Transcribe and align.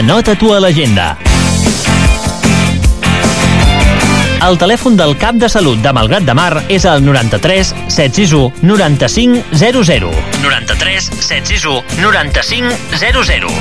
Anota-t'ho 0.00 0.54
a 0.56 0.60
l'agenda. 0.64 1.10
El 4.46 4.56
telèfon 4.56 4.94
del 4.96 5.12
cap 5.20 5.36
de 5.36 5.50
salut 5.52 5.82
de 5.84 5.92
Malgrat 5.92 6.24
de 6.24 6.32
Mar 6.32 6.62
és 6.72 6.86
el 6.88 7.04
93 7.04 7.74
761 7.92 8.64
95 8.64 9.44
00. 9.60 10.08
93 10.40 11.10
761 11.20 11.84
95 12.00 12.72
00. 12.96 13.52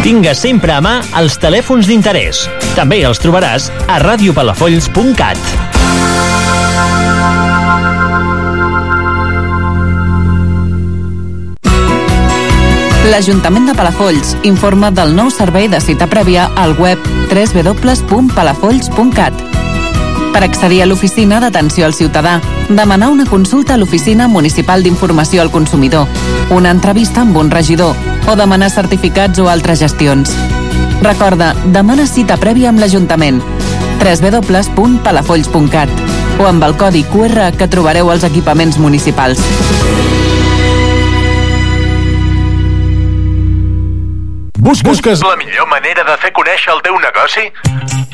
Tingues 0.00 0.40
sempre 0.48 0.72
a 0.72 0.80
mà 0.80 1.02
els 1.20 1.36
telèfons 1.44 1.84
d'interès. 1.84 2.46
També 2.72 3.04
els 3.04 3.20
trobaràs 3.20 3.68
a 3.84 4.00
radiopalafolls.cat. 4.00 5.59
L'Ajuntament 13.10 13.64
de 13.66 13.72
Palafolls 13.74 14.36
informa 14.46 14.92
del 14.94 15.16
nou 15.16 15.32
servei 15.34 15.66
de 15.68 15.80
cita 15.82 16.06
prèvia 16.06 16.44
al 16.54 16.78
web 16.78 16.98
www.palafolls.cat. 17.32 19.34
Per 20.30 20.42
accedir 20.46 20.78
a 20.84 20.86
l'oficina 20.86 21.40
d'atenció 21.42 21.88
al 21.88 21.96
ciutadà, 21.98 22.38
demanar 22.68 23.08
una 23.10 23.26
consulta 23.26 23.74
a 23.74 23.78
l'Oficina 23.82 24.28
Municipal 24.30 24.86
d'Informació 24.86 25.42
al 25.42 25.50
Consumidor, 25.50 26.06
una 26.54 26.70
entrevista 26.70 27.26
amb 27.26 27.34
un 27.36 27.50
regidor 27.50 27.98
o 28.30 28.38
demanar 28.38 28.70
certificats 28.70 29.42
o 29.42 29.50
altres 29.50 29.82
gestions. 29.82 30.30
Recorda, 31.02 31.58
demana 31.66 32.06
cita 32.06 32.38
prèvia 32.38 32.70
amb 32.70 32.78
l'Ajuntament 32.78 33.42
www.palafolls.cat 33.98 35.90
o 36.38 36.46
amb 36.46 36.62
el 36.62 36.78
codi 36.78 37.02
QR 37.10 37.50
que 37.58 37.66
trobareu 37.66 38.06
als 38.14 38.22
equipaments 38.30 38.78
municipals. 38.78 39.42
Bus 44.60 44.82
busques 44.82 45.20
La 45.22 45.36
millor 45.36 45.66
manera 45.68 46.04
de 46.04 46.16
fer 46.20 46.30
conèixer 46.36 46.72
el 46.74 46.82
teu 46.84 46.96
negoci? 47.00 47.46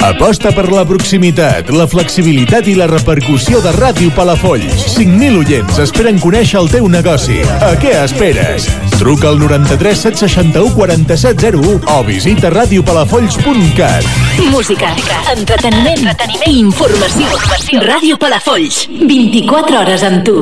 Aposta 0.06 0.52
per 0.54 0.68
la 0.70 0.84
proximitat, 0.86 1.72
la 1.74 1.88
flexibilitat 1.90 2.68
i 2.70 2.76
la 2.78 2.86
repercussió 2.86 3.58
de 3.64 3.72
Ràdio 3.74 4.12
Palafolls. 4.14 4.84
5.000 4.92 5.40
oients 5.40 5.80
esperen 5.82 6.20
conèixer 6.22 6.60
el 6.60 6.70
teu 6.70 6.86
negoci. 6.92 7.40
A 7.66 7.72
què 7.82 7.96
esperes? 8.04 8.68
Truca 8.94 9.32
al 9.32 9.42
93 9.42 10.04
761 10.06 10.70
4701 10.78 11.82
o 11.96 11.98
visita 12.06 12.54
radiopalafolls.cat. 12.54 14.06
Música, 14.52 14.94
entreteniment, 15.34 16.06
entreteniment 16.06 16.46
i 16.46 16.60
informació. 16.62 17.26
informació. 17.26 17.82
Ràdio 17.90 18.22
Palafolls, 18.22 18.86
24 19.02 19.82
hores 19.82 20.06
amb 20.06 20.22
tu. 20.30 20.38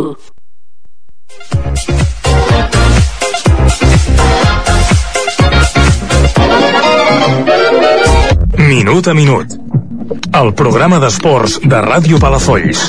Minut 8.85 9.07
a 9.09 9.15
minut. 9.17 9.53
El 10.37 10.51
programa 10.53 10.99
d'esports 11.01 11.55
de 11.65 11.79
Ràdio 11.81 12.19
Palafolls. 12.21 12.83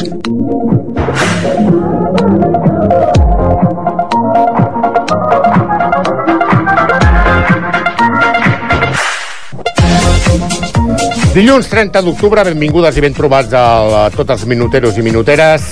Dilluns 11.32 11.72
30 11.72 12.04
d'octubre, 12.04 12.44
benvingudes 12.44 13.00
i 13.00 13.06
ben 13.08 13.16
trobats 13.16 13.56
a, 13.56 14.10
tots 14.12 14.36
els 14.36 14.44
minuteros 14.52 15.00
i 15.00 15.08
minuteres 15.08 15.72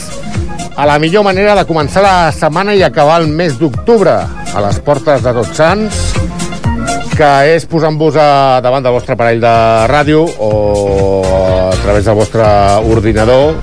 a 0.79 0.87
la 0.87 0.95
millor 1.03 1.27
manera 1.27 1.59
de 1.59 1.67
començar 1.67 2.07
la 2.07 2.31
setmana 2.31 2.79
i 2.79 2.87
acabar 2.87 3.19
el 3.19 3.27
mes 3.27 3.59
d'octubre 3.59 4.21
a 4.23 4.67
les 4.69 4.79
portes 4.87 5.19
de 5.27 5.35
Tots 5.41 5.59
Sants 5.59 6.42
que 7.17 7.29
és 7.53 7.65
posant-vos 7.69 8.15
davant 8.65 8.83
del 8.85 8.95
vostre 8.95 9.13
aparell 9.13 9.41
de 9.43 9.53
ràdio 9.91 10.23
o 10.41 10.49
a 11.69 11.75
través 11.83 12.05
del 12.05 12.17
vostre 12.17 12.45
ordinador 12.89 13.55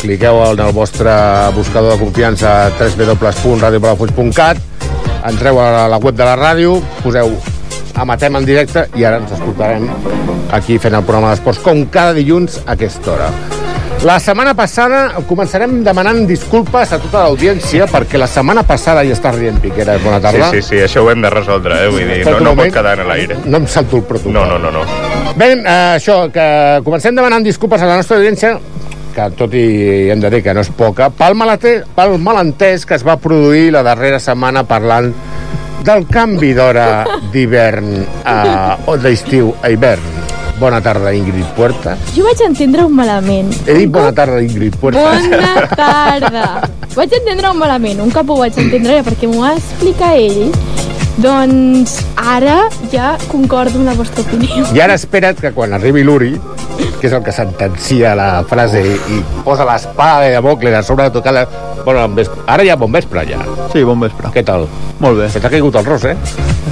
cliqueu 0.00 0.40
en 0.44 0.60
el 0.64 0.72
vostre 0.76 1.12
buscador 1.56 1.92
de 1.94 1.98
confiança 2.04 2.70
www.radiopalafolls.cat 2.78 4.56
entreu 5.28 5.60
a 5.60 5.88
la 5.90 5.98
web 5.98 6.16
de 6.16 6.24
la 6.24 6.36
ràdio 6.40 6.80
poseu 7.02 7.36
Amatem 7.96 8.36
en 8.36 8.44
directe 8.44 8.82
i 9.00 9.06
ara 9.08 9.22
ens 9.22 9.32
escoltarem 9.32 9.86
aquí 10.52 10.76
fent 10.76 10.98
el 10.98 11.06
programa 11.08 11.32
d'esports 11.32 11.62
com 11.64 11.86
cada 11.88 12.12
dilluns 12.16 12.60
a 12.66 12.74
aquesta 12.76 13.14
hora. 13.14 13.30
La 14.04 14.18
setmana 14.20 14.52
passada 14.54 15.22
començarem 15.26 15.78
demanant 15.84 16.26
disculpes 16.28 16.92
a 16.92 16.98
tota 17.00 17.24
l'audiència 17.24 17.88
perquè 17.90 18.20
la 18.20 18.28
setmana 18.30 18.62
passada 18.66 19.02
ja 19.06 19.16
està 19.16 19.32
rient 19.34 19.58
Piqueras. 19.62 20.02
Bona 20.04 20.20
tarda. 20.20 20.50
Sí, 20.52 20.60
sí, 20.60 20.68
sí, 20.68 20.82
això 20.84 21.02
ho 21.02 21.10
hem 21.10 21.24
de 21.24 21.30
resoldre, 21.32 21.80
eh? 21.86 21.88
Vull 21.90 22.12
dir, 22.12 22.20
no, 22.28 22.38
no 22.50 22.54
pot 22.58 22.72
quedar 22.74 22.98
en 23.00 23.08
l'aire. 23.08 23.40
No 23.46 23.62
em 23.62 23.66
salto 23.66 24.02
el 24.02 24.04
protocol. 24.06 24.36
No, 24.36 24.44
no, 24.46 24.58
no, 24.60 24.70
no. 24.70 24.84
Bé, 25.36 25.52
eh, 25.56 25.96
això, 25.96 26.26
que 26.32 26.46
comencem 26.84 27.16
demanant 27.16 27.46
disculpes 27.46 27.82
a 27.82 27.88
la 27.88 27.96
nostra 28.02 28.20
audiència 28.20 28.58
que 29.16 29.30
tot 29.32 29.54
i 29.56 29.66
hem 30.12 30.20
de 30.20 30.30
dir 30.30 30.42
que 30.44 30.52
no 30.52 30.60
és 30.60 30.70
poca, 30.76 31.08
pel, 31.08 31.34
malate, 31.40 31.78
pel 31.96 32.18
malentès 32.20 32.84
que 32.84 32.98
es 32.98 33.04
va 33.06 33.16
produir 33.16 33.70
la 33.72 33.82
darrera 33.86 34.20
setmana 34.20 34.66
parlant 34.68 35.08
del 35.86 36.04
canvi 36.12 36.52
d'hora 36.56 36.88
d'hivern 37.32 37.92
a, 38.28 38.76
o 38.86 38.96
d'estiu 39.00 39.54
a 39.62 39.72
hivern. 39.72 40.35
Bona 40.58 40.80
tarda, 40.80 41.12
Ingrid 41.12 41.44
Puerta. 41.56 41.96
Jo 42.16 42.24
vaig 42.24 42.40
entendre-ho 42.46 42.88
malament. 42.88 43.52
He 43.66 43.74
dit 43.76 43.90
bona 43.92 44.12
tarda, 44.16 44.40
Ingrid 44.40 44.76
Puerta. 44.80 45.02
Bona 45.04 45.66
tarda. 45.76 46.46
vaig 46.96 47.12
entendre-ho 47.12 47.52
malament. 47.58 48.00
Un 48.00 48.12
cop 48.14 48.30
ho 48.32 48.38
vaig 48.40 48.56
entendre 48.62 49.02
perquè 49.04 49.28
m'ho 49.28 49.42
va 49.44 49.52
explicar 49.58 50.14
ell, 50.16 50.54
doncs 51.20 51.98
ara 52.16 52.70
ja 52.92 53.14
concordo 53.28 53.82
amb 53.82 53.90
la 53.90 53.96
vostra 53.98 54.24
opinió. 54.24 54.64
I 54.72 54.80
ara 54.84 54.96
espera't 54.96 55.42
que 55.44 55.52
quan 55.56 55.76
arribi 55.76 56.04
l'Uri, 56.06 56.32
que 57.00 57.10
és 57.10 57.12
el 57.12 57.20
que 57.24 57.34
sentencia 57.36 58.14
la 58.16 58.30
frase 58.48 58.80
i 58.80 59.20
posa 59.44 59.68
l'espada 59.68 60.24
de 60.24 60.32
Damocles 60.38 60.78
a 60.78 60.82
sobre 60.86 61.10
de 61.10 61.16
tocar 61.18 61.34
la... 61.36 61.44
Bueno, 61.84 62.08
ara 62.46 62.64
ja 62.64 62.76
bon 62.80 62.92
vespre, 62.92 63.26
ja. 63.28 63.42
Sí, 63.72 63.84
bon 63.84 64.00
vespre. 64.00 64.32
Què 64.32 64.44
tal? 64.44 64.64
Molt 65.04 65.20
bé. 65.20 65.28
Se 65.30 65.44
t'ha 65.44 65.52
caigut 65.52 65.76
el 65.76 65.84
ros, 65.84 66.08
eh? 66.08 66.16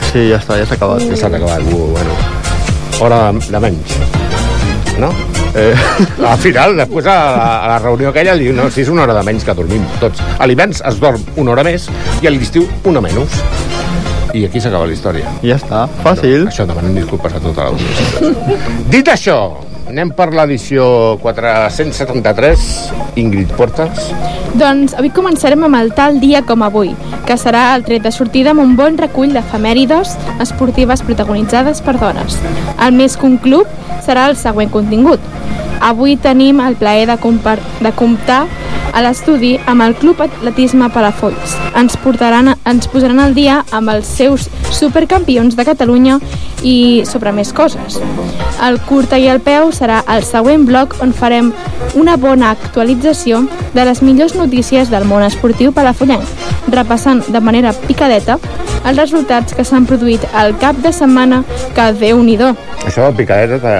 Sí, 0.08 0.30
ja 0.30 0.40
està, 0.40 0.56
ja 0.56 0.64
s'ha 0.64 0.80
acabat. 0.80 1.04
Ja 1.12 1.20
s'ha 1.20 1.30
acabat, 1.30 1.68
uh, 1.68 1.84
bueno. 1.92 2.33
Hora 3.00 3.32
de, 3.32 3.38
de 3.50 3.60
menys. 3.60 3.96
No? 4.98 5.10
Eh, 5.54 5.74
Al 6.32 6.38
final, 6.38 6.76
després 6.78 7.06
a 7.06 7.14
la, 7.14 7.48
a 7.64 7.68
la 7.74 7.78
reunió 7.82 8.10
aquella, 8.10 8.36
diu, 8.38 8.54
no, 8.56 8.68
si 8.70 8.82
és 8.84 8.90
una 8.92 9.04
hora 9.04 9.14
de 9.18 9.22
menys 9.26 9.44
que 9.46 9.54
dormim 9.54 9.84
tots. 10.00 10.22
A 10.38 10.46
l'hivern 10.46 10.74
es 10.74 11.00
dorm 11.02 11.22
una 11.40 11.54
hora 11.54 11.64
més 11.66 11.88
i 12.22 12.30
a 12.30 12.32
l'estiu 12.34 12.66
una 12.90 13.02
menys. 13.04 13.38
I 14.34 14.46
aquí 14.48 14.58
s'acaba 14.62 14.86
la 14.90 14.94
història. 14.96 15.30
ja 15.46 15.58
està, 15.60 15.84
fàcil. 16.02 16.46
No, 16.46 16.50
això 16.50 16.66
demanem 16.66 16.96
disculpes 16.98 17.36
a 17.38 17.42
tota 17.42 17.68
l'audiència. 17.68 18.32
Dit 18.90 19.10
això, 19.12 19.36
anem 19.94 20.10
per 20.10 20.32
l'edició 20.34 20.84
473. 21.22 22.62
Ingrid 23.20 23.52
Portes. 23.54 24.08
Doncs 24.58 24.96
avui 24.98 25.12
començarem 25.14 25.62
amb 25.66 25.78
el 25.78 25.92
tal 25.94 26.18
dia 26.22 26.40
com 26.46 26.64
avui, 26.66 26.90
que 27.28 27.36
serà 27.38 27.68
el 27.76 27.84
tret 27.86 28.02
de 28.02 28.10
sortida 28.14 28.50
amb 28.50 28.64
un 28.64 28.74
bon 28.78 28.98
recull 28.98 29.34
d'efemèrides 29.34 30.16
esportives 30.42 31.04
protagonitzades 31.06 31.82
per 31.86 31.94
dones. 32.02 32.40
El 32.82 32.98
més 32.98 33.14
que 33.14 33.28
un 33.30 33.38
club 33.38 33.70
serà 34.02 34.26
el 34.32 34.36
següent 34.40 34.72
contingut. 34.74 35.22
Avui 35.84 36.16
tenim 36.18 36.62
el 36.64 36.74
plaer 36.80 37.06
de, 37.12 37.18
de 37.86 37.94
comptar 37.94 38.42
a 38.92 39.02
l'estudi 39.02 39.54
amb 39.66 39.82
el 39.82 39.94
Club 39.98 40.20
Atletisme 40.20 40.88
Palafolls. 40.92 41.56
Ens, 41.78 41.96
portaran, 42.02 42.52
ens 42.68 42.88
posaran 42.90 43.20
al 43.20 43.34
dia 43.34 43.62
amb 43.74 43.90
els 43.94 44.06
seus 44.06 44.48
supercampions 44.74 45.56
de 45.56 45.64
Catalunya 45.66 46.18
i 46.62 47.02
sobre 47.06 47.32
més 47.32 47.52
coses. 47.52 47.98
El 48.64 48.78
curta 48.86 49.18
i 49.18 49.28
el 49.28 49.40
peu 49.44 49.70
serà 49.74 50.02
el 50.14 50.22
següent 50.24 50.64
bloc 50.68 50.96
on 51.04 51.12
farem 51.12 51.52
una 51.94 52.16
bona 52.16 52.50
actualització 52.54 53.44
de 53.74 53.84
les 53.84 54.02
millors 54.02 54.34
notícies 54.38 54.90
del 54.90 55.04
món 55.04 55.22
esportiu 55.26 55.72
palafollenc, 55.72 56.24
repassant 56.72 57.22
de 57.28 57.40
manera 57.40 57.72
picadeta 57.86 58.38
els 58.84 58.98
resultats 58.98 59.54
que 59.56 59.64
s'han 59.64 59.86
produït 59.88 60.24
al 60.34 60.56
cap 60.60 60.76
de 60.84 60.92
setmana 60.92 61.42
que 61.74 61.92
déu 62.00 62.22
nhi 62.22 62.36
Això 62.84 63.06
del 63.06 63.14
picadeta... 63.16 63.58
De... 63.64 63.74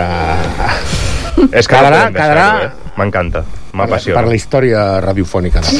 És 1.59 1.67
que 1.69 1.75
Quedarà- 1.75 2.09
quedarà- 2.15 2.49
deixar-ho, 2.97 3.54
M'encanta, 3.75 3.97
Per 3.99 4.15
m'apassiona. 4.15 4.27
la 4.29 4.35
història 4.39 5.01
radiofònica 5.01 5.61
de 5.61 5.73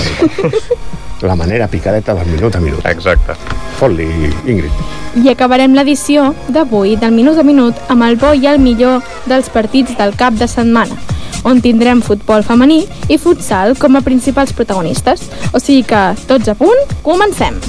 la 1.23 1.29
La 1.29 1.35
manera 1.37 1.69
picadeta 1.69 2.13
del 2.13 2.27
minut 2.27 2.55
a 2.57 2.61
minut. 2.61 2.85
Exacte. 2.85 3.35
Fot-li, 3.79 4.05
Ingrid. 4.45 4.73
I 5.25 5.31
acabarem 5.31 5.73
l'edició 5.73 6.35
d'avui 6.49 6.97
del 6.97 7.13
Minut 7.15 7.39
a 7.39 7.45
Minut 7.47 7.75
amb 7.89 8.03
el 8.03 8.17
bo 8.17 8.35
i 8.35 8.47
el 8.51 8.59
millor 8.59 9.01
dels 9.31 9.49
partits 9.49 9.97
del 9.97 10.17
cap 10.17 10.35
de 10.35 10.49
setmana 10.51 10.99
on 11.45 11.61
tindrem 11.61 12.01
futbol 12.03 12.43
femení 12.43 12.87
i 13.09 13.19
futsal 13.19 13.77
com 13.79 13.97
a 13.97 14.01
principals 14.03 14.53
protagonistes. 14.53 15.29
O 15.53 15.61
sigui 15.61 15.85
que, 15.85 16.05
tots 16.27 16.49
a 16.49 16.55
punt, 16.55 16.81
comencem! 17.03 17.61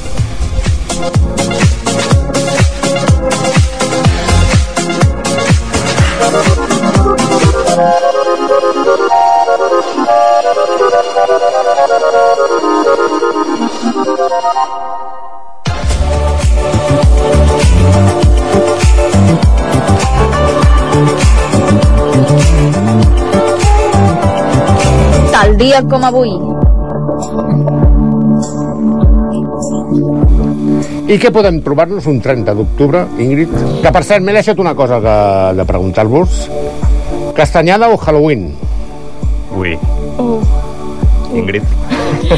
Tal 11.26 11.34
dia 25.58 25.82
com 25.90 26.06
avui. 26.06 26.30
I 31.06 31.18
què 31.18 31.32
podem 31.34 31.58
trobar-nos 31.66 32.06
un 32.06 32.22
30 32.22 32.54
d'octubre, 32.54 33.02
Ingrid? 33.18 33.50
Que, 33.82 33.90
per 33.90 34.04
cert, 34.06 34.22
m'he 34.22 34.36
deixat 34.36 34.62
una 34.62 34.76
cosa 34.78 35.02
que, 35.02 35.18
de 35.58 35.66
preguntar-vos. 35.66 36.46
Castanyada 37.34 37.90
o 37.90 37.98
Halloween? 37.98 38.54
Ui. 39.58 39.74
Uh. 40.22 40.65
Ingrid. 41.36 41.64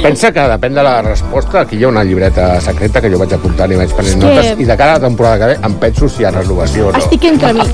Pensa 0.02 0.32
que 0.36 0.44
depèn 0.52 0.74
de 0.76 0.84
la 0.84 1.02
resposta. 1.02 1.62
Aquí 1.62 1.78
hi 1.78 1.84
ha 1.86 1.90
una 1.92 2.04
llibreta 2.04 2.60
secreta 2.62 3.00
que 3.02 3.10
jo 3.14 3.20
vaig 3.22 3.34
apuntant 3.38 3.72
i 3.72 3.78
vaig 3.80 3.94
prenent 3.96 4.20
que- 4.22 4.28
notes. 4.36 4.60
I 4.60 4.66
de 4.66 4.78
cara 4.78 4.96
a 4.96 5.00
la 5.00 5.06
temporada 5.08 5.38
que 5.40 5.46
ve 5.54 5.58
em 5.70 5.74
penso 5.84 6.10
si 6.10 6.24
hi 6.24 6.26
ha 6.26 6.32
renovació 6.32 6.88
o 6.90 6.92
no. 6.92 6.98
Estic 7.00 7.24
entremig. 7.30 7.72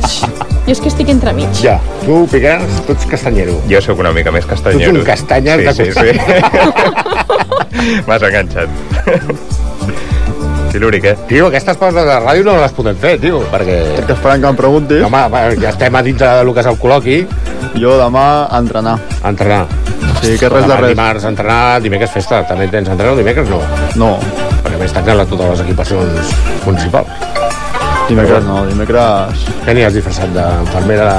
Jo 0.63 0.71
és 0.71 0.79
que 0.79 0.87
estic 0.91 1.09
entremig. 1.09 1.49
Ja, 1.61 1.79
tu, 2.05 2.25
Piqueras, 2.31 2.81
tu 2.87 2.93
ets 2.93 3.05
castanyero. 3.05 3.57
Jo 3.69 3.81
sóc 3.81 3.99
una 3.99 4.11
mica 4.15 4.31
més 4.31 4.45
castanyero. 4.45 4.91
Tu 4.91 4.97
ets 4.97 4.99
un 4.99 5.05
castanyes 5.05 5.57
sí, 5.59 5.63
de 5.63 5.73
sí, 5.73 5.91
sí. 5.91 5.99
M'has 8.07 8.21
enganxat. 8.23 8.69
Sí, 10.71 10.79
l'Uri, 10.81 10.97
què? 11.03 11.11
Tio, 11.29 11.47
aquestes 11.51 11.77
coses 11.77 11.93
de 11.99 12.05
la 12.07 12.19
ràdio 12.23 12.47
no 12.47 12.55
les 12.57 12.71
podem 12.73 12.95
fer, 12.97 13.17
tio, 13.21 13.43
perquè... 13.51 13.75
Estic 13.99 14.15
esperant 14.15 14.41
que 14.41 14.49
em 14.49 14.57
preguntis. 14.57 15.01
No, 15.03 15.09
home, 15.11 15.21
va, 15.29 15.43
ja 15.59 15.69
estem 15.69 15.93
a 15.99 16.01
dintre 16.05 16.31
del 16.39 16.49
que 16.55 16.63
és 16.63 16.69
el 16.71 16.79
col·loqui. 16.81 17.17
Jo 17.77 17.97
demà 17.99 18.23
a 18.47 18.57
entrenar. 18.63 18.95
A 19.21 19.29
entrenar. 19.29 19.67
Sí, 20.23 20.37
que 20.39 20.49
res 20.49 20.67
de 20.67 20.77
res. 20.79 20.89
Dimarts 20.95 21.25
entrenar, 21.29 21.81
dimecres 21.83 22.11
festa. 22.11 22.43
També 22.47 22.67
tens 22.71 22.89
entrenar 22.89 23.13
o 23.13 23.17
dimecres 23.19 23.49
no? 23.51 23.59
No, 23.99 24.11
Perquè 24.63 24.79
més 24.79 24.93
tanquen 24.95 25.17
la- 25.19 25.25
totes 25.27 25.49
les 25.53 25.61
equipacions 25.67 26.33
municipals. 26.65 27.07
dimecres 28.07 28.43
no, 28.43 28.65
dimecres... 28.67 29.43
Què 29.65 29.73
n'hi 29.73 29.83
has 29.87 29.93
disfressat 29.95 30.31
d'infermera 30.35 31.09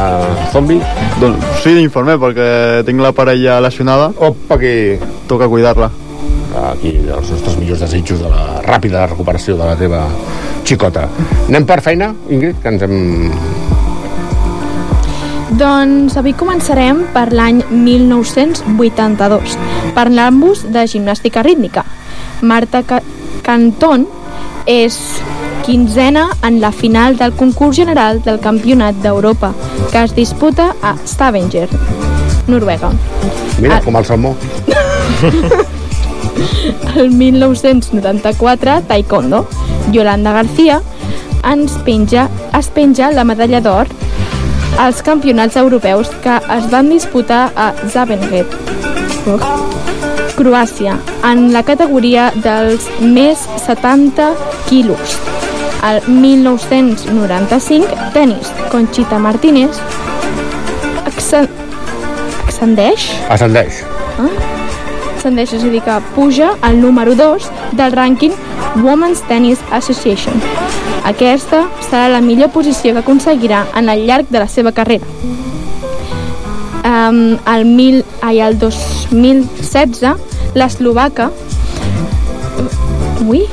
zombi? 0.53 0.77
Doncs 1.21 1.45
sí, 1.63 1.73
d'informer, 1.79 2.19
perquè 2.21 2.49
tinc 2.85 3.01
la 3.01 3.13
parella 3.17 3.61
lesionada. 3.65 4.11
Opa, 4.19 4.57
aquí... 4.59 4.99
Toca 5.29 5.49
cuidar-la. 5.49 5.89
Aquí 6.71 6.93
els 7.09 7.31
nostres 7.33 7.57
millors 7.59 7.81
desitjos 7.81 8.21
de 8.23 8.29
la 8.31 8.61
ràpida 8.63 9.07
recuperació 9.09 9.57
de 9.59 9.65
la 9.67 9.75
teva 9.81 10.05
xicota. 10.65 11.09
Anem 11.49 11.65
per 11.67 11.81
feina, 11.83 12.13
Ingrid, 12.31 12.61
que 12.63 12.69
ens 12.75 12.83
hem... 12.87 13.33
Doncs 15.55 16.17
avui 16.19 16.33
començarem 16.35 17.05
per 17.15 17.29
l'any 17.37 17.61
1982, 17.71 19.55
parlant-vos 19.95 20.65
de 20.75 20.83
gimnàstica 20.91 21.43
rítmica. 21.47 21.85
Marta 22.43 22.83
Ca 22.83 23.01
Cantón 23.45 24.07
és 24.67 24.97
quinzena 25.67 26.27
en 26.43 26.59
la 26.63 26.73
final 26.73 27.17
del 27.21 27.35
concurs 27.37 27.77
general 27.77 28.23
del 28.25 28.41
Campionat 28.41 28.97
d'Europa, 29.05 29.53
que 29.93 30.03
es 30.03 30.15
disputa 30.17 30.73
a 30.83 30.97
Stavanger, 31.07 31.69
Noruega. 32.49 32.91
Mira, 33.61 33.77
Ah. 33.77 33.81
com 33.85 33.97
el 33.97 34.05
salmó. 34.05 34.35
El 36.97 37.11
1994, 37.11 38.83
Taekwondo. 38.89 39.47
Yolanda 39.93 40.33
García 40.33 40.81
ens 41.45 41.73
penja, 41.85 42.29
es 42.59 42.69
penja 42.69 43.11
la 43.13 43.25
medalla 43.25 43.61
d'or 43.61 43.87
als 44.79 45.03
campionats 45.03 45.57
europeus 45.57 46.09
que 46.23 46.41
es 46.57 46.71
van 46.71 46.89
disputar 46.91 47.53
a 47.57 47.73
Zaventem, 47.89 48.47
Croàcia, 50.35 50.99
en 51.25 51.53
la 51.55 51.63
categoria 51.63 52.33
dels 52.43 52.89
més 53.01 53.39
70 53.67 54.33
quilos. 54.69 55.19
El 55.85 56.01
1995, 56.09 57.87
tenis, 58.15 58.53
Conchita 58.73 59.19
Martínez 59.19 59.71
ascendeix 61.05 61.51
Ascendeix. 63.29 63.85
ascendeix, 65.17 65.53
és 65.55 65.65
a 65.65 65.69
dir, 65.73 65.83
que 65.85 66.01
puja 66.15 66.49
al 66.61 66.81
número 66.81 67.15
2 67.15 67.51
del 67.73 67.93
rànquing 67.93 68.33
Women's 68.77 69.21
Tennis 69.29 69.59
Association. 69.71 70.35
Aquesta 71.05 71.65
serà 71.89 72.09
la 72.11 72.21
millor 72.25 72.51
posició 72.51 72.93
que 72.97 73.03
aconseguirà 73.05 73.65
en 73.77 73.89
el 73.93 74.07
llarg 74.09 74.29
de 74.31 74.39
la 74.41 74.49
seva 74.49 74.73
carrera. 74.73 75.07
Um, 76.85 77.39
el, 77.49 77.65
mil, 77.65 78.03
ai, 78.23 78.41
el 78.45 78.59
2016, 78.59 80.03
l'eslovaca... 80.55 81.31
Ui? 83.25 83.45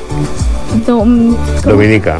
Dom... 0.86 1.34
Dominica. 1.64 2.18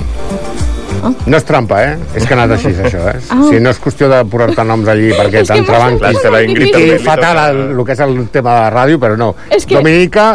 No 1.27 1.35
és 1.37 1.45
trampa, 1.45 1.81
eh? 1.83 1.97
És 2.15 2.25
que 2.29 2.33
ha 2.37 2.39
anat 2.39 2.55
així, 2.57 2.71
això, 2.87 3.01
eh? 3.11 3.17
Ah. 3.35 3.41
Si 3.49 3.59
no 3.61 3.73
és 3.75 3.81
qüestió 3.83 4.07
de 4.09 4.21
posar-te 4.31 4.65
noms 4.69 4.89
allí 4.89 5.11
perquè 5.19 5.43
És 5.43 5.49
que 5.51 5.57
t'entrebanquis. 5.59 6.21
sentit 6.23 6.31
una 6.31 6.41
mica 6.47 6.79
I 6.79 6.85
difícil. 6.87 7.03
fatal 7.05 7.41
el, 7.49 7.61
el 7.75 7.85
que 7.89 7.97
és 7.97 8.03
el 8.07 8.15
tema 8.33 8.55
de 8.55 8.61
la 8.63 8.71
ràdio, 8.73 9.01
però 9.03 9.19
no. 9.19 9.33
És 9.51 9.67
que- 9.67 9.77
Dominica 9.81 10.29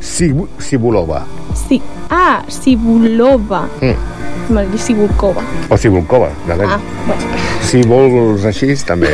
Sibu- 0.00 0.48
Sibulova. 0.62 1.24
Sí. 1.66 1.80
Ah, 2.12 2.42
Sibulova. 2.48 3.64
Mm. 3.80 4.52
Mal 4.52 4.66
dir 4.70 4.78
Sibulkova. 4.82 5.40
O 5.72 5.76
Sibulkova, 5.80 6.28
depèn. 6.44 6.68
Ah, 6.68 6.78
bueno. 7.06 7.38
Si 7.64 7.80
vols 7.88 8.44
així, 8.44 8.74
també... 8.84 9.08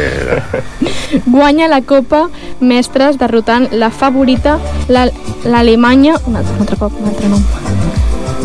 guanya 1.28 1.68
la 1.70 1.78
Copa 1.86 2.24
Mestres 2.60 3.18
derrotant 3.20 3.68
la 3.78 3.90
favorita, 3.94 4.56
la- 4.90 5.06
l'Alemanya... 5.44 6.16
un, 6.26 6.40
altre, 6.40 6.54
un 6.56 6.64
altre 6.64 6.78
cop, 6.80 6.96
un 6.98 7.12
altre 7.12 7.28
nom. 7.30 7.44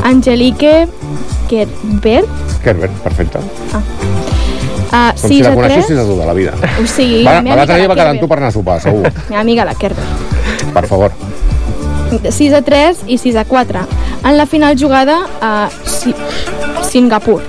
Angelique 0.04 0.88
Kerber, 1.50 2.26
Kerber, 2.64 2.90
perfecte. 3.04 3.40
a 4.94 5.14
Com 5.18 5.30
6 5.30 5.32
si 5.32 5.42
la 5.42 5.50
a 5.50 5.56
coneixessis 5.56 5.96
3. 5.96 5.98
de 5.98 6.06
tota 6.14 6.26
la 6.30 6.34
vida. 6.38 6.54
O 6.84 6.86
sigui, 6.86 7.24
Va, 7.26 7.40
meva 7.42 7.56
L'altre 7.64 7.80
dia 7.80 7.88
va 7.90 7.96
la 7.96 8.02
quedar 8.04 8.14
amb 8.14 8.22
tu 8.22 8.30
per 8.30 8.38
anar 8.38 8.52
a 8.52 8.56
sopar, 8.60 8.78
segur. 8.84 9.10
Meva 9.32 9.42
amiga 9.42 9.66
la 9.66 9.74
Kerber. 9.80 10.06
Per 10.76 10.86
favor. 10.92 11.16
6 12.30 12.54
a 12.54 12.62
3 12.62 13.06
i 13.08 13.18
6 13.18 13.40
a 13.42 13.46
4. 13.50 13.86
En 14.24 14.38
la 14.38 14.46
final 14.46 14.78
jugada 14.80 15.26
a 15.42 15.70
si 15.86 16.16
Singapur. 16.82 17.42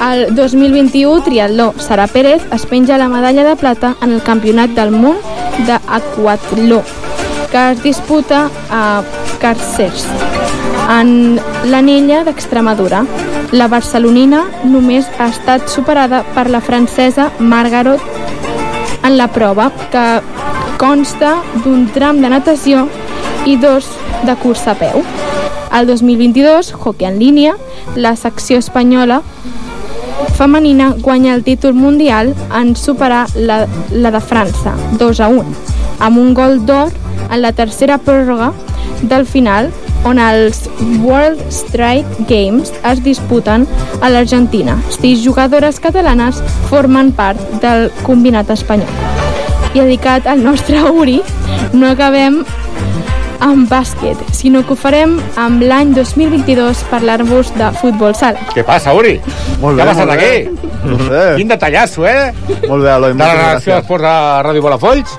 El 0.00 0.34
2021, 0.34 1.22
Triatló, 1.22 1.74
Sara 1.78 2.06
Pérez 2.06 2.42
es 2.52 2.66
penja 2.66 2.98
la 2.98 3.08
medalla 3.08 3.44
de 3.44 3.56
plata 3.56 3.96
en 4.02 4.12
el 4.12 4.22
Campionat 4.22 4.70
del 4.70 4.90
Món 4.90 5.16
d'Aquatló, 5.66 6.82
que 7.50 7.70
es 7.72 7.82
disputa 7.82 8.48
a 8.70 9.02
Carcers, 9.40 10.06
en 10.88 11.40
l'anella 11.64 12.24
d'Extremadura. 12.24 13.04
La 13.52 13.68
barcelonina 13.68 14.44
només 14.64 15.08
ha 15.18 15.28
estat 15.28 15.68
superada 15.68 16.22
per 16.34 16.48
la 16.48 16.60
francesa 16.60 17.30
Margaret 17.38 18.00
en 19.04 19.16
la 19.16 19.28
prova, 19.28 19.70
que 19.92 20.06
consta 20.78 21.36
d'un 21.64 21.88
tram 21.92 22.20
de 22.24 22.32
natació 22.32 22.86
i 23.44 23.56
dos 23.60 23.88
de 24.24 24.36
cursa 24.36 24.72
a 24.72 24.80
peu. 24.80 25.04
El 25.72 25.86
2022, 25.86 26.72
hockey 26.72 27.06
en 27.06 27.18
línia, 27.18 27.56
la 27.94 28.16
secció 28.16 28.58
espanyola 28.58 29.22
femenina 30.36 30.94
guanya 30.98 31.34
el 31.34 31.44
títol 31.44 31.74
mundial 31.74 32.34
en 32.56 32.74
superar 32.76 33.28
la, 33.34 33.66
la 33.92 34.10
de 34.10 34.20
França, 34.20 34.74
2 34.98 35.20
a 35.20 35.28
1, 35.28 35.44
amb 36.00 36.18
un 36.18 36.34
gol 36.34 36.64
d'or 36.66 36.92
en 37.30 37.42
la 37.42 37.52
tercera 37.52 37.98
pròrroga 37.98 38.52
del 39.02 39.26
final 39.26 39.70
on 40.04 40.18
els 40.18 40.62
World 41.04 41.42
Strike 41.52 42.24
Games 42.28 42.72
es 42.88 43.02
disputen 43.04 43.66
a 44.00 44.08
l'Argentina. 44.10 44.78
Sis 44.96 45.24
jugadores 45.24 45.80
catalanes 45.80 46.40
formen 46.70 47.12
part 47.12 47.40
del 47.62 47.90
combinat 48.06 48.50
espanyol. 48.50 48.88
I 49.74 49.84
dedicat 49.84 50.26
al 50.26 50.42
nostre 50.42 50.82
Uri, 50.82 51.20
no 51.72 51.92
acabem 51.92 52.40
amb 53.40 53.70
bàsquet, 53.70 54.20
sinó 54.36 54.62
que 54.66 54.74
ho 54.74 54.78
farem 54.78 55.16
amb 55.40 55.62
l'any 55.64 55.94
2022 55.96 56.84
parlar-vos 56.90 57.52
de 57.56 57.70
futbol 57.80 58.14
sala. 58.16 58.42
Què 58.54 58.64
passa, 58.66 58.94
Uri? 58.96 59.16
Molt 59.62 59.78
Què 59.78 59.80
bé, 59.80 59.82
ha 59.82 59.88
passat 59.90 60.12
aquí? 60.14 60.32
No 60.84 60.98
sé. 61.06 61.24
Quin 61.40 61.50
detallasso, 61.50 62.06
eh? 62.08 62.30
Molt 62.68 62.84
bé, 62.84 62.92
Eloi, 62.94 63.14
De 63.16 63.30
la 63.40 63.54
d'esports 63.64 64.04
de 64.06 64.14
Ràdio 64.48 64.64
Balafolls? 64.64 65.16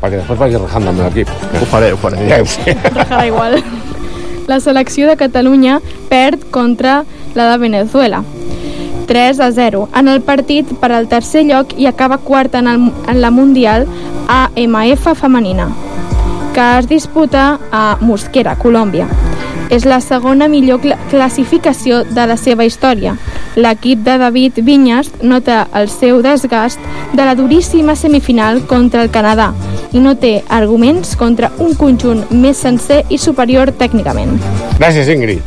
Perquè 0.00 0.16
després 0.16 0.40
vagi 0.40 0.58
rajant 0.58 0.90
amb 0.90 1.04
l'equip. 1.04 1.30
Ho 1.60 1.70
faré, 1.70 1.92
ho 1.92 2.00
faré. 2.00 2.24
Ja 2.28 2.40
ho 2.40 2.48
sé. 2.48 2.76
Rajarà 2.94 3.24
igual. 3.28 3.60
La 4.48 4.58
selecció 4.60 5.06
de 5.06 5.16
Catalunya 5.20 5.80
perd 6.08 6.48
contra 6.50 7.04
la 7.34 7.50
de 7.52 7.58
Venezuela. 7.58 8.24
3 9.10 9.40
a 9.40 9.50
0 9.50 9.88
en 9.98 10.08
el 10.08 10.20
partit 10.22 10.68
per 10.78 10.92
al 10.94 11.08
tercer 11.10 11.42
lloc 11.42 11.72
i 11.76 11.88
acaba 11.90 12.18
quarta 12.22 12.60
en, 12.60 12.68
el, 12.70 12.92
en 13.10 13.20
la 13.20 13.32
Mundial 13.34 13.88
AMF 14.30 15.08
femenina, 15.18 15.66
que 16.54 16.78
es 16.78 16.88
disputa 16.88 17.58
a 17.70 17.96
Mosquera, 18.00 18.56
Colòmbia. 18.58 19.06
És 19.70 19.84
la 19.86 20.00
segona 20.02 20.48
millor 20.50 20.80
cla 20.82 20.96
classificació 21.10 22.02
de 22.04 22.26
la 22.26 22.36
seva 22.36 22.64
història. 22.66 23.16
L'equip 23.54 24.02
de 24.06 24.16
David 24.18 24.58
Vinyas 24.66 25.10
nota 25.22 25.66
el 25.74 25.88
seu 25.90 26.22
desgast 26.22 26.80
de 27.12 27.24
la 27.24 27.34
duríssima 27.38 27.94
semifinal 27.96 28.64
contra 28.66 29.02
el 29.02 29.10
Canadà 29.14 29.52
i 29.92 30.02
no 30.02 30.16
té 30.18 30.40
arguments 30.48 31.16
contra 31.18 31.50
un 31.58 31.74
conjunt 31.74 32.24
més 32.30 32.58
sencer 32.58 33.04
i 33.10 33.18
superior 33.18 33.72
tècnicament. 33.78 34.38
Gràcies, 34.78 35.10
Ingrid. 35.10 35.42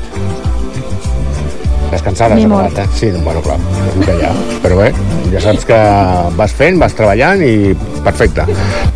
Descansada, 1.91 2.36
mort. 2.48 2.72
acabat, 2.72 2.86
eh? 2.86 2.89
Sí, 2.95 3.12
bueno, 3.24 3.41
clar, 3.41 3.60
és 3.88 3.98
el 3.98 4.05
que 4.05 4.15
hi 4.17 4.24
ha. 4.25 4.31
Però 4.63 4.79
bé, 4.79 4.93
ja 5.33 5.41
saps 5.41 5.65
que 5.65 5.77
vas 6.37 6.53
fent, 6.53 6.77
vas 6.81 6.93
treballant 6.97 7.41
i 7.41 7.73
perfecte. 8.05 8.45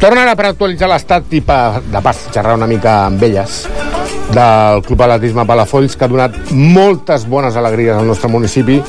Torna 0.01 0.23
ara 0.27 0.35
per 0.37 0.51
actualitzar 0.51 0.89
l'estat 0.91 1.33
i 1.33 1.41
pa, 1.45 1.79
de 1.81 2.03
pas 2.05 2.27
xerrar 2.29 2.57
una 2.59 2.69
mica 2.69 2.99
amb 3.07 3.23
elles 3.25 3.63
del 4.35 4.83
Club 4.85 5.01
Atletisme 5.07 5.47
Palafolls 5.47 5.97
que 5.97 6.05
ha 6.05 6.11
donat 6.11 6.37
moltes 6.51 7.25
bones 7.29 7.57
alegries 7.57 7.97
al 7.97 8.07
nostre 8.07 8.29
municipi. 8.31 8.81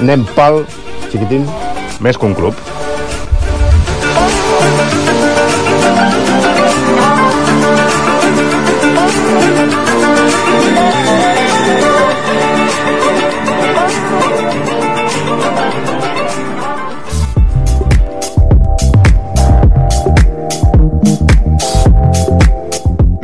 Anem 0.00 0.26
pel 0.36 0.64
xiquitín. 1.08 1.48
Més 2.00 2.16
que 2.16 2.28
un 2.28 2.36
club. 2.36 2.79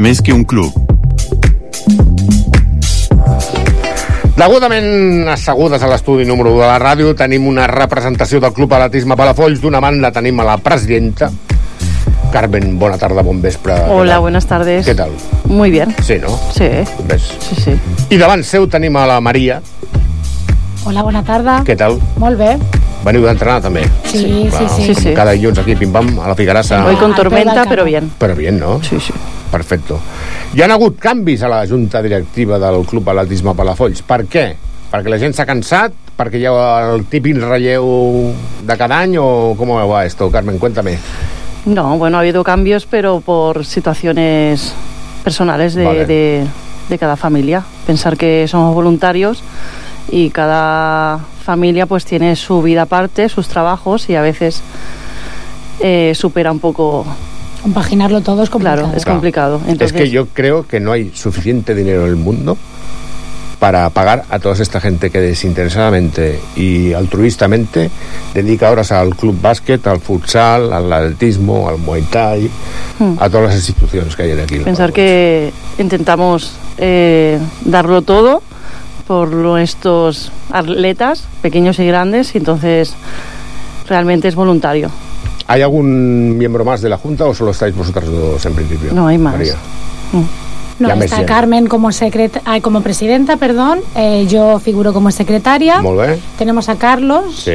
Més 0.07 0.21
que 0.23 0.31
un 0.31 0.45
club. 0.47 0.71
Degudament 4.39 5.27
assegudes 5.33 5.83
a 5.83 5.89
l'estudi 5.91 6.23
número 6.29 6.53
1 6.55 6.61
de 6.61 6.69
la 6.69 6.77
ràdio 6.79 7.15
tenim 7.19 7.49
una 7.51 7.65
representació 7.67 8.39
del 8.39 8.53
Club 8.55 8.77
Atletisme 8.77 9.17
Palafolls. 9.19 9.59
D'una 9.59 9.81
banda 9.83 10.13
tenim 10.15 10.39
a 10.39 10.47
la 10.47 10.55
presidenta, 10.63 11.33
Carmen, 12.31 12.77
bona 12.79 13.01
tarda, 13.03 13.25
bon 13.27 13.41
vespre. 13.43 13.81
Hola, 13.91 14.21
buenas 14.23 14.47
tardes. 14.47 14.87
Què 14.87 14.95
tal? 14.95 15.11
Muy 15.51 15.73
bien. 15.75 15.91
Sí, 16.07 16.21
no? 16.23 16.39
Sí, 16.55 16.69
Ves? 17.11 17.27
sí, 17.43 17.59
sí. 17.65 17.75
I 18.15 18.23
davant 18.23 18.47
seu 18.47 18.69
tenim 18.71 18.95
a 19.03 19.09
la 19.11 19.19
Maria. 19.21 19.59
Hola, 20.85 21.03
bona 21.03 21.25
tarda. 21.27 21.65
Què 21.67 21.75
tal? 21.75 21.99
Molt 22.23 22.39
bé. 22.39 22.53
Veniu 23.03 23.27
d'entrenar 23.27 23.59
també? 23.65 23.83
Sí, 24.05 24.21
sí, 24.23 24.47
Clar, 24.55 24.69
sí. 24.71 24.87
Sí, 24.87 24.95
sí. 25.01 25.17
Cada 25.19 25.35
dilluns 25.35 25.59
aquí, 25.65 25.75
pim-pam, 25.75 26.21
a 26.23 26.31
la 26.31 26.39
Figuerassa. 26.39 26.85
Voy 26.87 26.95
con 27.03 27.19
tormenta, 27.19 27.67
pero 27.67 27.83
bien. 27.83 28.13
Però 28.23 28.39
bien, 28.39 28.63
no? 28.63 28.79
Sí, 28.85 29.01
sí. 29.03 29.11
Perfecto. 29.57 29.97
Hi 30.53 30.61
han 30.63 30.73
hagut 30.75 30.99
canvis 31.01 31.41
a 31.43 31.49
la 31.49 31.63
junta 31.67 32.03
directiva 32.05 32.59
del 32.61 32.85
Club 32.85 33.09
Atletisme 33.09 33.55
Palafolls. 33.57 34.03
Per 34.05 34.27
què? 34.29 34.43
Perquè 34.93 35.09
la 35.09 35.17
gent 35.23 35.33
s'ha 35.33 35.47
cansat? 35.49 35.95
Perquè 36.17 36.43
hi 36.43 36.45
ha 36.49 36.57
el 36.93 37.07
típic 37.09 37.39
relleu 37.41 37.87
de 38.69 38.77
cada 38.77 38.99
any 39.07 39.17
o 39.21 39.55
com 39.57 39.73
va 39.89 40.05
esto? 40.05 40.29
Carmen, 40.31 40.59
cuéntame. 40.61 40.99
No, 41.65 41.97
bueno, 41.97 42.19
ha 42.19 42.21
habido 42.21 42.45
cambios, 42.45 42.85
pero 42.85 43.21
por 43.21 43.65
situaciones 43.65 44.75
personales 45.25 45.75
de, 45.75 45.85
Vale. 45.85 46.05
de- 46.07 46.47
de 46.91 46.99
cada 46.99 47.17
familia. 47.17 47.65
Pensar 47.87 48.17
que 48.17 48.47
somos 48.47 48.75
voluntarios 48.75 49.43
y 50.11 50.31
cada 50.31 51.19
familia 51.45 51.87
pues 51.87 52.05
tiene 52.05 52.37
su 52.37 52.61
vida 52.63 52.83
aparte, 52.83 53.29
sus 53.31 53.49
trabajos 53.49 54.09
y 54.11 54.15
a 54.17 54.21
veces 54.23 54.63
eh, 55.81 56.13
supera 56.15 56.53
un 56.53 56.61
poco... 56.61 57.07
Compaginarlo 57.67 58.21
todo 58.21 58.45
es 58.45 58.49
complicado. 58.51 58.83
Claro, 58.85 58.97
es 58.97 59.03
Claro. 59.03 59.17
complicado. 59.17 59.61
Es 59.65 59.69
Entonces, 59.73 59.97
que 60.01 60.09
yo 60.09 60.27
creo 60.27 60.65
que 60.69 60.79
no 60.79 60.93
hay 60.93 61.11
suficiente 61.15 61.75
dinero 61.75 62.03
en 62.05 62.11
el 62.11 62.15
mundo 62.17 62.57
para 63.59 63.91
pagar 63.91 64.23
a 64.31 64.39
toda 64.39 64.55
esta 64.63 64.81
gente 64.81 65.11
que 65.11 65.19
desinteresadamente 65.21 66.39
y 66.55 66.93
altruistamente 66.93 67.91
dedica 68.35 68.71
horas 68.71 68.93
al 68.93 69.17
club 69.17 69.37
básquet, 69.43 69.85
al 69.89 69.99
futsal, 69.99 70.73
al 70.73 70.93
atletismo, 70.93 71.69
al 71.69 71.79
muay 71.79 72.03
thai, 72.03 72.49
Hmm. 73.01 73.15
a 73.19 73.29
todas 73.29 73.47
las 73.49 73.57
instituciones 73.57 74.15
que 74.15 74.23
hay 74.23 74.35
de 74.37 74.43
aquí. 74.45 74.59
pensar 74.61 74.93
que 74.93 75.53
intentamos 75.79 76.53
eh, 76.79 77.41
darlo 77.65 78.03
todo 78.03 78.43
por 79.09 79.33
nuestros 79.33 80.31
atletas, 80.53 81.25
pequeños 81.43 81.81
y 81.81 81.87
grandes, 81.87 82.33
y 82.37 82.39
entonces 82.39 82.95
realmente 83.89 84.29
es 84.29 84.37
voluntario. 84.37 84.89
¿Hay 85.49 85.63
algún 85.63 86.37
miembro 86.37 86.65
más 86.65 86.81
de 86.83 86.89
la 86.89 86.99
Junta 86.99 87.25
o 87.25 87.35
solo 87.35 87.53
estáis 87.53 87.75
vosotras 87.75 88.07
dos 88.07 88.45
en 88.47 88.55
principio? 88.55 88.93
No, 88.93 89.07
hay 89.07 89.19
más. 89.19 89.35
María. 89.35 89.55
No, 90.13 90.25
Me 90.79 91.05
está. 91.07 91.25
Carmen 91.25 91.67
como, 91.67 91.91
secreta, 91.93 92.41
ay, 92.45 92.61
como 92.61 92.81
presidenta, 92.83 93.37
perdón. 93.37 93.81
eh, 93.95 94.27
yo 94.29 94.59
figuro 94.59 94.93
como 94.93 95.11
secretaria. 95.11 95.81
Molt 95.81 95.99
bé. 96.01 96.19
Tenemos 96.39 96.69
a 96.69 96.77
Carlos, 96.77 97.35
Sí, 97.37 97.53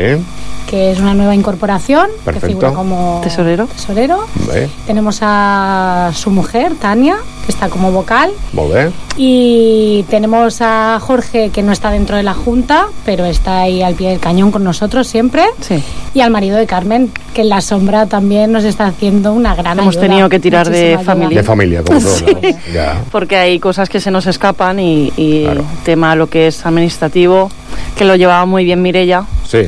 que 0.68 0.92
es 0.92 1.00
una 1.00 1.14
nueva 1.14 1.36
incorporación, 1.36 2.08
Perfecto. 2.26 2.48
que 2.48 2.54
figura 2.54 2.72
como 2.74 3.20
Tesorero. 3.24 3.68
tesorero. 3.68 4.26
bé, 4.52 4.70
Tenemos 4.88 5.20
a 5.22 6.12
su 6.16 6.30
mujer, 6.32 6.74
Tania, 6.80 7.18
que 7.46 7.52
está 7.52 7.70
como 7.70 7.92
vocal. 7.92 8.32
molt 8.54 8.74
bé. 8.74 8.92
Y 9.18 10.04
tenemos 10.10 10.58
a 10.62 10.98
Jorge, 11.02 11.50
que 11.50 11.62
no 11.64 11.72
está 11.72 11.92
dentro 11.92 12.16
de 12.18 12.24
la 12.24 12.34
Junta, 12.34 12.88
pero 13.06 13.26
está 13.26 13.60
ahí 13.62 13.84
al 13.84 13.94
pie 13.96 14.10
del 14.10 14.20
cañón 14.20 14.52
con 14.52 14.64
nosotros 14.64 15.08
siempre. 15.08 15.44
Sí. 15.60 15.84
Y 16.14 16.22
al 16.22 16.32
marido 16.32 16.58
de 16.58 16.66
Carmen, 16.66 17.12
que 17.34 17.42
en 17.42 17.50
la 17.50 17.62
sombra 17.62 18.06
también 18.08 18.52
nos 18.52 18.64
está 18.64 18.88
haciendo 18.88 19.34
una 19.34 19.54
gran 19.56 19.78
Hemos 19.80 19.96
ayuda. 19.96 20.08
tenido 20.08 20.30
que 20.30 20.40
tirar 20.40 20.70
de 20.70 20.94
ayuda. 20.96 21.04
familia. 21.04 21.38
De 21.38 21.44
familia, 21.44 21.84
como 21.84 22.00
todo. 22.02 22.16
¿no? 22.42 22.42
Ya. 22.74 23.02
Porque 23.12 23.36
hay 23.38 23.60
cosas 23.60 23.90
que 23.90 24.00
se 24.00 24.10
nos 24.12 24.26
escapan 24.28 24.80
y, 24.80 25.12
y 25.18 25.44
Claro. 25.44 25.66
tema 25.84 26.16
lo 26.16 26.28
que 26.28 26.48
es 26.48 26.66
administrativo, 26.66 27.50
que 27.98 28.06
lo 28.06 28.16
llevaba 28.16 28.46
muy 28.46 28.64
bien 28.64 28.82
Mirella, 28.82 29.26
Sí, 29.46 29.64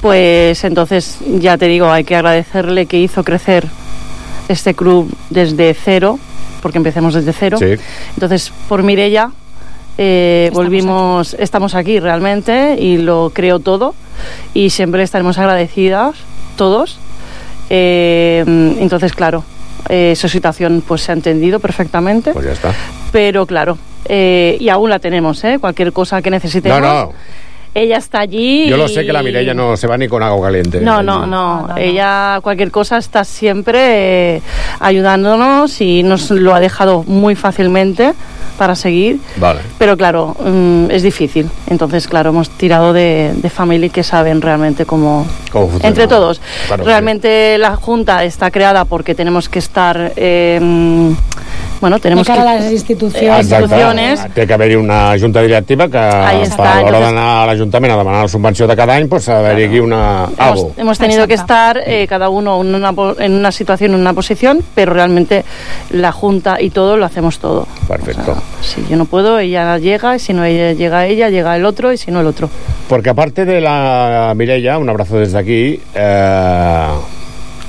pues 0.00 0.62
entonces 0.64 1.18
ya 1.38 1.56
te 1.58 1.66
digo, 1.66 1.90
hay 1.90 2.04
que 2.04 2.14
agradecerle 2.16 2.86
que 2.86 2.98
hizo 2.98 3.22
crecer 3.24 3.66
este 4.48 4.74
club 4.74 5.12
desde 5.30 5.74
cero, 5.74 6.18
porque 6.60 6.78
empecemos 6.78 7.14
desde 7.14 7.32
cero. 7.32 7.56
sí. 7.58 7.74
Entonces, 8.14 8.52
por 8.68 8.82
Mirella, 8.82 9.30
eh, 9.98 10.44
Estamos 10.48 10.64
volvimos, 10.66 11.34
estamos 11.34 11.74
aquí 11.74 12.00
realmente 12.00 12.76
y 12.80 12.96
lo 12.98 13.30
creo 13.34 13.58
todo 13.60 13.94
y 14.54 14.70
siempre 14.70 15.02
estaremos 15.02 15.38
agradecidas 15.38 16.14
todos. 16.56 16.98
Eh, 17.70 18.44
entonces, 18.80 19.12
claro, 19.12 19.44
eh, 19.88 20.14
su 20.16 20.28
situación 20.28 20.82
pues 20.86 21.02
se 21.02 21.12
ha 21.12 21.14
entendido 21.14 21.58
perfectamente, 21.60 22.32
Pues 22.32 22.46
ya 22.46 22.52
está. 22.52 22.72
pero 23.10 23.46
claro, 23.46 23.78
eh, 24.06 24.56
y 24.60 24.68
aún 24.68 24.90
la 24.90 24.98
tenemos, 24.98 25.42
¿eh? 25.44 25.58
Cualquier 25.60 25.92
cosa 25.92 26.20
que 26.22 26.30
necesitemos. 26.30 26.80
No, 26.80 26.86
no. 27.06 27.12
Ella 27.74 27.96
está 27.96 28.20
allí. 28.20 28.68
Yo 28.68 28.76
lo 28.76 28.86
sé 28.86 29.06
que 29.06 29.14
la 29.14 29.22
Mireia 29.22 29.54
no 29.54 29.78
se 29.78 29.86
va 29.86 29.96
ni 29.96 30.06
con 30.06 30.22
agua 30.22 30.48
caliente. 30.48 30.78
no, 30.82 31.02
no, 31.02 31.20
no, 31.20 31.26
No, 31.26 31.60
no, 31.62 31.68
no. 31.68 31.76
Ella, 31.78 32.38
cualquier 32.42 32.70
cosa, 32.70 32.98
está 32.98 33.24
siempre 33.24 34.36
eh, 34.36 34.42
ayudándonos 34.78 35.80
y 35.80 36.02
nos 36.02 36.30
lo 36.30 36.54
ha 36.54 36.60
dejado 36.60 37.02
muy 37.04 37.34
fácilmente 37.34 38.12
para 38.58 38.74
seguir. 38.74 39.20
Vale. 39.36 39.60
Pero 39.78 39.96
claro, 39.96 40.36
mm, 40.38 40.90
es 40.90 41.02
difícil. 41.02 41.50
Entonces, 41.68 42.06
claro, 42.08 42.30
hemos 42.30 42.50
tirado 42.50 42.92
de, 42.92 43.32
de 43.34 43.50
familia 43.50 43.88
que 43.88 44.02
saben 44.02 44.40
realmente 44.40 44.86
cómo... 44.86 45.26
¿Cómo 45.50 45.68
funciona? 45.68 45.88
Entre 45.88 46.06
todos. 46.06 46.40
Claro, 46.66 46.84
realmente 46.84 47.58
la 47.58 47.76
Junta 47.76 48.24
está 48.24 48.50
creada 48.50 48.84
porque 48.84 49.14
tenemos 49.14 49.48
que 49.48 49.58
estar... 49.58 50.12
eh, 50.16 51.14
bueno, 51.82 51.98
tenemos 51.98 52.24
de 52.24 52.32
cara 52.32 52.44
que... 52.44 52.48
a 52.48 52.60
las 52.60 52.72
instituciones. 52.72 53.44
Exacte. 53.44 53.64
instituciones. 53.64 54.34
Té 54.34 54.46
que 54.46 54.54
haver-hi 54.54 54.76
una 54.76 55.18
junta 55.18 55.42
directiva 55.42 55.88
que 55.90 55.98
Ahí 55.98 56.44
a 56.46 56.80
l'hora 56.80 57.00
d'anar 57.00 57.42
a 57.42 57.46
l'Ajuntament 57.48 57.90
a 57.90 57.96
demanar 57.98 58.22
la 58.22 58.28
subvenció 58.28 58.68
de 58.70 58.76
cada 58.78 58.94
any 58.94 59.08
pues, 59.08 59.28
ha 59.28 59.40
d'haver-hi 59.40 59.64
aquí 59.64 59.80
una... 59.80 60.26
algo. 60.38 60.70
Hemos, 60.70 60.78
hemos 60.78 60.98
tenido 61.00 61.26
que 61.26 61.34
Exacto. 61.34 61.52
estar 61.52 61.82
eh, 61.84 62.06
cada 62.06 62.28
uno 62.28 62.60
en 62.60 62.72
una, 62.72 62.94
en 63.18 63.32
una 63.32 63.50
situación, 63.50 63.94
en 63.94 64.00
una 64.00 64.14
posición, 64.14 64.62
pero 64.76 64.94
realmente 64.94 65.44
la 65.90 66.12
Junta 66.12 66.60
y 66.60 66.70
todo 66.70 66.96
lo 66.96 67.04
hacemos 67.04 67.40
todo. 67.40 67.66
Perfecto. 67.88 68.36
Si 68.60 68.86
yo 68.88 68.96
no 68.96 69.06
puedo, 69.06 69.40
ella 69.40 69.76
llega, 69.78 70.14
y 70.14 70.20
si 70.20 70.32
no 70.32 70.44
ella, 70.44 70.74
llega 70.74 71.06
ella, 71.06 71.30
llega 71.30 71.56
el 71.56 71.64
otro, 71.64 71.92
y 71.92 71.96
si 71.96 72.12
no 72.12 72.20
el 72.20 72.28
otro. 72.28 72.48
Porque 72.88 73.10
aparte 73.10 73.44
de 73.44 73.60
la 73.60 74.32
Mireia, 74.36 74.78
un 74.78 74.88
abrazo 74.88 75.18
desde 75.18 75.36
aquí, 75.36 75.80
eh, 75.96 76.86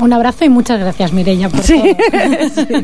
Un 0.03 0.11
abrazo 0.11 0.43
y 0.43 0.49
muchas 0.49 0.79
gracias, 0.79 1.13
Mireia, 1.13 1.47
por 1.49 1.61
Sí. 1.61 1.79
todo. 1.79 2.83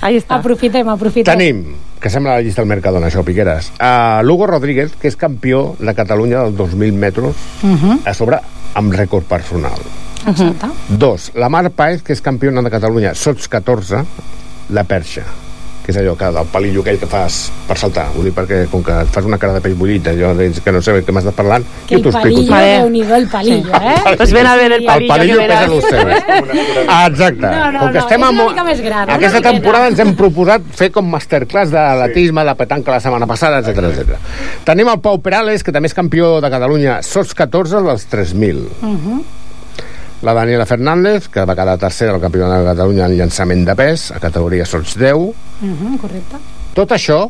Ahí 0.00 0.16
está. 0.16 0.34
Aprofitem, 0.36 0.88
aprofitem. 0.88 1.38
tenim, 1.38 1.74
que 2.00 2.10
sembla 2.10 2.34
la 2.34 2.40
llista 2.42 2.62
del 2.62 2.68
Mercadona, 2.68 3.06
això, 3.06 3.22
Piqueres, 3.24 3.70
a 3.78 4.20
Lugo 4.24 4.46
Rodríguez, 4.46 4.92
que 4.98 5.06
és 5.08 5.16
campió 5.16 5.76
de 5.78 5.94
Catalunya 5.94 6.42
dels 6.42 6.56
2.000 6.58 6.92
metres, 6.98 7.36
Mhm, 7.62 8.00
a 8.04 8.14
sobre 8.14 8.40
amb 8.74 8.92
rècord 8.92 9.22
personal. 9.24 9.78
exacte. 10.26 10.66
Dos, 10.88 11.30
la 11.34 11.48
Mar 11.48 11.70
Paez, 11.70 12.02
que 12.02 12.12
és 12.12 12.20
campiona 12.20 12.60
de 12.62 12.70
Catalunya 12.70 13.14
sots 13.14 13.46
14, 13.48 14.02
la 14.70 14.82
perxa 14.84 15.22
que 15.88 15.94
és 15.94 15.98
allò 16.02 16.12
que 16.20 16.26
del 16.36 16.48
palillo 16.52 16.82
aquell 16.84 16.98
que 17.00 17.06
fas 17.08 17.36
per 17.64 17.78
saltar. 17.80 18.10
Ho 18.12 18.20
dic 18.20 18.34
perquè, 18.36 18.66
com 18.68 18.82
que 18.84 18.92
et 18.92 19.08
fas 19.08 19.24
una 19.24 19.38
cara 19.40 19.54
de 19.56 19.62
peix 19.64 19.72
bullit, 19.78 20.04
allò 20.10 20.34
que 20.36 20.72
no 20.74 20.82
sé 20.84 20.98
què 21.00 21.14
m'estàs 21.16 21.32
parlant, 21.32 21.64
Que 21.88 21.94
jo 21.96 21.98
el 21.98 22.02
t'ho 22.04 22.10
explico. 22.12 22.36
palillo, 22.36 22.52
Vale. 22.52 22.74
reunido 22.82 23.14
el 23.16 23.26
palillo, 23.28 23.72
¿eh? 23.72 24.16
Pues 24.18 24.32
ven 24.36 24.46
a 24.46 24.54
ver 24.56 24.72
el 24.72 24.80
El 24.82 24.86
palillo, 24.86 25.08
palillo 25.08 25.38
que 25.38 25.46
pesa 25.46 25.66
verás. 25.66 25.72
el 25.72 25.82
seu. 25.88 26.68
Exacte. 27.08 27.40
No, 27.40 27.72
no, 27.72 27.78
com 27.80 27.88
que 27.88 27.98
no, 27.98 28.04
estem 28.04 28.20
és 28.20 28.28
amb... 28.28 28.40
una 28.42 28.50
mica 28.50 28.64
més 28.68 28.80
gran, 28.84 29.10
Aquesta 29.16 29.40
temporada 29.48 29.88
ens 29.88 29.98
hem 30.04 30.12
proposat 30.18 30.68
fer 30.76 30.90
com 30.92 31.08
masterclass 31.08 31.72
d'atletisme, 31.72 32.44
de 32.44 32.54
petanca 32.60 32.92
la 32.92 33.00
setmana 33.00 33.26
passada, 33.26 33.62
etc 33.64 33.88
etc. 33.88 34.20
Tenim 34.68 34.92
el 34.92 35.00
Pau 35.00 35.22
Perales, 35.24 35.64
que 35.64 35.72
també 35.72 35.88
és 35.88 35.96
campió 35.96 36.34
de 36.44 36.50
Catalunya, 36.52 37.00
sots 37.02 37.32
14 37.32 37.80
dels 37.88 38.04
3.000. 38.12 38.60
Mhm. 38.82 39.20
La 40.22 40.34
Daniela 40.34 40.66
Fernández, 40.66 41.28
que 41.30 41.44
va 41.46 41.54
quedar 41.54 41.76
tercera 41.78 42.14
al 42.16 42.20
campionat 42.20 42.58
de 42.58 42.70
Catalunya 42.72 43.06
en 43.06 43.16
llançament 43.20 43.64
de 43.68 43.74
pes, 43.78 44.10
a 44.10 44.18
categoria 44.18 44.66
sots 44.66 44.96
10. 44.98 45.28
Mhm, 45.62 45.98
correcte. 46.02 46.40
Tot 46.74 46.90
això, 46.96 47.20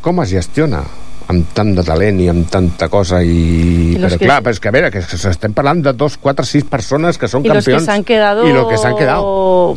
com 0.00 0.20
es 0.24 0.34
gestiona? 0.36 0.84
amb 1.30 1.46
tant 1.54 1.68
de 1.76 1.82
talent 1.86 2.16
i 2.18 2.26
amb 2.26 2.48
tanta 2.50 2.88
cosa 2.90 3.20
i... 3.22 3.94
I 3.94 3.98
però 4.00 4.08
que- 4.18 4.26
clar, 4.26 4.40
però 4.42 4.50
és 4.50 4.58
que 4.58 4.68
a 4.68 4.72
veure, 4.74 4.90
que 4.90 4.98
estem 4.98 5.52
parlant 5.54 5.82
de 5.84 5.92
dos, 5.94 6.16
quatre, 6.18 6.42
sis 6.48 6.64
persones 6.66 7.20
que 7.20 7.28
són 7.30 7.44
que 7.44 7.52
campions 7.52 7.86
se 7.86 7.92
han 7.94 8.02
quedado 8.02 8.48
i 8.48 8.54
los 8.56 8.66
que 8.66 8.78
s'han 8.80 8.96
quedado 8.98 9.76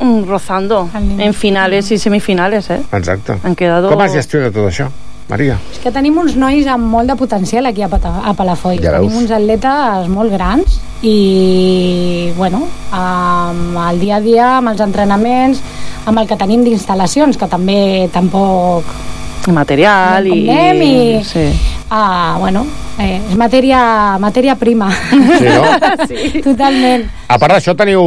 mm, 0.00 0.24
rozando 0.26 0.88
en 0.94 1.34
finales 1.34 1.92
y 1.92 1.98
semifinales, 1.98 2.70
¿eh? 2.70 2.80
exacte 2.92 3.38
Han 3.44 3.54
quedado... 3.54 3.92
com 3.92 4.02
es 4.08 4.16
gestiona 4.18 4.50
tot 4.50 4.72
això, 4.72 4.88
Maria? 5.28 5.58
És 5.72 5.78
que 5.82 5.90
tenim 5.92 6.16
uns 6.18 6.36
nois 6.40 6.66
amb 6.66 6.86
molt 6.88 7.08
de 7.10 7.16
potencial 7.20 7.66
aquí 7.68 7.82
a, 7.84 7.88
Pata- 7.92 8.22
a 8.24 8.32
Palafolls. 8.34 8.80
Ja 8.80 8.92
veus. 8.96 9.06
tenim 9.06 9.18
uns 9.22 9.30
atletes 9.30 10.08
molt 10.08 10.32
grans 10.32 10.78
i, 11.02 12.32
bueno, 12.36 12.62
amb 12.90 13.76
el 13.90 14.00
dia 14.00 14.16
a 14.16 14.20
dia, 14.24 14.46
amb 14.58 14.72
els 14.72 14.80
entrenaments, 14.80 15.60
amb 16.08 16.18
el 16.22 16.26
que 16.30 16.36
tenim 16.40 16.64
d'instal·lacions, 16.64 17.36
que 17.38 17.46
també 17.50 18.08
tampoc 18.12 18.84
material 19.52 20.26
y... 20.26 20.48
anem 20.50 20.82
i- 20.82 21.24
Sí. 21.24 21.46
Ah, 21.90 22.36
bueno, 22.38 22.66
eh, 23.00 23.16
és 23.30 23.36
matèria, 23.40 24.18
matèria 24.20 24.54
prima. 24.60 24.90
Sí, 24.92 25.46
no? 25.48 25.62
sí. 26.10 26.42
Totalment. 26.44 27.06
A 27.28 27.38
part 27.40 27.54
d'això, 27.56 27.72
teniu, 27.76 28.02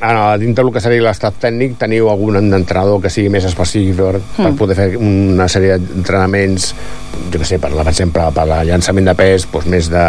eh, 0.00 0.36
dintre 0.40 0.64
del 0.64 0.72
que 0.72 0.80
seria 0.80 1.04
l'estat 1.04 1.36
tècnic, 1.42 1.76
teniu 1.80 2.08
algun 2.12 2.38
entrenador 2.40 3.00
que 3.02 3.10
sigui 3.12 3.28
més 3.32 3.44
específic 3.48 3.96
per, 4.00 4.14
per 4.36 4.50
Mm. 4.52 4.56
poder 4.56 4.76
fer 4.76 4.88
una 4.96 5.46
sèrie 5.52 5.76
d'entrenaments, 5.78 6.70
jo 7.32 7.38
què 7.40 7.44
sé, 7.44 7.58
per, 7.60 7.70
la- 7.72 7.84
per 7.84 7.92
exemple, 7.92 8.24
per 8.34 8.48
el 8.48 8.66
llançament 8.72 9.06
de 9.10 9.14
pes, 9.14 9.46
doncs 9.52 9.66
més 9.68 9.90
de, 9.92 10.06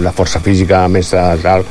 de 0.00 0.12
força 0.16 0.40
física, 0.40 0.86
més 0.88 1.10
de 1.12 1.22
tal, 1.44 1.64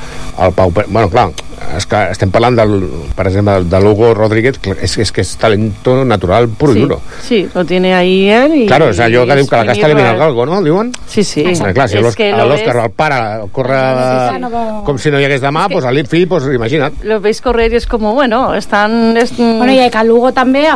el 0.46 0.54
Pau... 0.54 0.72
Bueno, 0.88 1.10
clar, 1.10 1.30
és 1.78 1.86
que 1.90 2.02
estem 2.12 2.30
parlant, 2.32 2.56
del, 2.58 2.76
per 3.16 3.28
exemple, 3.30 3.64
de 3.66 3.80
Hugo 3.82 4.14
Rodríguez, 4.14 4.60
és, 4.82 4.98
és 5.02 5.12
que 5.12 5.22
és 5.26 5.36
talento 5.42 6.04
natural 6.06 6.50
puro 6.50 6.74
sí, 6.74 6.78
y 6.78 6.82
duro. 6.82 7.02
Sí, 7.24 7.50
lo 7.54 7.66
tiene 7.66 7.94
ahí 7.96 8.30
él 8.30 8.56
y... 8.64 8.66
Claro, 8.68 8.90
o 8.90 8.94
sea, 8.94 9.06
allò 9.06 9.26
que 9.26 9.36
diu 9.40 9.48
que 9.48 9.56
la 9.58 9.66
casta 9.72 9.88
elimina 9.88 10.12
el 10.12 10.20
galgo, 10.36 10.56
no? 10.56 10.62
Diuen? 10.62 10.92
Sí, 11.08 11.24
sí. 11.24 11.42
Exacte. 11.42 11.74
Clar, 11.74 11.90
si 11.90 11.98
És 11.98 12.04
l'Òscar 12.04 12.84
el 12.86 12.92
pare, 12.92 13.20
corre 13.52 13.80
sí, 14.34 14.40
no 14.40 14.50
va- 14.52 14.84
com 14.86 14.98
si 14.98 15.10
no 15.12 15.20
hi 15.20 15.26
hagués 15.26 15.42
demà, 15.42 15.68
doncs 15.70 15.86
el 15.86 16.06
fill, 16.08 16.28
doncs 16.28 16.46
imagina't. 16.54 17.04
Lo 17.04 17.20
veis 17.22 17.42
correr 17.42 17.72
y 17.74 17.76
es 17.78 17.88
como, 17.88 18.14
bueno, 18.14 18.54
están... 18.56 19.16
Es, 19.18 19.34
Bueno, 19.38 19.72
i 19.72 19.90
que 19.90 19.98
el 20.02 20.08
Lugo 20.08 20.32
també 20.34 20.68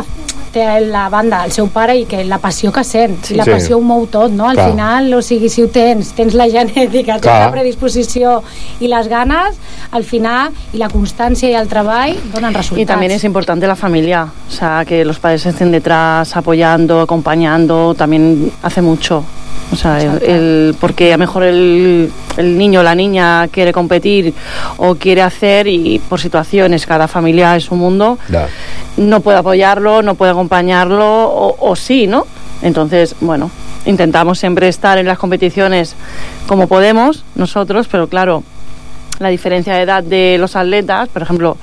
té 0.52 0.80
la 0.80 1.08
banda, 1.08 1.44
el 1.44 1.52
seu 1.52 1.68
pare, 1.70 1.94
i 1.96 2.04
que 2.10 2.24
la 2.24 2.38
passió 2.38 2.72
que 2.72 2.82
sent. 2.82 3.20
Sí. 3.24 3.34
I 3.34 3.36
la 3.36 3.44
Sí. 3.44 3.50
passió 3.52 3.76
ho 3.76 3.80
mou 3.80 4.06
tot, 4.10 4.32
no? 4.32 4.48
Al 4.48 4.56
Clar. 4.56 4.70
final, 4.70 5.14
o 5.14 5.22
sigui, 5.22 5.48
si 5.48 5.62
ho 5.62 5.68
tens, 5.68 6.12
tens 6.12 6.34
la 6.34 6.48
genètica, 6.48 7.12
tens 7.14 7.22
Clar. 7.22 7.44
la 7.46 7.52
predisposició 7.52 8.42
i 8.80 8.88
les 8.88 9.06
ganes, 9.08 9.56
al 9.92 10.02
final, 10.04 10.50
i 10.72 10.78
la 10.78 10.88
constància 10.88 11.48
i 11.50 11.54
el 11.54 11.68
treball 11.68 12.16
donen 12.34 12.52
resultats. 12.54 12.82
Y 12.82 12.86
también 12.86 13.12
es 13.12 13.22
importante 13.24 13.66
la 13.68 13.76
familia, 13.76 14.24
o 14.48 14.50
sea, 14.50 14.84
que 14.84 15.04
los 15.04 15.18
padres 15.20 15.46
estén 15.46 15.70
detrás, 15.70 16.36
apoyando, 16.36 17.00
acompañando, 17.00 17.94
también 17.94 18.50
hace 18.62 18.82
mucho. 18.82 19.22
O 19.72 19.76
sea, 19.76 20.00
el, 20.02 20.22
el- 20.22 20.74
porque 20.80 21.12
a 21.12 21.16
lo 21.16 21.18
mejor 21.20 21.44
el, 21.44 22.10
el 22.36 22.58
niño 22.58 22.80
o 22.80 22.82
la 22.82 22.94
niña 22.94 23.46
quiere 23.48 23.72
competir 23.72 24.34
o 24.78 24.96
quiere 24.96 25.22
hacer 25.22 25.66
y 25.68 26.00
por 26.08 26.20
situaciones, 26.20 26.86
cada 26.86 27.06
familia 27.06 27.54
es 27.56 27.70
un 27.70 27.78
mundo, 27.78 28.18
no 28.96 29.20
puede 29.20 29.38
apoyarlo, 29.38 30.02
no 30.02 30.14
puede 30.16 30.32
acompañarlo 30.32 31.06
o, 31.06 31.56
o 31.70 31.76
sí, 31.76 32.06
¿no? 32.06 32.26
Entonces, 32.62 33.14
bueno, 33.20 33.50
intentamos 33.86 34.38
siempre 34.38 34.68
estar 34.68 34.98
en 34.98 35.06
las 35.06 35.18
competiciones 35.18 35.94
como 36.46 36.66
podemos 36.66 37.24
nosotros, 37.36 37.86
pero 37.90 38.08
claro, 38.08 38.42
la 39.20 39.28
diferencia 39.28 39.74
de 39.74 39.82
edad 39.82 40.02
de 40.02 40.36
los 40.38 40.56
atletas, 40.56 41.08
por 41.10 41.22
ejemplo, 41.22 41.56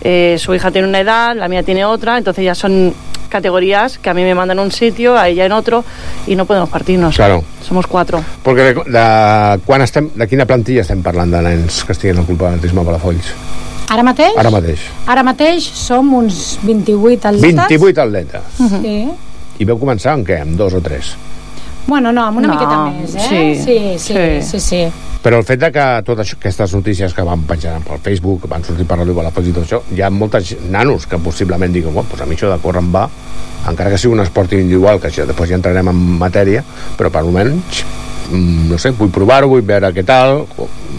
eh, 0.00 0.36
su 0.38 0.54
hija 0.54 0.70
tiene 0.70 0.88
una 0.88 1.00
edad, 1.00 1.36
la 1.36 1.48
mía 1.48 1.62
tiene 1.62 1.84
otra, 1.84 2.16
entonces 2.16 2.44
ya 2.44 2.54
son 2.54 2.94
categorías 3.28 3.98
que 3.98 4.10
a 4.10 4.14
mí 4.14 4.22
me 4.22 4.34
mandan 4.34 4.60
a 4.60 4.62
un 4.62 4.70
sitio, 4.70 5.18
a 5.18 5.28
ella 5.28 5.44
en 5.44 5.52
otro, 5.52 5.84
y 6.26 6.36
no 6.36 6.46
podemos 6.46 6.68
partirnos. 6.68 7.16
Claro. 7.16 7.42
Somos 7.66 7.86
cuatro. 7.86 8.22
Perquè 8.44 8.66
de, 8.70 8.74
de, 8.94 9.04
quan 9.66 9.82
estem, 9.82 10.10
de 10.14 10.26
quina 10.30 10.46
plantilla 10.46 10.84
estem 10.86 11.02
parlant 11.02 11.34
de 11.34 11.42
nens 11.44 11.82
que 11.86 11.94
estiguin 11.94 12.22
al 12.22 12.28
club 12.28 12.46
atletisme 12.46 12.86
Palafolls? 12.86 13.34
Ara 13.90 14.06
mateix? 14.06 14.38
Ara 14.38 14.54
mateix. 14.54 14.86
Ara 15.10 15.26
mateix 15.26 15.66
som 15.66 16.14
uns 16.14 16.60
28 16.62 17.26
atletes. 17.34 17.66
28 17.74 18.06
atletes. 18.06 18.62
Sí. 18.78 18.96
I 19.58 19.66
veu 19.66 19.78
començar 19.82 20.14
amb 20.14 20.26
què? 20.26 20.40
Amb 20.46 20.54
dos 20.58 20.78
o 20.78 20.82
tres? 20.82 21.14
Bueno, 21.90 22.12
no, 22.14 22.24
amb 22.30 22.38
una 22.38 22.48
No, 22.48 22.54
miqueta 22.54 22.76
més, 22.86 23.14
eh? 23.18 23.28
sí, 23.28 23.64
sí, 23.64 23.78
sí, 23.98 24.14
sí. 24.14 24.42
sí, 24.46 24.60
sí. 24.60 24.82
Però 25.20 25.36
el 25.36 25.44
fet 25.44 25.60
de 25.60 25.68
que 25.74 25.84
totes 26.06 26.24
això- 26.30 26.38
aquestes 26.38 26.72
notícies 26.72 27.12
que 27.12 27.22
van 27.26 27.42
penjar 27.48 27.74
pel 27.84 27.98
Facebook, 28.00 28.46
van 28.48 28.62
sortir 28.64 28.86
per 28.88 28.96
Ràdio 29.02 29.12
Palafolls 29.18 29.48
i 29.50 29.52
tot 29.52 29.66
això, 29.66 29.82
hi 29.92 30.00
ha 30.00 30.08
molts 30.08 30.54
nanos 30.70 31.04
que 31.10 31.18
possiblement 31.20 31.72
diguen, 31.74 31.92
bueno, 31.92 32.08
doncs 32.08 32.22
a 32.22 32.26
mi 32.30 32.36
això 32.38 32.48
de 32.54 32.60
córrer 32.62 32.80
em 32.80 32.92
va, 32.94 33.02
encara 33.68 33.90
que 33.90 33.98
sigui 33.98 34.14
un 34.14 34.20
esport 34.24 34.52
individual, 34.56 35.00
que 35.02 35.10
això 35.10 35.26
després 35.28 35.50
ja 35.50 35.58
entrarem 35.58 35.88
en 35.92 35.98
matèria, 36.22 36.62
però 36.96 37.10
per 37.12 37.20
almenys 37.20 37.82
mm, 38.30 38.70
no 38.70 38.78
sé, 38.78 38.92
vull 38.96 39.10
provar-ho, 39.12 39.48
vull 39.50 39.60
veure 39.66 39.90
què 39.92 40.04
tal 40.06 40.46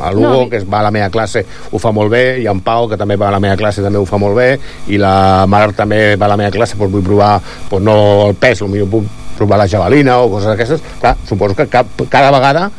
el 0.02 0.18
Hugo, 0.18 0.30
No, 0.44 0.50
que 0.50 0.58
es 0.58 0.66
va 0.70 0.80
a 0.82 0.84
la 0.84 0.92
meva 0.92 1.10
classe 1.10 1.44
ho 1.72 1.80
fa 1.80 1.92
molt 1.92 2.12
bé, 2.12 2.42
i 2.44 2.48
en 2.52 2.60
Pau, 2.62 2.88
que 2.90 2.98
també 2.98 3.16
va 3.18 3.30
a 3.30 3.32
la 3.32 3.40
meva 3.40 3.56
classe 3.58 3.82
també 3.82 3.98
ho 3.98 4.06
fa 4.06 4.18
molt 4.22 4.36
bé, 4.38 4.60
i 4.90 4.98
la 5.02 5.46
Mar 5.48 5.72
també 5.74 6.16
va 6.16 6.26
a 6.28 6.30
la 6.36 6.38
meva 6.38 6.52
classe, 6.54 6.78
doncs 6.78 6.92
vull 6.94 7.04
provar 7.06 7.40
doncs 7.72 7.84
no 7.86 7.98
el 8.28 8.36
pes, 8.36 8.60
potser 8.62 8.86
puc 8.90 9.10
provar 9.42 9.60
la 9.66 9.68
javelina 9.70 10.20
o 10.22 10.30
coses 10.32 10.54
d'aquestes, 10.54 10.82
clar, 11.02 11.18
suposo 11.28 11.56
que 11.58 11.68
cap, 11.68 11.88
cada 12.10 12.32
vegada 12.32 12.70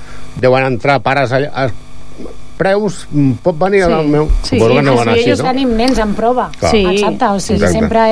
deuen 0.40 0.64
entrar 0.74 1.00
pares 1.04 1.32
allà, 1.34 1.50
a, 1.52 1.68
preus, 2.62 3.08
mm, 3.10 3.40
pot 3.42 3.56
venir 3.58 3.80
Sí. 3.82 3.90
al 3.92 4.06
meu... 4.06 4.28
Sí, 4.44 4.56
suposo 4.60 4.74
que 4.76 4.78
sí, 4.78 4.84
no 4.86 4.92
sí, 4.92 4.98
van 4.98 5.04
sí, 5.06 5.10
així, 5.10 5.24
ellos 5.24 5.38
no? 5.40 5.44
tenim 5.50 5.70
nens 5.76 5.98
en 5.98 6.12
prova. 6.14 6.44
Clar. 6.60 6.70
Sí. 6.70 6.82
Exacte, 6.86 7.24
o 7.24 7.40
sigui, 7.40 7.58
Exacte. 7.58 7.78
sempre 7.80 8.02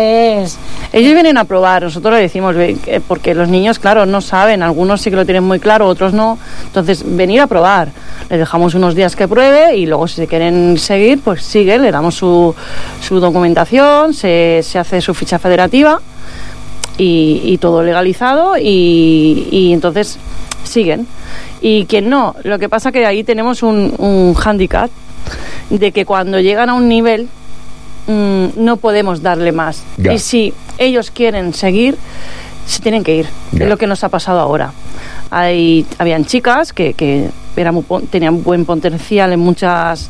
és... 0.43 0.57
Ellos 0.93 1.13
vienen 1.15 1.39
a 1.39 1.45
probar, 1.45 1.85
nosotros 1.85 2.15
le 2.15 2.21
decimos, 2.23 2.57
ve, 2.57 2.75
que- 2.83 3.01
porque 3.01 3.33
los 3.35 3.47
niños, 3.49 3.79
claro, 3.79 4.07
no 4.07 4.21
saben, 4.21 4.65
algunos 4.65 5.03
sí 5.03 5.11
que 5.11 5.15
lo 5.17 5.25
tienen 5.25 5.45
muy 5.45 5.61
claro, 5.61 5.87
otros 5.87 6.13
no. 6.15 6.37
Entonces, 6.67 7.05
venir 7.07 7.41
a 7.43 7.47
probar. 7.47 7.91
Les 8.29 8.41
dejamos 8.41 8.75
unos 8.75 8.97
días 8.97 9.15
que 9.15 9.29
pruebe 9.29 9.77
y 9.77 9.87
luego 9.87 10.09
si 10.09 10.17
se 10.17 10.27
quieren 10.27 10.79
seguir, 10.79 11.21
pues 11.21 11.45
sigue, 11.45 11.79
le 11.79 11.93
damos 11.93 12.17
su, 12.17 12.53
su 13.01 13.21
documentación, 13.21 14.15
se, 14.15 14.63
se 14.65 14.81
hace 14.81 15.01
su 15.01 15.15
ficha 15.15 15.39
federativa 15.39 16.01
y, 16.99 17.41
y 17.45 17.59
todo 17.59 17.83
legalizado 17.83 18.57
y, 18.57 19.49
y 19.51 19.73
entonces 19.73 20.19
siguen. 20.65 21.07
Y 21.61 21.85
quien 21.87 22.09
no, 22.09 22.35
lo 22.45 22.59
que 22.59 22.69
pasa 22.69 22.93
que 22.93 23.05
ahí 23.05 23.25
tenemos 23.25 23.63
un, 23.63 23.95
un 23.99 24.35
hándicap 24.35 24.91
de 25.69 25.93
que 25.93 26.05
cuando 26.05 26.41
llegan 26.41 26.71
a 26.71 26.75
un 26.75 26.89
nivel 26.89 27.29
mm, 28.07 28.47
no 28.57 28.77
podemos 28.77 29.23
darle 29.23 29.53
más. 29.53 29.83
Ya. 29.97 30.13
Y 30.13 30.19
si 30.19 30.55
ellos 30.79 31.11
quieren 31.11 31.55
seguir, 31.55 31.97
se 32.67 32.81
tienen 32.81 33.05
que 33.05 33.17
ir. 33.17 33.27
Ya. 33.53 33.65
Es 33.65 33.69
lo 33.69 33.77
que 33.77 33.87
nos 33.87 34.03
ha 34.05 34.09
pasado 34.09 34.41
ahora. 34.41 34.73
Hay, 35.31 35.87
habían 35.99 36.25
chicas 36.25 36.73
que, 36.73 36.95
que 36.95 37.31
eran 37.57 37.75
muy 37.75 37.85
tenían 38.11 38.43
buen 38.43 38.65
potencial 38.65 39.33
en 39.33 39.41
muchas, 39.41 40.09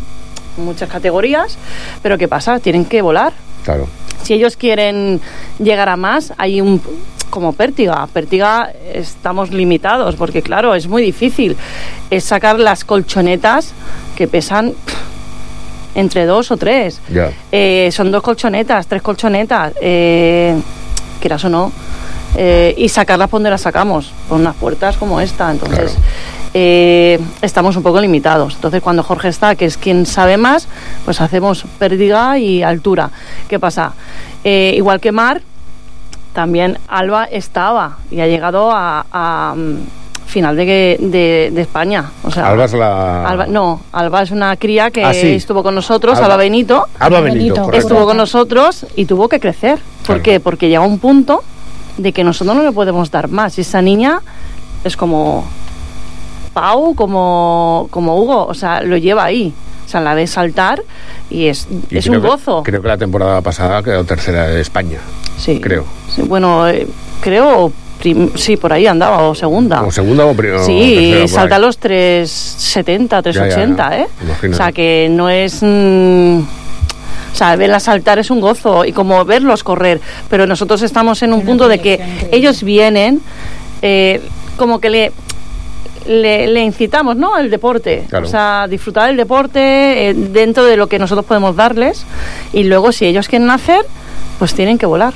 muchas 0.56 0.88
categorías, 0.88 1.58
pero 2.02 2.16
¿qué 2.16 2.28
pasa? 2.28 2.58
Tienen 2.60 2.84
que 2.84 3.02
volar. 3.02 3.32
Claro. 3.64 3.88
Si 4.22 4.34
ellos 4.34 4.56
quieren 4.56 5.20
llegar 5.58 5.88
a 5.88 5.96
más, 5.96 6.32
hay 6.36 6.60
un 6.60 6.80
como 7.30 7.52
Pértiga. 7.52 8.06
Pértiga 8.12 8.70
estamos 8.92 9.50
limitados 9.50 10.16
porque 10.16 10.42
claro, 10.42 10.74
es 10.74 10.88
muy 10.88 11.02
difícil. 11.02 11.56
Es 12.10 12.24
sacar 12.24 12.58
las 12.58 12.84
colchonetas 12.84 13.72
que 14.16 14.28
pesan 14.28 14.74
entre 15.94 16.26
dos 16.26 16.50
o 16.50 16.56
tres. 16.56 17.00
Ya. 17.12 17.30
Eh, 17.50 17.90
son 17.92 18.10
dos 18.10 18.22
colchonetas, 18.22 18.86
tres 18.86 19.02
colchonetas, 19.02 19.72
eh, 19.80 20.56
quieras 21.20 21.44
o 21.44 21.48
no. 21.48 21.72
Eh, 22.36 22.74
y 22.76 22.88
sacarlas 22.88 23.28
por 23.28 23.38
donde 23.38 23.50
las 23.50 23.62
sacamos, 23.62 24.12
por 24.28 24.38
unas 24.38 24.54
puertas 24.56 24.96
como 24.96 25.20
esta. 25.20 25.50
Entonces, 25.50 25.96
eh, 26.54 27.18
estamos 27.42 27.76
un 27.76 27.82
poco 27.82 28.00
limitados. 28.00 28.54
Entonces, 28.56 28.82
cuando 28.82 29.02
Jorge 29.02 29.28
está, 29.28 29.54
que 29.54 29.64
es 29.66 29.76
quien 29.76 30.06
sabe 30.06 30.36
más, 30.36 30.68
pues 31.04 31.20
hacemos 31.20 31.64
pérdida 31.78 32.38
y 32.38 32.62
altura. 32.62 33.10
¿Qué 33.48 33.58
pasa? 33.58 33.92
Eh, 34.44 34.72
igual 34.76 35.00
que 35.00 35.12
Mar, 35.12 35.42
también 36.32 36.78
Alba 36.88 37.24
estaba 37.24 37.98
y 38.10 38.20
ha 38.20 38.26
llegado 38.26 38.70
a, 38.72 39.04
a, 39.12 39.54
mm, 39.56 39.76
final 40.26 40.54
de, 40.56 40.64
de- 41.00 41.50
de 41.52 41.60
España. 41.60 42.10
O 42.22 42.30
sea, 42.30 42.48
Alba 42.48 42.64
es 42.66 42.72
la... 42.72 43.28
Alba- 43.28 43.46
no, 43.48 43.80
Alba 43.92 44.22
es 44.22 44.30
una 44.30 44.56
cría 44.56 44.90
que 44.92 45.04
Ah, 45.04 45.12
sí. 45.12 45.32
estuvo 45.32 45.62
con 45.64 45.74
nosotros, 45.74 46.16
Alba. 46.18 46.26
Alba, 46.26 46.36
Benito. 46.36 46.86
Alba 47.00 47.20
Benito, 47.20 47.54
Benito. 47.66 47.72
Estuvo 47.72 48.04
con 48.06 48.16
nosotros 48.16 48.86
y 48.96 49.06
tuvo 49.06 49.28
que 49.28 49.40
crecer. 49.40 49.80
¿Por 50.06 50.22
qué? 50.22 50.38
Porque 50.40 50.68
llega 50.68 50.80
un 50.82 50.98
punto 51.00 51.42
de 51.98 52.12
que 52.12 52.22
nosotros 52.22 52.56
no 52.56 52.62
le 52.62 52.70
podemos 52.72 53.10
dar 53.10 53.28
más. 53.28 53.58
Y 53.58 53.62
esa 53.62 53.82
niña 53.82 54.20
es 54.84 54.96
como 54.96 55.44
Pau, 56.52 56.94
como, 56.94 57.88
como 57.90 58.16
Hugo, 58.20 58.46
o 58.46 58.54
sea, 58.54 58.82
lo 58.82 58.96
lleva 58.96 59.24
ahí. 59.24 59.52
O 59.86 59.88
sea, 59.90 60.00
la 60.00 60.14
ves 60.14 60.30
saltar 60.30 60.82
y 61.30 61.46
es, 61.46 61.66
Y 61.90 61.98
es 61.98 62.06
un 62.06 62.20
que- 62.20 62.28
gozo. 62.28 62.62
creo 62.62 62.80
que 62.80 62.88
la 62.88 62.96
temporada 62.98 63.40
pasada 63.40 63.82
quedó 63.82 64.04
tercera 64.04 64.46
de 64.46 64.60
España. 64.60 64.98
Sí. 65.36 65.60
Creo. 65.60 65.84
Sí, 66.14 66.22
bueno, 66.22 66.68
eh, 66.68 66.86
creo, 67.20 67.72
prim- 67.98 68.30
sí, 68.36 68.56
por 68.56 68.72
ahí 68.72 68.86
andaba, 68.86 69.28
o 69.28 69.34
segunda. 69.34 69.82
O 69.82 69.90
segunda 69.90 70.26
o 70.26 70.34
primera. 70.34 70.62
Sí, 70.62 71.24
salta 71.26 71.58
los 71.58 71.76
370, 71.78 73.22
380, 73.22 73.90
Ya, 73.90 73.96
ya, 73.96 74.02
¿eh? 74.02 74.08
imagino. 74.22 74.52
O 74.54 74.56
sea, 74.56 74.72
que 74.72 75.08
no 75.10 75.28
es... 75.28 75.58
mm, 75.62 76.38
o 77.32 77.36
sea, 77.36 77.56
verla 77.56 77.80
saltar 77.80 78.18
es 78.18 78.30
un 78.30 78.40
gozo 78.40 78.84
y 78.84 78.92
como 78.92 79.24
verlos 79.24 79.62
correr. 79.64 80.00
Pero 80.28 80.46
nosotros 80.46 80.82
estamos 80.82 81.22
en 81.22 81.32
un 81.32 81.42
punto 81.44 81.68
de 81.68 81.78
que 81.80 82.00
ellos 82.32 82.62
vienen, 82.62 83.20
eh, 83.82 84.20
como 84.56 84.78
que 84.80 84.90
le, 84.90 85.12
le, 86.10 86.48
le 86.48 86.62
incitamos, 86.62 87.16
¿no? 87.16 87.38
El 87.38 87.50
deporte. 87.50 88.04
Claro. 88.08 88.26
O 88.26 88.28
sea, 88.28 88.66
disfrutar 88.68 89.06
del 89.06 89.16
deporte 89.16 90.08
eh, 90.10 90.14
dentro 90.14 90.64
de 90.64 90.76
lo 90.76 90.88
que 90.88 90.98
nosotros 90.98 91.24
podemos 91.24 91.54
darles 91.54 92.04
y 92.52 92.64
luego 92.64 92.90
si 92.92 93.06
ellos 93.06 93.28
quieren 93.28 93.50
hacer, 93.50 93.86
pues 94.38 94.54
tienen 94.54 94.76
que 94.76 94.86
volar. 94.86 95.14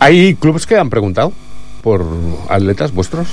¿Hay 0.00 0.34
clubes 0.34 0.66
que 0.66 0.76
han 0.76 0.90
preguntado 0.90 1.32
por 1.82 2.04
atletas 2.48 2.92
vuestros? 2.92 3.28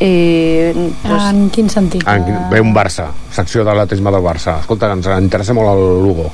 Eh, 0.00 0.72
pues, 1.02 1.22
En 1.24 1.50
quin 1.50 1.68
sentit? 1.68 2.04
Ah, 2.06 2.18
ve 2.50 2.60
un 2.60 2.72
Barça, 2.72 3.08
secció 3.34 3.64
d'atletisme 3.66 4.12
del 4.14 4.22
Barça. 4.22 4.60
Escolta, 4.60 4.92
ens 4.94 5.08
interessa 5.18 5.56
molt 5.58 5.72
el 5.74 5.98
Lugo 6.04 6.30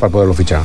per 0.00 0.10
poder-lo 0.10 0.34
fitxar. 0.34 0.64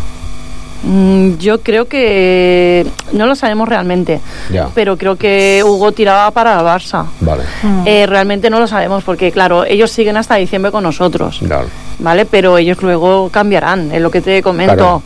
Mm, 0.83 1.37
yo 1.37 1.61
creo 1.61 1.85
que 1.87 2.85
no 3.13 3.25
lo 3.25 3.35
sabemos 3.35 3.67
realmente, 3.69 4.19
Ya. 4.51 4.69
pero 4.73 4.97
creo 4.97 5.15
que 5.15 5.61
Hugo 5.65 5.91
tiraba 5.91 6.31
para 6.31 6.59
el 6.59 6.65
Barça. 6.65 7.05
Vale. 7.21 7.43
Eh, 7.85 8.05
realmente 8.05 8.49
no 8.49 8.59
lo 8.59 8.67
sabemos 8.67 9.03
porque, 9.03 9.31
claro, 9.31 9.65
ellos 9.65 9.91
siguen 9.91 10.17
hasta 10.17 10.35
diciembre 10.35 10.71
con 10.71 10.83
nosotros, 10.83 11.39
Vale. 11.41 11.67
¿vale? 11.99 12.25
Pero 12.25 12.57
ellos 12.57 12.81
luego 12.81 13.29
cambiarán, 13.29 13.91
es 13.91 14.01
lo 14.01 14.11
que 14.11 14.21
te 14.21 14.41
comento. 14.41 14.75
Claro. 14.75 15.01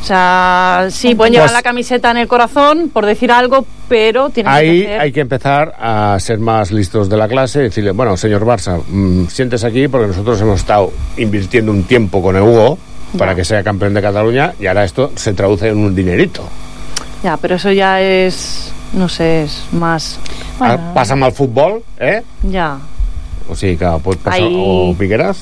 O 0.00 0.04
sea, 0.04 0.86
sí, 0.90 1.14
pueden 1.14 1.34
llevar 1.34 1.46
Pues- 1.50 1.54
la 1.54 1.62
camiseta 1.62 2.10
en 2.10 2.16
el 2.16 2.26
corazón, 2.26 2.90
por 2.92 3.06
decir 3.06 3.30
algo, 3.30 3.64
pero 3.88 4.30
tienen 4.30 4.52
Ahí 4.52 4.80
que 4.80 4.86
hacer... 4.88 5.00
hay 5.00 5.12
que 5.12 5.20
empezar 5.20 5.74
a 5.78 6.16
ser 6.18 6.40
más 6.40 6.72
listos 6.72 7.08
de 7.08 7.16
la 7.16 7.28
clase 7.28 7.60
y 7.60 7.62
decirle, 7.64 7.92
bueno, 7.92 8.16
señor 8.16 8.44
Barça, 8.44 8.80
mm, 8.84 9.26
siéntese 9.28 9.64
aquí 9.64 9.86
porque 9.86 10.08
nosotros 10.08 10.40
hemos 10.40 10.58
estado 10.58 10.90
invirtiendo 11.18 11.70
un 11.70 11.84
tiempo 11.84 12.20
con 12.20 12.34
el 12.34 12.42
Hugo 12.42 12.78
para 13.18 13.34
que 13.34 13.44
sea 13.44 13.62
campeón 13.62 13.94
de 13.94 14.02
Cataluña 14.02 14.54
y 14.60 14.66
ahora 14.66 14.84
esto 14.84 15.10
se 15.16 15.32
traduce 15.34 15.68
en 15.68 15.78
un 15.78 15.94
dinerito. 15.94 16.42
Ya, 17.22 17.36
pero 17.36 17.54
eso 17.56 17.70
ya 17.70 18.00
es, 18.00 18.72
no 18.94 19.08
sé, 19.08 19.44
es 19.44 19.62
más... 19.72 20.18
Bueno. 20.58 20.92
Passa 20.94 21.14
amb 21.14 21.24
el 21.24 21.32
futbol, 21.32 21.82
eh? 21.98 22.22
Ya. 22.42 22.78
O 23.50 23.54
sigui 23.58 23.76
que 23.76 23.86
pot 24.02 24.18
passar... 24.22 24.40
Ahí- 24.40 24.54
O 24.56 24.94
Piqueras. 24.98 25.40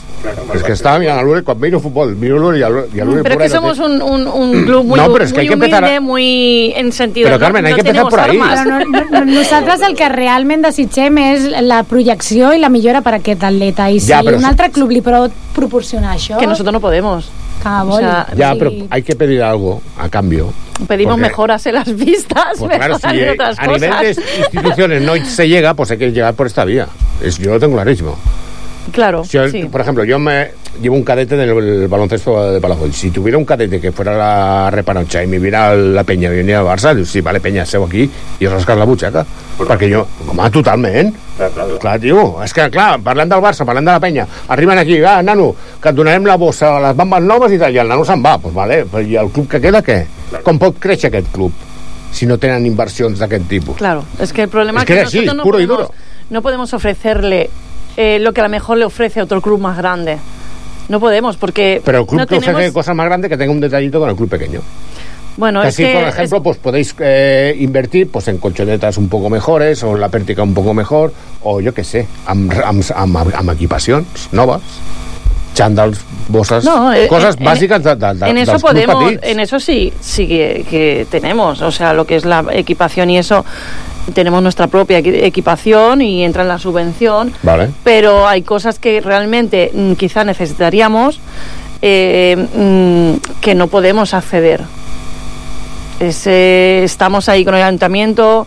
És 0.54 0.62
que 0.64 0.72
estava 0.72 0.98
mirant 0.98 1.18
a 1.20 1.22
l'Uri, 1.22 1.42
quan 1.44 1.58
miro 1.60 1.78
futbol, 1.80 2.14
miro 2.16 2.38
l'Uri 2.40 2.60
i 2.60 2.64
a 2.64 2.70
l'Uri... 2.70 3.22
Pero 3.22 3.36
es 3.36 3.40
que 3.42 3.48
somos 3.56 3.78
un, 3.78 4.00
un, 4.02 4.26
un 4.26 4.64
club 4.64 4.84
muy, 4.86 4.98
No, 4.98 5.12
pero 5.12 5.24
es 5.24 5.32
que 5.32 5.38
muy 5.38 5.42
hay 5.42 5.48
que 5.48 5.54
empezar 5.54 5.82
humilde, 5.84 5.96
a- 5.96 6.00
muy 6.00 6.72
en 6.76 6.92
sentido... 6.92 7.26
Pero, 7.26 7.36
no- 7.38 7.44
Carmen, 7.44 7.66
hay 7.66 7.72
no 7.72 7.76
que 7.76 7.88
empezar 7.88 8.08
por 8.08 8.20
ahí. 8.20 8.38
Però 8.38 8.64
no, 8.64 8.78
no, 8.84 9.04
no, 9.10 9.24
nosaltres 9.26 9.82
el 9.82 9.94
que 9.96 10.08
realment 10.08 10.64
desitgem 10.64 11.18
és 11.18 11.44
la 11.62 11.82
projecció 11.84 12.54
i 12.56 12.58
la 12.60 12.68
millora 12.72 13.00
per 13.04 13.14
a 13.14 13.20
aquest 13.20 13.44
atleta. 13.44 13.90
I 13.92 14.00
si 14.00 14.12
Ja, 14.12 14.22
però 14.24 14.40
un 14.40 14.48
altre 14.48 14.70
club 14.72 14.90
li 14.96 15.02
pot 15.04 15.32
proporcionar 15.54 16.16
això... 16.16 16.38
Que 16.40 16.48
nosotros 16.48 16.72
no 16.72 16.80
podemos. 16.80 17.28
O 17.64 17.98
sea, 17.98 18.26
Ya, 18.36 18.52
sí. 18.52 18.58
pero 18.58 18.72
hay 18.90 19.02
que 19.02 19.14
pedir 19.16 19.42
algo 19.42 19.82
a 19.98 20.08
cambio. 20.08 20.52
Pedimos 20.88 21.14
Porque- 21.14 21.28
mejoras 21.28 21.66
en 21.66 21.74
las 21.74 21.94
vistas, 21.94 22.58
Pues 22.58 22.76
claro, 22.76 22.98
si 23.00 23.06
en 23.08 23.18
eh, 23.18 23.30
otras 23.32 23.58
a 23.58 23.66
nivel 23.66 23.80
de 23.90 24.16
instituciones 24.52 25.02
no 25.02 25.16
se 25.24 25.48
llega, 25.48 25.74
pues 25.74 25.90
hay 25.90 25.98
que 25.98 26.10
llegar 26.10 26.34
por 26.34 26.46
esta 26.46 26.64
vía. 26.64 26.86
Es, 27.22 27.38
yo 27.38 27.52
lo 27.52 27.60
tengo 27.60 27.74
clarísimo. 27.74 28.16
Claro, 28.92 29.24
Si 29.24 29.36
yo, 29.36 29.48
sí. 29.48 29.64
Por 29.64 29.80
ejemplo, 29.80 30.04
yo 30.04 30.18
me 30.18 30.50
llevo 30.80 30.96
un 30.96 31.02
cadete 31.02 31.36
del 31.36 31.50
el 31.50 31.88
baloncesto 31.88 32.52
de 32.52 32.60
Palafoll. 32.60 32.92
Si 32.92 33.10
tuviera 33.10 33.36
un 33.38 33.44
cadete 33.44 33.80
que 33.80 33.92
fuera 33.92 34.16
la 34.16 34.70
repanocha 34.70 35.22
y 35.22 35.26
me 35.26 35.38
viera 35.38 35.74
la 35.74 36.04
peña 36.04 36.32
y 36.32 36.36
viniera 36.38 36.60
al 36.60 36.66
Barça, 36.66 36.94
dius, 36.94 37.08
sí, 37.10 37.20
vale, 37.20 37.40
peña, 37.40 37.64
seu 37.66 37.84
aquí 37.84 38.08
i 38.40 38.46
rasques 38.46 38.76
la 38.76 38.84
butxaca. 38.84 39.24
Perquè 39.60 39.90
jo, 39.92 40.06
home, 40.26 40.50
totalment. 40.50 41.14
Clar, 41.36 41.50
clar, 41.52 41.66
clar. 41.80 41.98
tio, 42.00 42.42
és 42.44 42.52
que, 42.52 42.68
clar, 42.70 42.98
parlant 43.04 43.28
del 43.30 43.40
Barça, 43.40 43.64
parlant 43.64 43.86
de 43.86 43.92
la 43.92 44.00
penya, 44.00 44.26
arriben 44.48 44.78
aquí, 44.78 44.98
ah, 45.04 45.22
nano, 45.22 45.54
que 45.80 45.88
et 45.88 45.96
donarem 45.96 46.24
la 46.28 46.36
bossa, 46.36 46.78
les 46.80 46.96
bambes 46.96 47.22
noves 47.24 47.52
i 47.52 47.58
tal, 47.58 47.74
i 47.74 47.78
el 47.80 47.88
nano 47.88 48.04
se'n 48.04 48.22
va, 48.24 48.36
doncs 48.38 48.54
vale, 48.56 48.82
però 48.90 49.02
i 49.04 49.16
el 49.16 49.30
club 49.32 49.48
que 49.48 49.60
queda, 49.60 49.80
què? 49.84 50.02
Com 50.44 50.58
pot 50.60 50.78
créixer 50.80 51.08
aquest 51.08 51.30
club 51.32 51.52
si 52.12 52.26
no 52.26 52.36
tenen 52.42 52.66
inversions 52.66 53.18
d'aquest 53.20 53.46
tipus? 53.48 53.76
Claro, 53.78 54.04
es 54.18 54.32
que 54.32 54.42
el 54.42 54.48
problema 54.48 54.82
Es 54.82 54.84
es 54.84 54.86
que 54.88 54.94
que, 54.94 55.00
es 55.00 55.14
nosotros 55.14 55.36
no, 55.36 55.42
puro 55.44 55.60
y 55.60 55.66
podemos, 55.66 55.88
duro. 55.88 55.94
no 56.30 56.42
podemos 56.42 56.74
ofrecerle 56.74 57.50
eh, 57.96 58.18
lo 58.20 58.32
que 58.32 58.40
a 58.40 58.44
lo 58.44 58.50
mejor 58.50 58.78
le 58.78 58.84
ofrece 58.84 59.20
otro 59.22 59.40
club 59.40 59.60
más 59.60 59.76
grande. 59.76 60.18
No 60.88 60.98
podemos, 60.98 61.36
porque 61.36 61.80
Pero 61.84 62.00
el 62.00 62.06
club 62.06 62.20
no 62.20 62.26
que 62.26 62.36
tenemos... 62.40 62.54
ofrece 62.56 62.72
cosas 62.72 62.96
más 62.96 63.06
grandes 63.06 63.30
que 63.30 63.36
tenga 63.36 63.52
un 63.52 63.60
detallito 63.60 64.00
con 64.00 64.10
el 64.10 64.16
club 64.16 64.28
pequeño. 64.28 64.60
Bueno, 65.36 65.62
es 65.62 65.68
Así, 65.68 65.84
que 65.84 65.94
por 65.94 66.02
ejemplo, 66.08 66.42
pues 66.42 66.58
podéis 66.58 66.94
eh, 66.98 67.54
invertir 67.60 68.10
pues, 68.10 68.26
en 68.28 68.38
colchonetas 68.38 68.98
un 68.98 69.08
poco 69.08 69.30
mejores, 69.30 69.82
o 69.84 69.94
en 69.94 70.00
la 70.00 70.08
pértica 70.08 70.42
un 70.42 70.52
poco 70.52 70.74
mejor, 70.74 71.12
o 71.44 71.60
yo 71.60 71.72
qué 71.72 71.84
sé, 71.84 72.06
amb, 72.26 72.52
amb, 72.64 72.82
amb, 72.94 73.50
equipacions 73.50 74.04
noves, 74.32 74.60
xandals, 75.54 76.00
bosses, 76.28 76.64
No, 76.64 76.92
eh, 76.92 77.06
cosas 77.08 77.36
en- 77.38 77.44
básicas 77.44 77.82
de, 77.82 77.94
de, 77.96 78.14
de, 78.14 78.28
en 78.28 78.38
eso 78.38 78.58
podemos, 78.58 79.12
en 79.22 79.40
eso 79.40 79.60
sí, 79.60 79.92
sí 80.00 80.26
que, 80.26 80.66
que 80.68 81.06
tenemos, 81.10 81.62
o 81.62 81.70
sea, 81.70 81.92
lo 81.94 82.04
que 82.04 82.16
es 82.16 82.24
la 82.24 82.44
equipación 82.52 83.08
y 83.10 83.18
eso, 83.18 83.44
tenemos 84.10 84.42
nuestra 84.42 84.66
propia 84.66 85.00
equi- 85.00 85.22
equipación 85.24 86.00
y 86.02 86.24
entra 86.24 86.42
en 86.42 86.48
la 86.48 86.58
subvención, 86.58 87.32
Vale. 87.42 87.70
pero 87.84 88.26
hay 88.28 88.42
cosas 88.42 88.78
que 88.78 89.00
realmente 89.00 89.70
mm, 89.74 89.92
quizá 89.94 90.24
necesitaríamos 90.24 91.20
eh, 91.82 92.36
mm, 92.54 93.40
que 93.40 93.54
no 93.54 93.66
podemos 93.68 94.12
acceder. 94.14 94.62
Es, 95.98 96.26
eh, 96.26 96.82
estamos 96.84 97.28
ahí 97.28 97.44
con 97.44 97.54
el 97.54 97.62
ayuntamiento, 97.62 98.46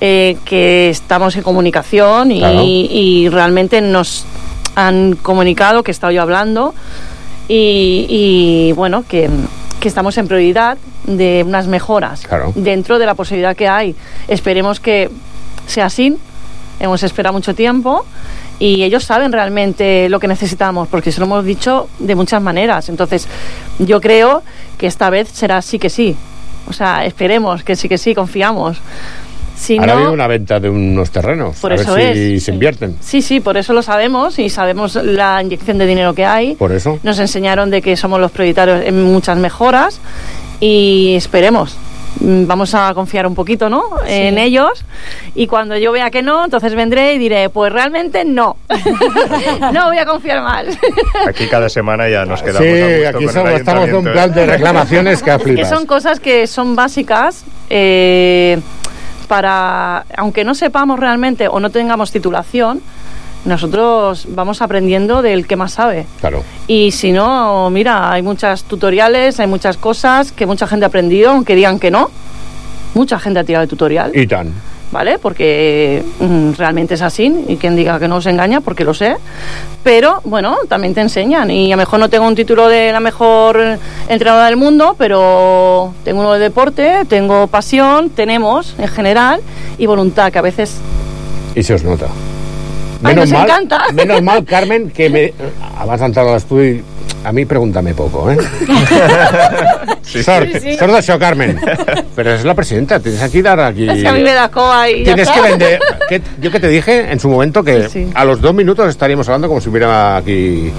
eh, 0.00 0.36
que 0.44 0.90
estamos 0.90 1.36
en 1.36 1.42
comunicación 1.42 2.32
y, 2.32 2.40
Claro. 2.40 2.62
y 2.64 3.28
realmente 3.30 3.80
nos 3.80 4.24
han 4.74 5.14
comunicado 5.16 5.82
que 5.84 5.90
he 5.90 5.92
estado 5.92 6.12
yo 6.12 6.22
hablando 6.22 6.74
y, 7.48 8.06
y, 8.08 8.72
bueno, 8.72 9.04
que, 9.08 9.30
que 9.80 9.88
estamos 9.88 10.18
en 10.18 10.26
prioridad 10.26 10.76
de 11.04 11.44
unas 11.46 11.66
mejoras 11.66 12.22
Claro. 12.26 12.52
dentro 12.56 12.98
de 12.98 13.06
la 13.06 13.14
posibilidad 13.14 13.54
que 13.56 13.68
hay. 13.68 13.94
Esperemos 14.26 14.80
que 14.80 15.10
sea 15.66 15.86
así. 15.86 16.16
Hemos 16.80 17.02
esperado 17.02 17.32
mucho 17.32 17.54
tiempo 17.54 18.04
y 18.60 18.82
ellos 18.84 19.04
saben 19.04 19.32
realmente 19.32 20.08
lo 20.08 20.20
que 20.20 20.28
necesitamos 20.28 20.88
porque 20.88 21.10
se 21.12 21.20
lo 21.20 21.26
hemos 21.26 21.44
dicho 21.44 21.88
de 21.98 22.14
muchas 22.14 22.40
maneras. 22.42 22.88
Entonces, 22.88 23.26
yo 23.78 24.00
creo 24.00 24.42
que 24.78 24.86
esta 24.86 25.10
vez 25.10 25.28
será 25.28 25.60
sí 25.62 25.78
que 25.78 25.90
sí. 25.90 26.16
O 26.68 26.72
sea, 26.72 27.04
esperemos 27.04 27.64
que 27.64 27.76
sí 27.76 27.88
que 27.88 27.98
sí, 27.98 28.14
confiamos. 28.14 28.78
Si 29.58 29.76
Ahora 29.76 29.94
no, 29.94 29.98
viene 29.98 30.12
una 30.14 30.26
venta 30.28 30.60
de 30.60 30.70
unos 30.70 31.10
terrenos, 31.10 31.56
Por 31.58 31.72
a 31.72 31.74
eso 31.74 31.94
ver 31.94 32.14
si 32.14 32.34
es, 32.36 32.44
se 32.44 32.52
invierten. 32.52 32.96
Sí, 33.00 33.20
sí, 33.22 33.40
por 33.40 33.56
eso 33.56 33.72
lo 33.72 33.82
sabemos 33.82 34.38
y 34.38 34.48
sabemos 34.50 34.94
la 34.94 35.42
inyección 35.42 35.78
de 35.78 35.86
dinero 35.86 36.14
que 36.14 36.24
hay. 36.24 36.54
Por 36.54 36.70
eso. 36.70 37.00
Nos 37.02 37.18
enseñaron 37.18 37.68
de 37.68 37.82
que 37.82 37.96
somos 37.96 38.20
los 38.20 38.30
prioritarios 38.30 38.84
en 38.86 39.02
muchas 39.02 39.36
mejoras 39.36 40.00
y 40.60 41.14
esperemos. 41.16 41.76
Mm, 42.20 42.46
Vamos 42.46 42.72
a 42.74 42.94
confiar 42.94 43.26
un 43.26 43.34
poquito, 43.34 43.68
¿no? 43.68 43.82
En 44.06 44.38
ellos. 44.38 44.84
Y 45.34 45.46
cuando 45.48 45.76
yo 45.76 45.90
vea 45.92 46.10
que 46.10 46.22
no, 46.22 46.44
entonces 46.44 46.74
vendré 46.74 47.14
y 47.14 47.18
diré, 47.18 47.48
pues 47.50 47.72
realmente 47.72 48.24
no. 48.24 48.56
no 49.72 49.86
voy 49.88 49.98
a 49.98 50.06
confiar 50.06 50.40
más. 50.42 50.66
Aquí 51.26 51.46
cada 51.48 51.68
semana 51.68 52.08
ya 52.08 52.24
nos 52.24 52.42
quedamos 52.42 52.62
Sí, 52.62 52.80
a 52.80 52.86
gusto 52.86 53.08
aquí 53.18 53.24
con 53.26 53.34
somos- 53.34 53.50
el 53.50 53.56
estamos 53.56 53.88
en 53.88 53.94
un 53.96 54.04
plan 54.04 54.32
de 54.32 54.42
¿eh? 54.42 54.46
reclamaciones 54.46 55.22
que 55.22 55.30
Es 55.30 55.36
que 55.38 55.42
flipas. 55.44 55.68
son 55.68 55.84
cosas 55.86 56.20
que 56.20 56.46
son 56.46 56.74
básicas 56.76 57.44
eh, 57.70 58.58
para, 59.28 60.04
aunque 60.16 60.44
no 60.44 60.54
sepamos 60.54 60.98
realmente 60.98 61.48
o 61.48 61.60
no 61.60 61.70
tengamos 61.70 62.10
titulación, 62.10 62.80
nosotros 63.44 64.26
vamos 64.30 64.60
aprendiendo 64.62 65.22
del 65.22 65.46
que 65.46 65.56
más 65.56 65.72
sabe. 65.72 66.06
Claro. 66.20 66.42
Y 66.66 66.90
si 66.90 67.12
no, 67.12 67.70
mira, 67.70 68.10
hay 68.10 68.22
muchas 68.22 68.64
tutoriales, 68.64 69.38
hay 69.38 69.46
muchas 69.46 69.76
cosas 69.76 70.32
que 70.32 70.46
mucha 70.46 70.66
gente 70.66 70.84
ha 70.84 70.88
aprendido, 70.88 71.30
aunque 71.30 71.54
digan 71.54 71.78
que 71.78 71.90
no. 71.90 72.10
Mucha 72.94 73.18
gente 73.18 73.38
ha 73.38 73.44
tirado 73.44 73.64
de 73.64 73.68
tutorial. 73.68 74.16
I 74.16 74.26
tant. 74.26 74.50
¿Vale? 74.90 75.18
Porque 75.18 76.02
mm, 76.20 76.52
realmente 76.52 76.94
es 76.94 77.02
así 77.02 77.44
y 77.48 77.56
quien 77.56 77.76
diga 77.76 77.98
que 77.98 78.08
no 78.08 78.20
se 78.20 78.30
engaña, 78.30 78.60
porque 78.60 78.84
lo 78.84 78.94
sé. 78.94 79.16
Pero 79.82 80.20
bueno, 80.24 80.56
también 80.68 80.94
te 80.94 81.00
enseñan 81.00 81.50
y 81.50 81.72
a 81.72 81.76
lo 81.76 81.82
mejor 81.82 82.00
no 82.00 82.08
tengo 82.08 82.26
un 82.26 82.34
título 82.34 82.68
de 82.68 82.92
la 82.92 83.00
mejor 83.00 83.78
entrenadora 84.08 84.46
del 84.46 84.56
mundo, 84.56 84.96
pero 84.98 85.94
tengo 86.04 86.20
uno 86.20 86.32
de 86.34 86.40
deporte, 86.40 87.04
tengo 87.08 87.46
pasión, 87.46 88.10
tenemos 88.10 88.74
en 88.78 88.88
general 88.88 89.40
y 89.78 89.86
voluntad, 89.86 90.32
que 90.32 90.38
a 90.38 90.42
veces 90.42 90.78
I 91.54 91.62
se 91.62 91.74
us 91.74 91.82
nota. 91.82 92.06
Ai, 93.02 93.14
nos 93.14 93.30
encanta. 93.32 93.86
menos 93.92 94.22
mal, 94.22 94.44
Carmen, 94.52 94.90
que 94.90 95.08
me, 95.10 95.32
abans 95.78 96.00
d'entrar 96.00 96.26
a 96.26 96.34
l'estudi, 96.34 96.82
a 97.24 97.32
mi 97.32 97.44
pregúntame 97.44 97.94
poco, 97.94 98.30
¿eh? 98.30 98.38
Sort, 100.02 100.48
Sí, 100.52 100.60
sí. 100.60 100.76
sort 100.78 100.92
d'això, 100.92 101.18
Carmen. 101.20 101.58
Pero 102.16 102.32
es 102.32 102.44
la 102.44 102.54
presidenta, 102.54 102.98
tienes 102.98 103.20
aquí 103.22 103.42
dar 103.42 103.60
aquí... 103.60 103.88
es 103.88 104.00
que 104.02 104.08
a 104.08 104.12
mí 104.12 104.22
me 104.22 104.32
da 104.32 104.48
coa 104.50 104.88
y 104.88 105.00
ya 105.04 105.14
Tienes 105.14 105.28
está. 105.28 105.42
que 105.42 105.48
vender. 105.50 105.80
¿Qué- 106.08 106.22
yo 106.40 106.50
que 106.50 106.60
te 106.60 106.68
dije 106.68 107.12
en 107.12 107.20
su 107.20 107.28
momento 107.28 107.62
que 107.62 107.82
Sí, 107.88 108.04
sí. 108.04 108.10
a 108.14 108.24
los 108.24 108.40
dos 108.40 108.54
minutos 108.54 108.88
estaríamos 108.88 109.28
hablando 109.28 109.48
como 109.48 109.60
si 109.60 109.68
hubiera 109.68 110.16
aquí. 110.16 110.72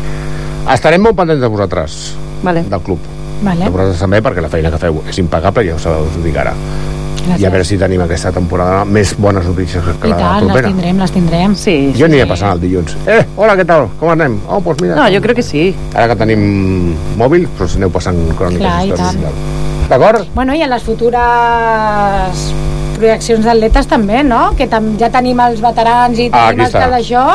Estarem 0.73 1.02
molt 1.02 1.15
pendents 1.17 1.41
de 1.41 1.47
vosaltres, 1.47 2.15
vale. 2.43 2.63
del 2.63 2.82
club. 2.82 2.99
Vale. 3.41 3.63
De 3.65 3.69
vosaltres 3.69 3.99
també, 4.02 4.19
perquè 4.21 4.41
la 4.41 4.49
feina 4.49 4.69
que 4.73 4.78
feu 4.82 4.99
és 5.08 5.17
impecable, 5.21 5.63
ja 5.69 5.75
us 5.78 5.86
ho 5.86 6.04
dic 6.23 6.36
ara. 6.38 6.54
Gràcies. 7.19 7.41
I 7.43 7.45
a 7.45 7.51
veure 7.53 7.65
si 7.67 7.77
tenim 7.77 8.01
aquesta 8.05 8.32
temporada 8.36 8.84
més 8.86 9.12
bones 9.17 9.45
notícies 9.45 9.84
que 10.01 10.08
I 10.08 10.12
la 10.13 10.17
tant, 10.17 10.36
les 10.43 10.45
propera. 10.53 10.67
tindrem, 10.71 10.97
les 11.03 11.12
tindrem. 11.12 11.55
Sí, 11.55 11.75
Jo 11.97 12.05
aniré 12.08 12.25
passant 12.29 12.53
el 12.55 12.62
dilluns. 12.63 12.95
Eh, 13.05 13.21
hola, 13.38 13.55
què 13.60 13.65
tal? 13.67 13.89
Com 13.99 14.10
anem? 14.15 14.39
Oh, 14.47 14.60
doncs 14.62 14.82
mira. 14.82 14.95
No, 14.95 15.08
jo 15.13 15.21
crec 15.21 15.36
que 15.41 15.43
sí. 15.43 15.67
Ara 15.93 16.08
que 16.13 16.15
tenim 16.23 16.95
mòbil, 17.19 17.47
doncs 17.60 17.75
aneu 17.77 17.89
passant 17.93 18.17
cròniques. 18.39 18.63
Clar, 18.63 18.79
i 18.86 18.91
històries 18.93 19.21
tant. 19.21 19.88
D'acord? 19.89 20.27
Bueno, 20.36 20.53
i 20.53 20.62
en 20.62 20.69
les 20.69 20.84
futures 20.86 22.43
projeccions 22.99 23.45
d'atletes 23.47 23.88
també, 23.88 24.23
no? 24.27 24.51
Que 24.60 24.67
tam 24.67 24.91
ja 24.99 25.08
tenim 25.13 25.39
els 25.39 25.62
veterans 25.63 26.19
i 26.19 26.29
Ah, 26.34 26.49
tenim 26.49 26.65
aquí 26.65 26.67
els 26.67 26.75
que 26.75 26.89
d'això, 26.93 27.25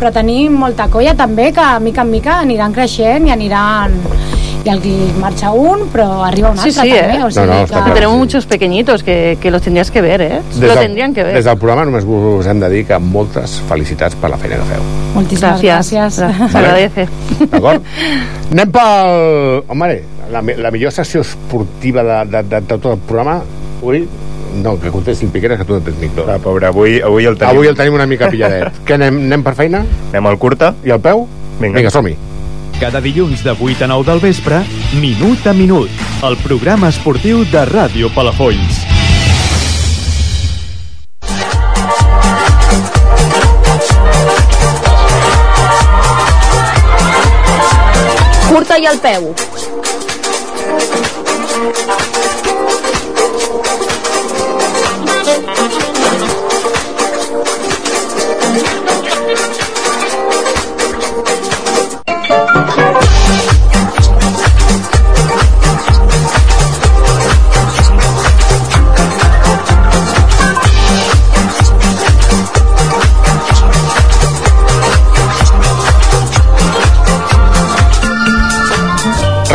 però 0.00 0.12
tenim 0.12 0.52
molta 0.60 0.88
colla 0.92 1.14
també 1.16 1.50
que 1.56 1.64
mica 1.80 2.02
en 2.04 2.10
mica 2.10 2.38
aniran 2.44 2.72
creixent 2.76 3.26
i 3.28 3.32
aniran... 3.32 3.96
El 4.64 4.80
marxa 5.20 5.50
un, 5.52 5.88
però 5.92 6.24
arriba 6.24 6.50
un 6.50 6.56
Sí, 6.56 6.70
altre 6.70 6.82
sí, 6.82 6.90
també. 6.96 7.16
¿eh? 7.18 7.24
O 7.24 7.30
sigui 7.30 7.64
que... 7.68 7.92
Tenemos 7.92 8.16
muchos 8.16 8.46
pequeñitos 8.46 9.02
que, 9.02 9.36
que 9.40 9.50
los 9.50 9.60
tendrías 9.62 9.90
que 9.90 10.00
ver, 10.00 10.22
¿eh? 10.22 10.40
Des 10.54 10.68
lo 10.70 10.74
tendrían 10.74 11.12
que 11.12 11.22
ver. 11.22 11.34
Des 11.36 11.44
del 11.44 11.58
programa 11.58 11.84
només 11.84 12.04
us 12.08 12.46
hem 12.48 12.60
de 12.60 12.70
dir 12.72 12.84
que 12.88 12.98
moltes 12.98 13.58
felicitats 13.68 14.16
per 14.16 14.30
la 14.32 14.38
feina 14.40 14.56
que 14.56 14.68
feu. 14.72 14.82
Moltíssimes 15.14 15.60
Gracias. 15.62 16.18
gràcies. 16.18 16.50
Se 16.50 16.58
agradece. 16.58 17.08
D'acord? 17.52 17.82
Anem 18.52 18.72
pel... 18.72 19.64
Home, 19.68 19.90
la, 20.32 20.40
la 20.40 20.70
millor 20.72 20.92
sessió 20.92 21.20
esportiva 21.20 22.02
de, 22.02 22.18
de, 22.32 22.42
de, 22.42 22.60
de 22.60 22.78
tot 22.78 22.92
el 22.94 22.98
programa, 23.04 23.42
ui, 23.82 24.06
no, 24.62 24.78
que 24.80 24.88
contesti 24.90 25.26
el 25.26 25.32
Piqueras, 25.32 25.58
que 25.58 25.64
tu 25.68 25.74
no 25.74 25.80
tens 25.84 25.98
micro. 25.98 26.24
Ah, 26.30 26.38
pobre, 26.42 26.66
avui, 26.66 27.00
avui 27.04 27.26
el 27.26 27.36
tenim. 27.36 27.52
Avui 27.56 27.68
el 27.68 27.76
tenim 27.76 27.94
una 28.00 28.06
mica 28.06 28.30
pilladet. 28.32 28.80
Què, 28.86 28.96
anem, 28.96 29.24
anem 29.28 29.42
per 29.44 29.54
feina? 29.58 29.84
Anem 30.12 30.26
al 30.32 30.38
curta. 30.38 30.74
I 30.84 30.90
al 30.94 31.00
peu? 31.04 31.26
Vinga, 31.60 31.76
Vinga 31.78 31.90
som-hi. 31.90 32.16
Cada 32.80 33.00
dilluns 33.00 33.42
de 33.44 33.54
8 33.54 33.84
a 33.84 33.86
9 33.86 34.10
del 34.10 34.20
vespre, 34.20 34.64
Minut 35.00 35.46
a 35.46 35.52
Minut, 35.52 35.90
el 36.26 36.36
programa 36.42 36.90
esportiu 36.90 37.44
de 37.46 37.62
Ràdio 37.70 38.10
Palafolls. 38.12 38.82
Curta 48.50 48.78
i 48.82 48.90
al 48.90 48.98
peu. 48.98 49.30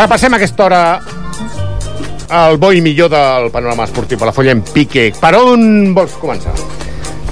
Repassem 0.09 0.33
aquesta 0.33 0.63
hora 0.65 1.01
el 2.33 2.55
bo 2.57 2.71
i 2.73 2.79
millor 2.81 3.11
del 3.13 3.51
panorama 3.53 3.85
esportiu 3.85 4.17
a 4.23 4.25
la 4.25 4.31
folla 4.33 4.55
en 4.55 4.63
pique. 4.65 5.03
Per 5.13 5.29
on 5.37 5.91
vols 5.93 6.15
començar? 6.17 6.55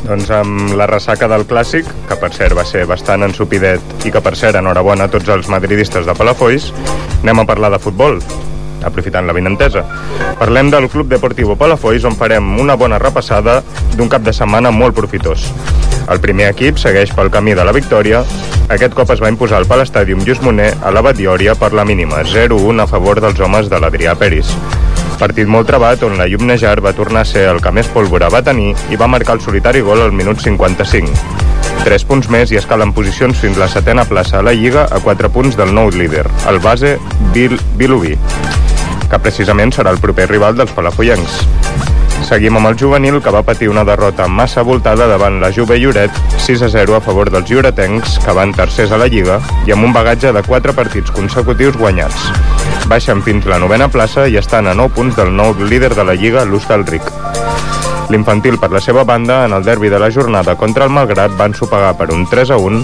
Doncs 0.03 0.29
amb 0.37 0.75
la 0.77 0.85
ressaca 0.85 1.25
del 1.31 1.47
Clàssic, 1.49 1.89
que 2.05 2.17
per 2.21 2.29
cert 2.35 2.53
va 2.53 2.67
ser 2.69 2.83
bastant 2.85 3.25
ensupidet 3.25 4.05
i 4.05 4.13
que 4.13 4.21
per 4.21 4.35
cert 4.37 4.59
enhorabona 4.61 5.07
a 5.07 5.09
tots 5.09 5.25
els 5.33 5.49
madridistes 5.49 6.05
de 6.05 6.13
Palafolls, 6.13 6.67
anem 7.23 7.41
a 7.41 7.47
parlar 7.49 7.73
de 7.73 7.81
futbol, 7.81 8.21
aprofitant 8.85 9.25
la 9.25 9.33
vinentesa. 9.33 9.81
Parlem 10.37 10.69
del 10.69 10.85
Club 10.93 11.09
Deportivo 11.09 11.57
Palafolls, 11.57 12.05
on 12.05 12.13
farem 12.13 12.59
una 12.61 12.77
bona 12.77 13.01
repassada 13.01 13.63
d'un 13.97 14.05
cap 14.05 14.21
de 14.21 14.37
setmana 14.37 14.69
molt 14.69 14.93
profitós. 14.93 15.49
El 16.13 16.21
primer 16.21 16.51
equip 16.53 16.77
segueix 16.77 17.09
pel 17.17 17.33
camí 17.33 17.57
de 17.57 17.65
la 17.65 17.73
victòria. 17.73 18.21
Aquest 18.67 18.91
cop 18.91 19.07
es 19.13 19.21
va 19.23 19.29
imposar 19.31 19.61
al 19.61 19.65
Palestàdium 19.67 20.25
Lluís 20.27 20.41
Moner 20.43 20.73
a 20.83 20.91
la 20.91 20.99
Batllòria 21.05 21.53
per 21.55 21.69
la 21.71 21.85
mínima, 21.87 22.19
0-1 22.27 22.83
a 22.83 22.87
favor 22.91 23.21
dels 23.23 23.39
homes 23.39 23.69
de 23.71 23.79
l'Adrià 23.79 24.11
Peris. 24.19 24.49
Partit 25.21 25.47
molt 25.47 25.69
trebat 25.71 26.03
on 26.03 26.17
la 26.19 26.27
Llum 26.27 26.43
Nejar 26.49 26.75
va 26.83 26.91
tornar 26.97 27.23
a 27.23 27.29
ser 27.29 27.45
el 27.47 27.61
que 27.63 27.71
més 27.71 27.87
pólvora 27.93 28.27
va 28.33 28.43
tenir 28.43 28.73
i 28.91 28.99
va 28.99 29.07
marcar 29.07 29.37
el 29.37 29.43
solitari 29.45 29.79
gol 29.87 30.03
al 30.03 30.11
minut 30.11 30.43
55. 30.43 31.15
Tres 31.85 32.03
punts 32.03 32.27
més 32.27 32.51
i 32.51 32.59
escalen 32.59 32.91
posicions 32.91 33.39
fins 33.39 33.55
la 33.57 33.69
setena 33.71 34.03
plaça 34.05 34.41
a 34.41 34.43
la 34.43 34.51
Lliga 34.51 34.83
a 34.91 34.99
4 34.99 35.31
punts 35.31 35.55
del 35.55 35.71
nou 35.73 35.87
líder, 35.95 36.25
el 36.51 36.59
base 36.59 36.97
Bil 37.31 37.55
Vilubí, 37.79 38.17
que 39.07 39.21
precisament 39.23 39.71
serà 39.71 39.95
el 39.95 40.03
proper 40.03 40.27
rival 40.27 40.59
dels 40.59 40.75
palafollencs. 40.75 41.39
Seguim 42.27 42.57
amb 42.59 42.67
el 42.67 42.75
juvenil, 42.75 43.21
que 43.23 43.31
va 43.31 43.39
patir 43.47 43.69
una 43.71 43.85
derrota 43.87 44.25
massa 44.27 44.59
voltada 44.67 45.05
davant 45.07 45.37
la 45.39 45.47
Juve 45.55 45.77
Lloret, 45.79 46.11
6 46.43 46.65
a 46.65 46.67
0 46.73 46.97
a 46.97 46.99
favor 46.99 47.29
dels 47.31 47.47
lloretencs, 47.47 48.17
que 48.19 48.35
van 48.35 48.51
tercers 48.51 48.91
a 48.91 48.99
la 48.99 49.07
Lliga, 49.07 49.37
i 49.63 49.71
amb 49.71 49.87
un 49.87 49.93
bagatge 49.95 50.33
de 50.35 50.43
4 50.43 50.75
partits 50.75 51.13
consecutius 51.15 51.79
guanyats. 51.79 52.27
Baixen 52.91 53.23
fins 53.23 53.47
la 53.47 53.61
novena 53.63 53.87
plaça 53.87 54.27
i 54.27 54.35
estan 54.35 54.67
a 54.67 54.75
9 54.75 54.91
punts 54.99 55.15
del 55.15 55.31
nou 55.39 55.55
líder 55.55 55.93
de 55.95 56.03
la 56.03 56.17
Lliga, 56.19 56.43
l'Hostalric. 56.43 57.07
L'infantil, 58.11 58.59
per 58.59 58.73
la 58.75 58.83
seva 58.83 59.07
banda, 59.07 59.45
en 59.47 59.55
el 59.55 59.63
derbi 59.63 59.87
de 59.87 59.99
la 59.99 60.11
jornada 60.11 60.59
contra 60.59 60.83
el 60.83 60.91
Malgrat, 60.91 61.31
van 61.39 61.55
sopegar 61.55 61.95
per 61.95 62.11
un 62.11 62.27
3 62.27 62.51
a 62.51 62.59
1. 62.59 62.83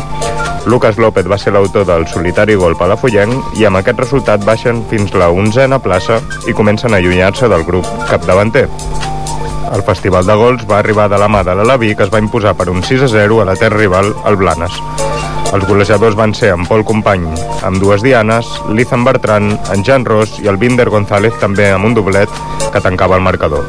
Lucas 0.71 0.95
López 0.95 1.27
va 1.27 1.37
ser 1.37 1.51
l'autor 1.51 1.83
del 1.83 2.07
solitari 2.07 2.55
gol 2.55 2.79
palafollenc 2.79 3.59
i 3.59 3.67
amb 3.67 3.83
aquest 3.83 3.99
resultat 4.07 4.47
baixen 4.47 4.85
fins 4.87 5.11
la 5.19 5.27
11a 5.27 5.83
plaça 5.83 6.23
i 6.47 6.55
comencen 6.55 6.95
a 6.95 7.03
allunyar-se 7.03 7.51
del 7.51 7.67
grup 7.67 7.87
capdavanter. 8.07 8.69
El 9.71 9.83
Festival 9.87 10.25
de 10.27 10.35
Gols 10.35 10.65
va 10.69 10.79
arribar 10.79 11.07
de 11.09 11.17
la 11.17 11.29
mà 11.31 11.43
de 11.47 11.55
l'Alaví, 11.55 11.93
que 11.95 12.03
es 12.03 12.11
va 12.13 12.19
imposar 12.21 12.53
per 12.59 12.67
un 12.69 12.83
6 12.83 13.05
a 13.05 13.07
0 13.07 13.39
a 13.41 13.45
la 13.47 13.55
terra 13.55 13.79
rival, 13.79 14.11
el 14.27 14.35
Blanes. 14.35 14.75
Els 15.53 15.65
golejadors 15.69 16.17
van 16.17 16.33
ser 16.33 16.49
en 16.53 16.65
Pol 16.65 16.81
Company, 16.85 17.27
amb 17.63 17.77
dues 17.81 18.01
dianes, 18.01 18.47
l'Izan 18.73 19.03
Bertran, 19.05 19.51
en 19.73 19.83
Jan 19.85 20.05
Ros 20.05 20.39
i 20.41 20.49
el 20.49 20.57
Binder 20.57 20.89
González 20.89 21.37
també 21.41 21.69
amb 21.69 21.85
un 21.85 21.93
doblet 21.93 22.29
que 22.73 22.81
tancava 22.81 23.19
el 23.19 23.25
marcador. 23.25 23.67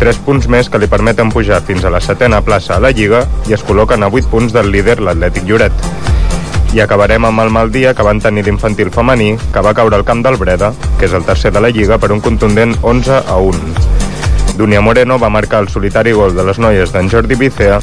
Tres 0.00 0.18
punts 0.26 0.48
més 0.50 0.68
que 0.68 0.80
li 0.82 0.90
permeten 0.90 1.30
pujar 1.30 1.62
fins 1.62 1.86
a 1.86 1.92
la 1.94 2.02
setena 2.02 2.42
plaça 2.42 2.74
a 2.74 2.82
la 2.82 2.90
Lliga 2.90 3.22
i 3.46 3.54
es 3.54 3.62
col·loquen 3.62 4.02
a 4.02 4.10
8 4.10 4.30
punts 4.32 4.52
del 4.56 4.72
líder 4.74 4.98
l'Atlètic 4.98 5.46
Lloret. 5.46 5.86
I 6.74 6.82
acabarem 6.82 7.30
amb 7.30 7.44
el 7.44 7.54
mal 7.54 7.70
dia 7.70 7.94
que 7.94 8.02
van 8.02 8.18
tenir 8.18 8.42
l'infantil 8.48 8.90
femení, 8.90 9.36
que 9.54 9.62
va 9.62 9.76
caure 9.78 9.94
al 9.94 10.04
camp 10.04 10.26
del 10.26 10.40
Breda, 10.42 10.74
que 10.98 11.06
és 11.06 11.14
el 11.14 11.22
tercer 11.22 11.54
de 11.54 11.62
la 11.62 11.70
Lliga, 11.70 12.02
per 12.02 12.10
un 12.10 12.24
contundent 12.24 12.74
11 12.82 13.22
a 13.22 13.38
1. 13.38 13.93
Dunia 14.56 14.80
Moreno 14.80 15.18
va 15.18 15.30
marcar 15.30 15.60
el 15.64 15.68
solitari 15.68 16.12
gol 16.12 16.34
de 16.36 16.44
les 16.46 16.58
noies 16.62 16.92
d'en 16.94 17.10
Jordi 17.10 17.34
Bicea 17.34 17.80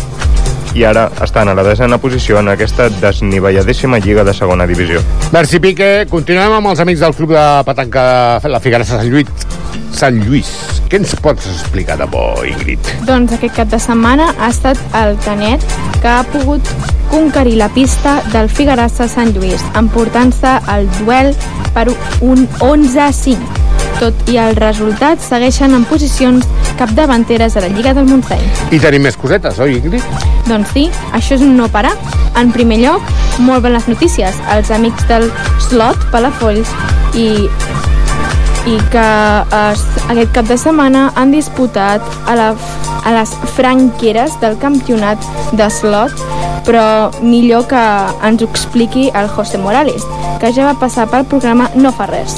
i 0.74 0.86
ara 0.88 1.10
estan 1.24 1.50
a 1.52 1.56
la 1.56 1.64
desena 1.68 1.98
posició 2.00 2.40
en 2.40 2.48
aquesta 2.54 2.88
desnivelladíssima 3.02 4.00
lliga 4.00 4.24
de 4.24 4.34
segona 4.34 4.68
divisió. 4.68 5.02
Merci, 5.34 5.60
Pique. 5.60 6.08
Continuem 6.10 6.56
amb 6.60 6.72
els 6.72 6.80
amics 6.80 7.04
del 7.04 7.16
club 7.18 7.34
de 7.36 7.48
petanca 7.68 8.04
de 8.44 8.52
la 8.54 8.62
Figueres 8.64 8.88
de 8.88 9.02
Sant 9.02 9.12
Lluís. 9.12 9.50
Sant 9.92 10.22
Lluís. 10.24 10.52
Què 10.88 11.00
ens 11.00 11.12
pots 11.24 11.48
explicar 11.48 11.98
de 12.00 12.08
bo, 12.12 12.24
Ingrid? 12.48 12.88
Doncs 13.08 13.36
aquest 13.36 13.56
cap 13.60 13.72
de 13.72 13.80
setmana 13.80 14.32
ha 14.40 14.50
estat 14.52 14.80
el 15.02 15.18
Canet 15.26 15.64
que 16.02 16.08
ha 16.08 16.24
pogut 16.32 16.72
conquerir 17.12 17.58
la 17.60 17.70
pista 17.76 18.22
del 18.32 18.50
Figueres 18.50 18.98
de 19.00 19.10
Sant 19.12 19.36
Lluís, 19.36 19.64
emportant-se 19.76 20.56
el 20.72 20.88
duel 21.02 21.36
per 21.76 21.90
un 22.22 22.48
11 22.60 23.04
a 23.04 23.12
5. 23.12 23.71
Tot 24.02 24.30
i 24.34 24.40
el 24.42 24.56
resultat 24.58 25.22
segueixen 25.22 25.76
en 25.78 25.84
posicions 25.86 26.48
capdavanteres 26.80 27.56
a 27.56 27.62
la 27.62 27.70
Lliga 27.70 27.94
del 27.94 28.08
Montseny. 28.10 28.42
I 28.74 28.80
tenim 28.82 29.06
més 29.06 29.18
cosetes, 29.20 29.60
oi, 29.62 29.78
Ingrid? 29.78 30.02
Doncs 30.48 30.74
sí, 30.74 30.88
això 31.14 31.38
és 31.38 31.46
un 31.46 31.54
no 31.60 31.70
parar. 31.70 31.94
En 32.40 32.50
primer 32.56 32.80
lloc, 32.82 33.14
molt 33.46 33.62
bones 33.62 33.86
notícies. 33.92 34.42
Els 34.56 34.74
amics 34.74 35.06
del 35.12 35.30
Slot 35.70 36.10
Palafolls 36.10 36.74
i 37.14 37.28
i 38.70 38.78
que 38.94 39.06
es, 39.58 39.82
aquest 40.12 40.34
cap 40.36 40.46
de 40.46 40.58
setmana 40.58 41.08
han 41.18 41.32
disputat 41.34 42.04
a, 42.30 42.36
la, 42.38 42.50
a 43.06 43.14
les 43.16 43.34
franqueres 43.56 44.38
del 44.42 44.58
campionat 44.62 45.26
de 45.58 45.70
slot, 45.74 46.14
però 46.68 47.10
millor 47.26 47.66
que 47.72 47.86
ens 48.28 48.44
ho 48.44 48.50
expliqui 48.50 49.10
el 49.18 49.32
José 49.34 49.58
Morales, 49.58 50.06
que 50.42 50.54
ja 50.54 50.70
va 50.70 50.78
passar 50.78 51.10
pel 51.10 51.26
programa 51.26 51.72
No 51.76 51.94
fa 51.96 52.10
res. 52.12 52.38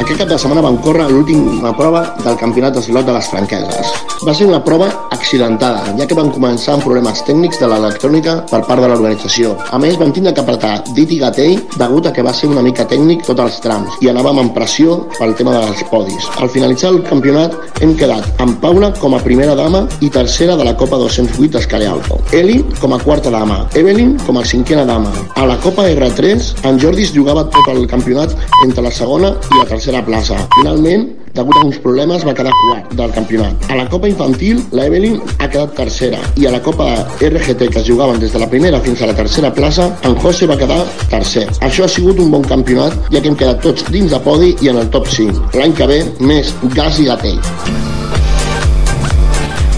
Aquest 0.00 0.16
cap 0.16 0.30
de 0.30 0.36
setmana 0.40 0.62
vam 0.64 0.78
córrer 0.80 1.10
l'última 1.10 1.74
prova 1.76 2.00
del 2.24 2.38
campionat 2.40 2.72
de 2.72 2.80
slot 2.80 3.04
de 3.04 3.12
les 3.12 3.26
franqueses. 3.28 3.90
Va 4.24 4.32
ser 4.36 4.46
una 4.48 4.60
prova 4.64 4.86
accidentada, 5.12 5.92
ja 5.98 6.06
que 6.08 6.16
van 6.16 6.30
començar 6.32 6.74
amb 6.74 6.84
problemes 6.86 7.20
tècnics 7.26 7.60
de 7.60 7.68
l'electrònica 7.68 8.38
per 8.48 8.62
part 8.64 8.80
de 8.80 8.88
l'organització. 8.88 9.52
A 9.72 9.78
més, 9.82 9.98
vam 10.00 10.12
tindre 10.16 10.32
que 10.32 10.40
apretar 10.40 10.72
dit 10.96 11.12
i 11.12 11.18
gatell 11.20 11.58
degut 11.76 12.08
a 12.08 12.12
que 12.16 12.24
va 12.24 12.32
ser 12.36 12.48
una 12.48 12.64
mica 12.64 12.86
tècnic 12.88 13.26
tots 13.28 13.44
els 13.44 13.60
trams 13.64 13.98
i 14.00 14.08
anàvem 14.08 14.40
amb 14.40 14.54
pressió 14.56 14.96
pel 15.18 15.34
tema 15.36 15.54
dels 15.58 15.84
podis. 15.92 16.30
Al 16.40 16.48
finalitzar 16.52 16.94
el 16.94 17.02
campionat 17.04 17.56
hem 17.84 17.92
quedat 18.00 18.40
amb 18.40 18.56
Paula 18.64 18.92
com 19.00 19.16
a 19.16 19.22
primera 19.24 19.54
dama 19.56 19.84
i 20.00 20.08
tercera 20.08 20.56
de 20.56 20.64
la 20.64 20.76
Copa 20.80 20.96
208 21.00 21.52
d'Escale 21.58 21.88
Alto. 21.92 22.22
Eli 22.32 22.62
com 22.80 22.96
a 22.96 23.00
quarta 23.04 23.32
dama, 23.32 23.66
Evelyn 23.76 24.16
com 24.24 24.40
a 24.40 24.46
cinquena 24.48 24.88
dama. 24.88 25.12
A 25.36 25.44
la 25.48 25.60
Copa 25.60 25.84
R3, 25.92 26.64
en 26.64 26.80
Jordi 26.80 27.04
es 27.04 27.12
jugava 27.16 27.44
tot 27.52 27.68
el 27.72 27.84
campionat 27.88 28.32
entre 28.64 28.88
la 28.88 28.92
segona 28.92 29.36
i 29.36 29.60
la 29.60 29.68
tercera 29.68 29.89
plaça. 30.06 30.36
Finalment, 30.54 31.08
degut 31.34 31.56
a 31.58 31.64
uns 31.66 31.78
problemes, 31.82 32.22
va 32.26 32.34
quedar 32.38 32.52
quart 32.54 32.92
del 32.98 33.12
campionat. 33.16 33.66
A 33.70 33.76
la 33.78 33.86
Copa 33.90 34.08
Infantil, 34.08 34.62
la 34.76 34.86
Evelyn 34.86 35.18
ha 35.38 35.48
quedat 35.48 35.74
tercera 35.78 36.20
i 36.38 36.46
a 36.46 36.52
la 36.54 36.62
Copa 36.62 36.86
RGT, 37.18 37.68
que 37.74 37.82
es 37.82 37.88
jugaven 37.88 38.20
des 38.22 38.32
de 38.32 38.42
la 38.42 38.48
primera 38.50 38.80
fins 38.84 39.02
a 39.02 39.10
la 39.10 39.16
tercera 39.18 39.52
plaça, 39.54 39.88
en 40.06 40.14
José 40.22 40.46
va 40.50 40.58
quedar 40.60 40.80
tercer. 41.10 41.46
Això 41.66 41.86
ha 41.86 41.90
sigut 41.90 42.22
un 42.22 42.30
bon 42.30 42.46
campionat, 42.46 42.94
ja 43.10 43.20
que 43.20 43.32
hem 43.32 43.38
quedat 43.42 43.62
tots 43.66 43.86
dins 43.90 44.14
de 44.14 44.22
podi 44.22 44.54
i 44.62 44.70
en 44.70 44.78
el 44.82 44.90
top 44.94 45.10
5. 45.10 45.50
L'any 45.58 45.74
que 45.74 45.90
ve, 45.90 46.04
més 46.20 46.54
gas 46.76 47.02
i 47.02 47.10
gatell. 47.10 47.42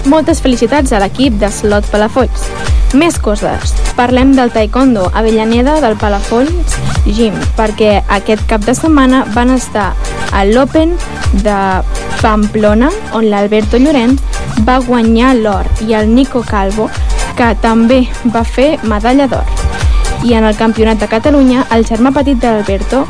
Moltes 0.05 0.41
felicitats 0.43 0.91
a 0.93 1.01
l'equip 1.01 1.41
de 1.41 1.49
Slot 1.49 1.89
Palafolls. 1.91 2.72
Més 2.93 3.17
coses. 3.17 3.73
Parlem 3.97 4.35
del 4.37 4.51
taekwondo 4.53 5.07
Avellaneda 5.17 5.79
del 5.81 5.95
Palafolls 5.97 6.75
Gym, 7.05 7.33
perquè 7.57 8.03
aquest 8.07 8.45
cap 8.49 8.61
de 8.67 8.75
setmana 8.77 9.23
van 9.33 9.51
estar 9.53 9.93
a 10.31 10.43
l'Open 10.45 10.93
de 11.43 11.57
Pamplona, 12.21 12.91
on 13.17 13.27
l'Alberto 13.29 13.77
Llorenç 13.81 14.21
va 14.67 14.77
guanyar 14.85 15.33
l'or 15.41 15.67
i 15.87 15.93
el 15.97 16.13
Nico 16.13 16.43
Calvo, 16.45 16.89
que 17.35 17.49
també 17.61 18.03
va 18.33 18.43
fer 18.45 18.77
medalla 18.83 19.27
d'or. 19.27 19.45
I 20.23 20.37
en 20.37 20.45
el 20.47 20.55
Campionat 20.55 21.01
de 21.01 21.09
Catalunya, 21.09 21.65
el 21.75 21.83
germà 21.85 22.13
petit 22.15 22.37
d'Alberto, 22.39 23.03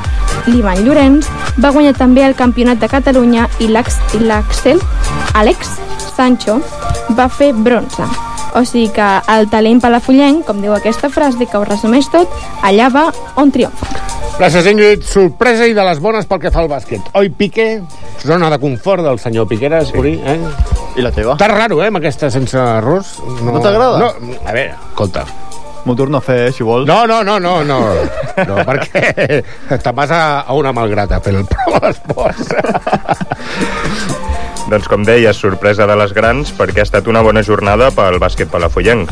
l'Ivan 0.47 0.81
Llorenç, 0.85 1.27
va 1.59 1.69
guanyar 1.75 1.93
també 1.99 2.23
el 2.25 2.35
Campionat 2.39 2.79
de 2.79 2.89
Catalunya 2.89 3.49
i 3.59 3.67
l'Ax- 3.67 3.99
i 4.15 4.23
l'Axel, 4.23 4.79
Àlex 5.35 5.75
Sancho, 6.15 6.61
va 7.17 7.27
fer 7.29 7.51
bronze. 7.53 8.07
O 8.55 8.63
sigui 8.65 8.89
que 8.93 9.05
el 9.33 9.47
talent 9.49 9.81
palafollenc, 9.81 10.45
com 10.45 10.59
diu 10.61 10.73
aquesta 10.75 11.09
frase, 11.09 11.45
que 11.49 11.57
ho 11.57 11.63
resumeix 11.65 12.09
tot, 12.13 12.29
allà 12.61 12.89
va 12.93 13.07
on 13.41 13.51
triomfa. 13.51 13.87
Gràcies, 14.37 14.65
Ingrid. 14.69 15.03
Sorpresa 15.05 15.67
i 15.69 15.73
de 15.77 15.83
les 15.85 15.99
bones 16.01 16.25
pel 16.29 16.39
que 16.41 16.51
fa 16.53 16.61
al 16.63 16.69
bàsquet. 16.69 17.01
Oi, 17.17 17.29
Piqué, 17.37 17.81
zona 18.25 18.49
de 18.49 18.57
confort 18.61 19.03
del 19.05 19.19
senyor 19.21 19.47
Piqueras, 19.49 19.91
sí. 19.91 19.97
Uri, 19.97 20.15
eh? 20.25 20.39
I 20.97 21.01
la 21.05 21.11
teva? 21.13 21.35
Està 21.37 21.47
raro, 21.49 21.81
eh, 21.83 21.89
amb 21.89 21.97
aquesta 22.01 22.29
sense 22.33 22.57
arròs. 22.57 23.15
No 23.45 23.59
t'agrada? 23.61 23.97
No, 24.01 24.11
a 24.45 24.51
veure, 24.53 24.73
escolta. 24.91 25.25
M'ho 25.83 25.95
torno 25.99 26.17
a 26.17 26.21
fer, 26.23 26.47
eh, 26.47 26.51
si 26.55 26.63
vols. 26.63 26.87
No, 26.87 27.05
no, 27.05 27.23
no, 27.27 27.39
no, 27.43 27.57
no, 27.67 27.79
no 28.47 28.55
perquè 28.63 29.43
te'n 29.83 29.95
vas 29.97 30.13
a, 30.15 30.21
a 30.47 30.53
una 30.55 30.71
malgrata 30.71 31.19
per 31.19 31.33
el 31.35 31.45
prova 31.53 31.79
d'esports. 31.89 32.53
Doncs 34.73 34.87
com 34.89 35.03
deia, 35.05 35.29
sorpresa 35.37 35.85
de 35.85 35.93
les 35.93 36.15
grans 36.17 36.49
perquè 36.57 36.81
ha 36.81 36.85
estat 36.87 37.05
una 37.11 37.21
bona 37.21 37.43
jornada 37.45 37.91
pel 37.93 38.15
bàsquet 38.17 38.49
palafollenc. 38.49 39.11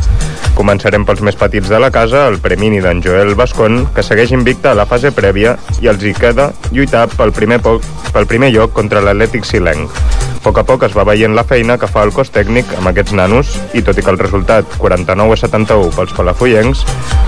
Començarem 0.58 1.04
pels 1.06 1.20
més 1.22 1.38
petits 1.38 1.70
de 1.70 1.78
la 1.78 1.92
casa, 1.94 2.24
el 2.32 2.40
premini 2.42 2.80
d'en 2.82 3.04
Joel 3.06 3.36
Bascón, 3.38 3.84
que 3.94 4.02
segueix 4.02 4.34
invicta 4.34 4.72
a 4.72 4.80
la 4.80 4.88
fase 4.90 5.12
prèvia 5.14 5.54
i 5.78 5.92
els 5.92 6.02
hi 6.02 6.16
queda 6.18 6.48
lluitar 6.74 7.04
pel 7.14 7.30
primer, 7.38 7.60
poc, 7.62 7.86
pel 8.10 8.26
primer 8.26 8.50
lloc 8.56 8.74
contra 8.74 9.06
l'Atlètic 9.06 9.46
Silenc. 9.46 10.02
A 10.32 10.42
poc 10.42 10.58
a 10.58 10.66
poc 10.66 10.88
es 10.90 10.98
va 10.98 11.06
veient 11.06 11.38
la 11.38 11.46
feina 11.46 11.78
que 11.78 11.86
fa 11.86 12.08
el 12.08 12.16
cos 12.16 12.34
tècnic 12.34 12.74
amb 12.80 12.90
aquests 12.90 13.14
nanos 13.14 13.54
i 13.78 13.86
tot 13.86 14.02
i 14.02 14.02
que 14.02 14.10
el 14.10 14.18
resultat 14.18 14.66
49 14.82 15.38
a 15.38 15.42
71 15.44 15.94
pels 15.94 16.18
palafollencs, 16.18 16.86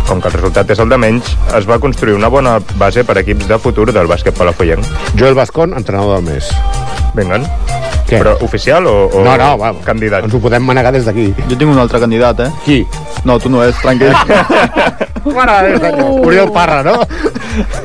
com 0.09 0.17
que 0.17 0.33
el 0.33 0.39
resultat 0.39 0.73
és 0.73 0.81
el 0.81 0.89
de 0.89 0.97
menys, 1.05 1.35
es 1.53 1.69
va 1.69 1.77
construir 1.77 2.17
una 2.17 2.33
bona 2.33 2.57
base 2.81 3.05
per 3.05 3.21
equips 3.21 3.45
de 3.53 3.61
futur 3.61 3.91
del 3.93 4.09
bàsquet 4.09 4.33
palafollenc. 4.41 4.89
Joel 5.13 5.37
Bascón, 5.37 5.77
entrenador 5.77 6.17
del 6.17 6.33
mes. 6.33 6.49
Venguen. 7.13 7.45
Què? 8.07 8.17
Però 8.19 8.33
oficial 8.43 8.85
o, 8.87 9.07
o 9.07 9.23
No, 9.23 9.35
no, 9.39 9.49
va, 9.57 9.71
candidat? 9.85 10.25
Ens 10.27 10.33
ho 10.35 10.39
podem 10.43 10.63
manegar 10.67 10.91
des 10.93 11.05
d'aquí. 11.07 11.29
Jo 11.49 11.55
tinc 11.57 11.69
un 11.71 11.79
altre 11.79 11.99
candidat, 12.03 12.39
eh? 12.45 12.49
Qui? 12.65 12.81
No, 13.23 13.37
tu 13.39 13.49
no 13.49 13.63
és, 13.63 13.75
tranquil. 13.81 14.11
Mare 15.23 15.53
de 15.55 15.69
Déu, 15.71 15.79
senyor. 15.79 16.25
Oriol 16.27 16.51
Parra, 16.51 16.81
no? 16.83 16.97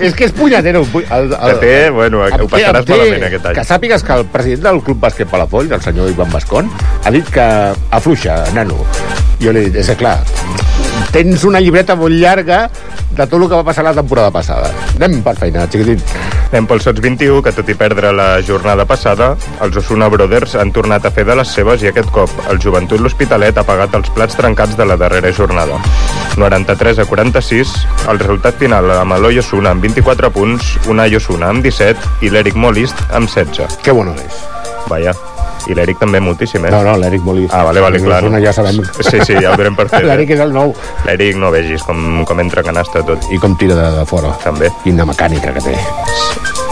és 0.03 0.15
que 0.17 0.27
és 0.27 0.33
punyatero. 0.35 0.83
El, 0.83 1.31
el, 1.31 1.35
Que 1.39 1.55
té, 1.63 1.75
bueno, 1.95 2.25
ho 2.27 2.49
passaràs 2.51 2.85
té- 2.89 2.97
malament 2.97 3.27
aquest 3.29 3.47
any. 3.47 3.55
Que 3.61 3.65
sàpigues 3.69 4.03
que 4.05 4.17
el 4.19 4.25
president 4.33 4.65
del 4.67 4.81
Club 4.83 4.99
Bàsquet 5.07 5.31
Palafolls, 5.31 5.71
el 5.77 5.85
senyor 5.85 6.11
Ivan 6.11 6.33
Bascón, 6.35 6.71
ha 7.05 7.13
dit 7.15 7.31
que 7.31 7.47
afluixa, 7.95 8.41
nano. 8.57 8.81
Jo 9.39 9.53
li 9.55 9.61
he 9.63 9.69
dit, 9.69 9.77
és 9.85 9.93
que 9.93 9.97
clar, 10.03 10.17
tens 11.15 11.45
una 11.47 11.61
llibreta 11.63 11.95
molt 11.97 12.19
llarga 12.19 12.65
de 13.15 13.25
tot 13.27 13.39
el 13.39 13.47
que 13.49 13.55
va 13.55 13.65
passar 13.71 13.85
la 13.87 13.95
temporada 13.95 14.33
passada. 14.35 14.73
Anem 14.99 15.21
per 15.23 15.37
feina, 15.39 15.69
xiquitit. 15.71 16.03
Anem 16.49 16.65
pel 16.65 16.81
Sots 16.81 17.03
21, 17.05 17.43
que 17.45 17.53
tot 17.53 17.69
i 17.69 17.75
perdre 17.77 18.09
la 18.17 18.41
jornada 18.41 18.87
passada, 18.89 19.35
els 19.65 19.77
Osuna 19.77 20.09
Brothers 20.09 20.57
han 20.57 20.73
tornat 20.73 21.05
a 21.05 21.13
fer 21.13 21.27
de 21.29 21.37
les 21.37 21.53
seves 21.53 21.85
i 21.85 21.91
aquest 21.91 22.09
cop 22.15 22.33
el 22.49 22.61
Joventut 22.65 23.05
L'Hospitalet 23.05 23.61
ha 23.61 23.67
pagat 23.69 23.93
els 23.99 24.09
plats 24.17 24.39
trencats 24.39 24.79
de 24.79 24.89
la 24.89 24.97
darrera 24.97 25.33
jornada. 25.37 25.77
93 26.41 27.05
a 27.05 27.09
46, 27.11 27.75
el 28.09 28.23
resultat 28.25 28.57
final 28.65 28.89
amb 28.97 29.19
l'Eloi 29.19 29.43
Osuna 29.45 29.77
amb 29.77 29.85
24 29.85 30.33
punts, 30.33 30.77
Unai 30.89 31.21
Osuna 31.21 31.53
amb 31.53 31.67
17 31.69 32.25
i 32.25 32.33
l'Eric 32.33 32.57
Molist 32.57 33.05
amb 33.13 33.29
16. 33.29 33.83
Que 33.85 33.93
bueno 33.93 34.17
és. 34.17 34.47
Vaja. 34.89 35.13
I 35.69 35.77
l'Eric 35.77 35.99
també 36.01 36.21
moltíssim, 36.25 36.65
eh? 36.65 36.73
No, 36.73 36.83
no, 36.87 36.97
l'Eric 37.01 37.25
Molist. 37.27 37.53
Ah, 37.55 37.65
vale, 37.69 37.83
vale, 37.85 38.01
clar. 38.01 38.23
Osuna 38.25 38.41
ja 38.41 38.55
sabem. 38.57 38.81
Sí, 39.01 39.21
sí, 39.21 39.37
ja 39.37 39.53
ho 39.53 39.59
donem 39.61 39.77
per 39.77 39.89
fet. 39.93 40.07
L'Eric 40.11 40.33
és 40.39 40.45
el 40.45 40.55
nou. 40.57 40.73
L'Eric 41.07 41.37
no 41.41 41.53
vegis 41.55 41.85
com, 41.89 42.23
com 42.29 42.41
entra 42.45 42.65
canasta 42.67 43.05
tot. 43.05 43.29
I 43.33 43.41
com 43.43 43.59
tira 43.61 43.77
de, 43.79 43.91
de 44.01 44.07
fora. 44.09 44.33
També. 44.45 44.73
Quina 44.87 45.09
mecànica 45.09 45.53
que 45.57 45.69
té. 45.71 45.77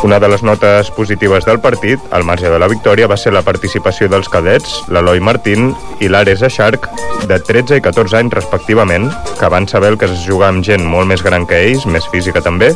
Una 0.07 0.21
de 0.21 0.29
les 0.29 0.45
notes 0.45 0.92
positives 0.95 1.45
del 1.45 1.59
partit, 1.59 1.99
al 2.14 2.23
marge 2.23 2.47
de 2.47 2.61
la 2.62 2.69
victòria, 2.71 3.09
va 3.11 3.16
ser 3.19 3.33
la 3.35 3.40
participació 3.42 4.07
dels 4.07 4.29
cadets, 4.31 4.77
l'Eloi 4.87 5.19
Martín 5.19 5.73
i 5.99 6.07
l'Ares 6.07 6.45
Eixarc, 6.47 6.87
de 7.27 7.40
13 7.42 7.81
i 7.81 7.83
14 7.83 8.14
anys 8.21 8.37
respectivament, 8.37 9.09
que 9.40 9.51
van 9.51 9.66
saber 9.66 9.90
el 9.90 9.99
que 9.99 10.07
es 10.07 10.23
jugar 10.23 10.53
amb 10.53 10.62
gent 10.62 10.87
molt 10.87 11.11
més 11.11 11.27
gran 11.27 11.42
que 11.51 11.59
ells, 11.73 11.88
més 11.90 12.07
física 12.12 12.38
també, 12.38 12.71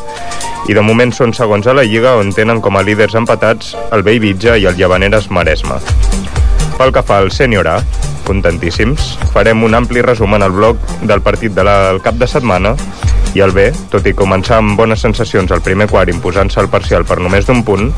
i 0.67 0.75
de 0.75 0.83
moment 0.83 1.15
són 1.15 1.31
segons 1.31 1.71
a 1.71 1.77
la 1.79 1.87
Lliga 1.87 2.17
on 2.19 2.35
tenen 2.35 2.59
com 2.59 2.75
a 2.75 2.83
líders 2.83 3.15
empatats 3.15 3.77
el 3.95 4.03
Bellvitge 4.03 4.59
i 4.59 4.67
el 4.67 4.75
Llavaneres 4.75 5.31
Maresme. 5.31 5.79
Pel 6.81 6.91
que 6.91 7.07
fa 7.07 7.21
al 7.23 7.31
sènior 7.31 7.71
A, 7.71 7.79
contentíssims, 8.27 9.15
farem 9.31 9.63
un 9.63 9.79
ampli 9.79 10.03
resum 10.03 10.35
en 10.35 10.43
el 10.43 10.59
blog 10.59 10.83
del 11.07 11.23
partit 11.23 11.55
del 11.55 12.03
cap 12.03 12.19
de 12.19 12.27
setmana 12.27 12.75
i 13.35 13.41
el 13.45 13.53
B, 13.55 13.69
tot 13.93 14.07
i 14.07 14.15
començar 14.17 14.59
amb 14.59 14.79
bones 14.79 15.03
sensacions 15.05 15.53
al 15.55 15.63
primer 15.63 15.87
quart 15.91 16.11
imposant-se 16.11 16.61
el 16.63 16.71
parcial 16.73 17.05
per 17.07 17.21
només 17.23 17.47
d'un 17.47 17.63
punt, 17.67 17.91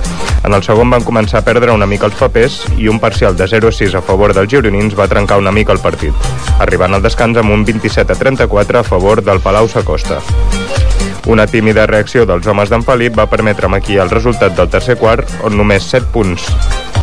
en 0.45 0.57
el 0.57 0.65
segon 0.67 0.91
van 0.93 1.07
començar 1.07 1.41
a 1.41 1.47
perdre 1.47 1.73
una 1.73 1.89
mica 1.89 2.09
els 2.09 2.19
papers 2.19 2.61
i 2.77 2.89
un 2.93 3.01
parcial 3.01 3.37
de 3.39 3.49
0-6 3.49 3.97
a 3.97 4.05
favor 4.05 4.35
dels 4.37 4.51
gironins 4.53 4.97
va 4.99 5.09
trencar 5.09 5.41
una 5.41 5.53
mica 5.53 5.73
el 5.73 5.81
partit, 5.81 6.29
arribant 6.61 6.95
al 6.95 7.05
descans 7.05 7.41
amb 7.41 7.55
un 7.55 7.65
27 7.65 8.13
a 8.13 8.19
34 8.19 8.83
a 8.83 8.85
favor 8.85 9.23
del 9.25 9.41
Palau 9.41 9.69
Sacosta. 9.69 10.21
Una 11.27 11.47
tímida 11.47 11.87
reacció 11.87 12.27
dels 12.27 12.47
homes 12.51 12.69
d'en 12.69 12.83
Felip 12.83 13.17
va 13.19 13.31
permetre'm 13.31 13.79
aquí 13.79 13.97
el 13.97 14.11
resultat 14.11 14.57
del 14.59 14.69
tercer 14.69 14.99
quart, 14.99 15.29
on 15.47 15.57
només 15.57 15.87
7 15.87 16.11
punts 16.13 16.51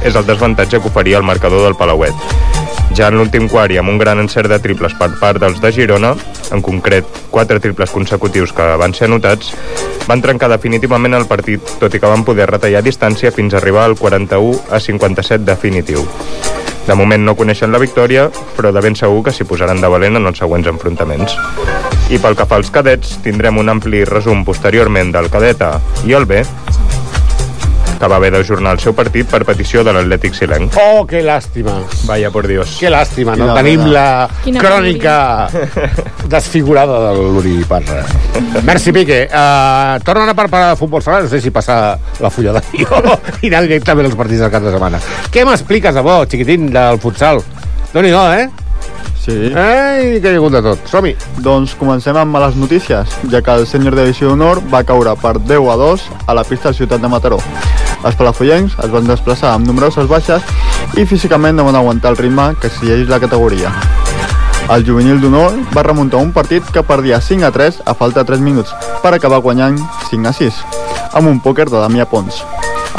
és 0.03 0.15
el 0.15 0.25
desavantatge 0.25 0.79
que 0.79 0.91
oferia 0.91 1.17
el 1.17 1.27
marcador 1.27 1.63
del 1.63 1.79
Palauet. 1.79 2.58
Ja 2.97 3.07
en 3.07 3.17
l'últim 3.19 3.45
quart 3.47 3.71
i 3.71 3.77
amb 3.79 3.91
un 3.91 3.99
gran 4.01 4.19
encert 4.19 4.49
de 4.49 4.57
triples 4.59 4.95
per 4.97 5.11
part 5.21 5.39
dels 5.41 5.61
de 5.61 5.71
Girona, 5.71 6.15
en 6.51 6.63
concret 6.65 7.05
quatre 7.29 7.59
triples 7.61 7.91
consecutius 7.93 8.53
que 8.55 8.65
van 8.81 8.95
ser 8.97 9.07
anotats, 9.07 9.53
van 10.09 10.23
trencar 10.25 10.49
definitivament 10.49 11.13
el 11.13 11.27
partit, 11.29 11.61
tot 11.79 11.93
i 11.93 12.01
que 12.01 12.09
van 12.09 12.25
poder 12.25 12.49
retallar 12.49 12.81
distància 12.83 13.31
fins 13.31 13.53
a 13.53 13.61
arribar 13.61 13.85
al 13.85 13.95
41 13.99 14.73
a 14.73 14.81
57 14.81 15.45
definitiu. 15.45 16.07
De 16.89 16.95
moment 16.97 17.21
no 17.21 17.35
coneixen 17.37 17.69
la 17.69 17.77
victòria, 17.77 18.23
però 18.57 18.71
de 18.73 18.81
ben 18.81 18.95
segur 18.97 19.21
que 19.27 19.33
s'hi 19.35 19.45
posaran 19.45 19.77
de 19.77 19.91
valent 19.93 20.17
en 20.17 20.25
els 20.25 20.39
següents 20.41 20.67
enfrontaments. 20.71 21.35
I 22.09 22.17
pel 22.17 22.33
que 22.33 22.47
fa 22.49 22.57
als 22.57 22.71
cadets, 22.73 23.19
tindrem 23.21 23.59
un 23.61 23.69
ampli 23.69 24.01
resum 24.09 24.41
posteriorment 24.47 25.13
del 25.13 25.29
cadet 25.29 25.61
A 25.61 25.75
i 26.09 26.17
el 26.17 26.25
B, 26.25 26.41
que 27.99 28.07
va 28.07 28.15
haver 28.15 28.31
d'ajornar 28.31 28.73
el 28.77 28.79
seu 28.79 28.95
partit 28.95 29.27
per 29.29 29.41
petició 29.47 29.83
de 29.83 29.93
l'Atlètic 29.95 30.37
Silenc. 30.37 30.77
Oh, 30.79 31.05
que 31.07 31.21
làstima. 31.25 31.75
Vaya 32.07 32.31
por 32.31 32.47
Dios. 32.47 32.77
Que 32.79 32.91
làstima, 32.91 33.35
no? 33.35 33.49
Quina 33.49 33.57
Tenim 33.59 33.85
la 33.91 34.05
Quina 34.43 34.63
crònica 34.63 35.15
desfigurada 36.31 37.01
de 37.09 37.11
l'Uri 37.17 37.57
Parra. 37.67 38.05
Merci, 38.63 38.93
Pique. 38.95 39.25
Uh, 39.27 39.99
tornen 40.07 40.31
a 40.31 40.37
preparar 40.37 40.71
el 40.75 40.79
futbol 40.79 41.03
sala, 41.03 41.25
no 41.25 41.31
sé 41.31 41.41
si 41.43 41.51
passar 41.51 41.97
la 42.19 42.31
fulla 42.31 42.55
de 42.55 42.63
guió 42.71 43.19
i 43.41 43.51
anar 43.51 43.65
directament 43.67 44.07
als 44.07 44.17
partits 44.19 44.45
del 44.45 44.53
cap 44.53 44.63
de 44.63 44.73
setmana. 44.73 45.03
Què 45.33 45.45
m'expliques 45.47 45.95
de 45.95 46.05
bo, 46.05 46.21
xiquitín, 46.29 46.71
del 46.73 47.03
futsal? 47.03 47.43
Déu-n'hi-do, 47.91 48.25
eh? 48.39 48.49
Sí. 49.19 49.35
Ei, 49.51 50.19
que 50.23 50.31
hi 50.31 50.37
ha 50.37 50.39
hagut 50.39 50.55
de 50.55 50.61
tot. 50.63 50.85
Som-hi. 50.89 51.13
Doncs 51.43 51.75
comencem 51.79 52.17
amb 52.17 52.33
males 52.33 52.55
notícies, 52.57 53.19
ja 53.29 53.43
que 53.43 53.57
el 53.59 53.67
sènior 53.69 53.97
de 53.97 54.07
Divisió 54.07 54.31
d'Honor 54.31 54.63
va 54.71 54.85
caure 54.87 55.13
per 55.19 55.35
10 55.41 55.69
a 55.73 55.79
2 55.83 56.09
a 56.25 56.37
la 56.39 56.47
pista 56.47 56.71
de 56.71 56.79
Ciutat 56.79 57.03
de 57.03 57.11
Mataró. 57.11 57.41
Els 57.99 58.15
palafollencs 58.15 58.77
es 58.79 58.91
van 58.93 59.07
desplaçar 59.07 59.53
amb 59.53 59.67
nombroses 59.67 60.07
baixes 60.07 60.43
i 60.95 61.03
físicament 61.05 61.57
no 61.57 61.65
van 61.67 61.75
aguantar 61.75 62.13
el 62.13 62.17
ritme 62.17 62.53
que 62.61 62.69
exigeix 62.71 63.09
la 63.09 63.19
categoria. 63.19 63.73
El 64.69 64.85
juvenil 64.85 65.19
d'honor 65.19 65.55
va 65.75 65.83
remuntar 65.83 66.21
un 66.23 66.31
partit 66.31 66.63
que 66.71 66.83
perdia 66.85 67.19
5 67.19 67.47
a 67.47 67.51
3 67.51 67.81
a 67.85 67.95
falta 67.97 68.23
de 68.23 68.31
3 68.31 68.43
minuts 68.45 68.71
per 69.03 69.11
acabar 69.15 69.41
guanyant 69.43 69.79
5 70.11 70.29
a 70.29 70.33
6 70.33 70.63
amb 71.19 71.27
un 71.27 71.39
pòquer 71.43 71.65
de 71.67 71.79
Damià 71.79 72.05
Pons. 72.05 72.43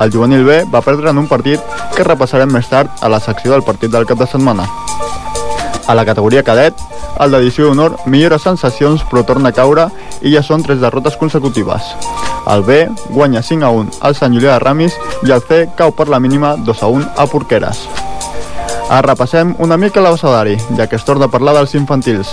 El 0.02 0.12
juvenil 0.12 0.44
B 0.44 0.64
va 0.72 0.82
perdre 0.84 1.10
en 1.10 1.18
un 1.18 1.28
partit 1.30 1.60
que 1.96 2.06
repassarem 2.06 2.52
més 2.52 2.68
tard 2.68 2.90
a 3.00 3.08
la 3.08 3.20
secció 3.20 3.54
del 3.54 3.64
partit 3.64 3.92
del 3.92 4.06
cap 4.06 4.18
de 4.18 4.28
setmana. 4.28 4.66
A 5.86 5.94
la 5.94 6.04
categoria 6.04 6.44
cadet, 6.44 6.76
el 7.20 7.32
d'edició 7.32 7.68
d'honor 7.68 7.96
millora 8.06 8.38
sensacions 8.38 9.02
però 9.10 9.24
torna 9.26 9.50
a 9.50 9.56
caure 9.56 9.88
i 10.20 10.34
ja 10.34 10.42
són 10.42 10.62
tres 10.66 10.80
derrotes 10.80 11.16
consecutives. 11.16 11.94
El 12.48 12.62
B 12.64 12.88
guanya 13.10 13.42
5 13.42 13.64
a 13.64 13.70
1 13.70 13.98
al 14.00 14.14
Sant 14.16 14.32
Julià 14.34 14.54
de 14.54 14.62
Ramis 14.64 14.96
i 15.26 15.32
el 15.32 15.42
C 15.42 15.66
cau 15.76 15.92
per 15.92 16.08
la 16.08 16.20
mínima 16.20 16.56
2 16.56 16.82
a 16.82 16.88
1 16.88 17.10
a 17.16 17.26
Porqueres. 17.26 17.84
Ara 18.90 19.02
repassem 19.12 19.54
una 19.58 19.76
mica 19.76 20.00
l'abecedari, 20.00 20.56
ja 20.76 20.88
que 20.88 20.96
es 20.96 21.04
torna 21.04 21.28
a 21.28 21.30
parlar 21.30 21.54
dels 21.54 21.76
infantils. 21.78 22.32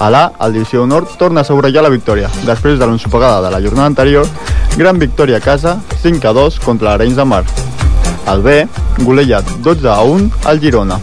A 0.00 0.10
l'A, 0.12 0.28
el 0.44 0.52
Divisió 0.52 0.82
d'Honor 0.82 1.06
torna 1.18 1.40
a 1.40 1.42
assegurar 1.46 1.72
la 1.82 1.88
victòria, 1.88 2.28
després 2.44 2.78
de 2.78 2.86
l'ensopegada 2.86 3.40
de 3.42 3.50
la 3.50 3.60
jornada 3.60 3.86
anterior, 3.86 4.26
gran 4.76 4.98
victòria 4.98 5.38
a 5.38 5.40
casa, 5.40 5.78
5 6.02 6.28
a 6.28 6.32
2 6.32 6.60
contra 6.60 6.90
l'Arenys 6.90 7.16
de 7.16 7.24
Mar. 7.24 7.44
El 8.28 8.42
B, 8.42 8.68
golejat 9.00 9.48
12 9.64 9.88
a 9.88 10.02
1 10.02 10.30
al 10.44 10.60
Girona. 10.60 11.00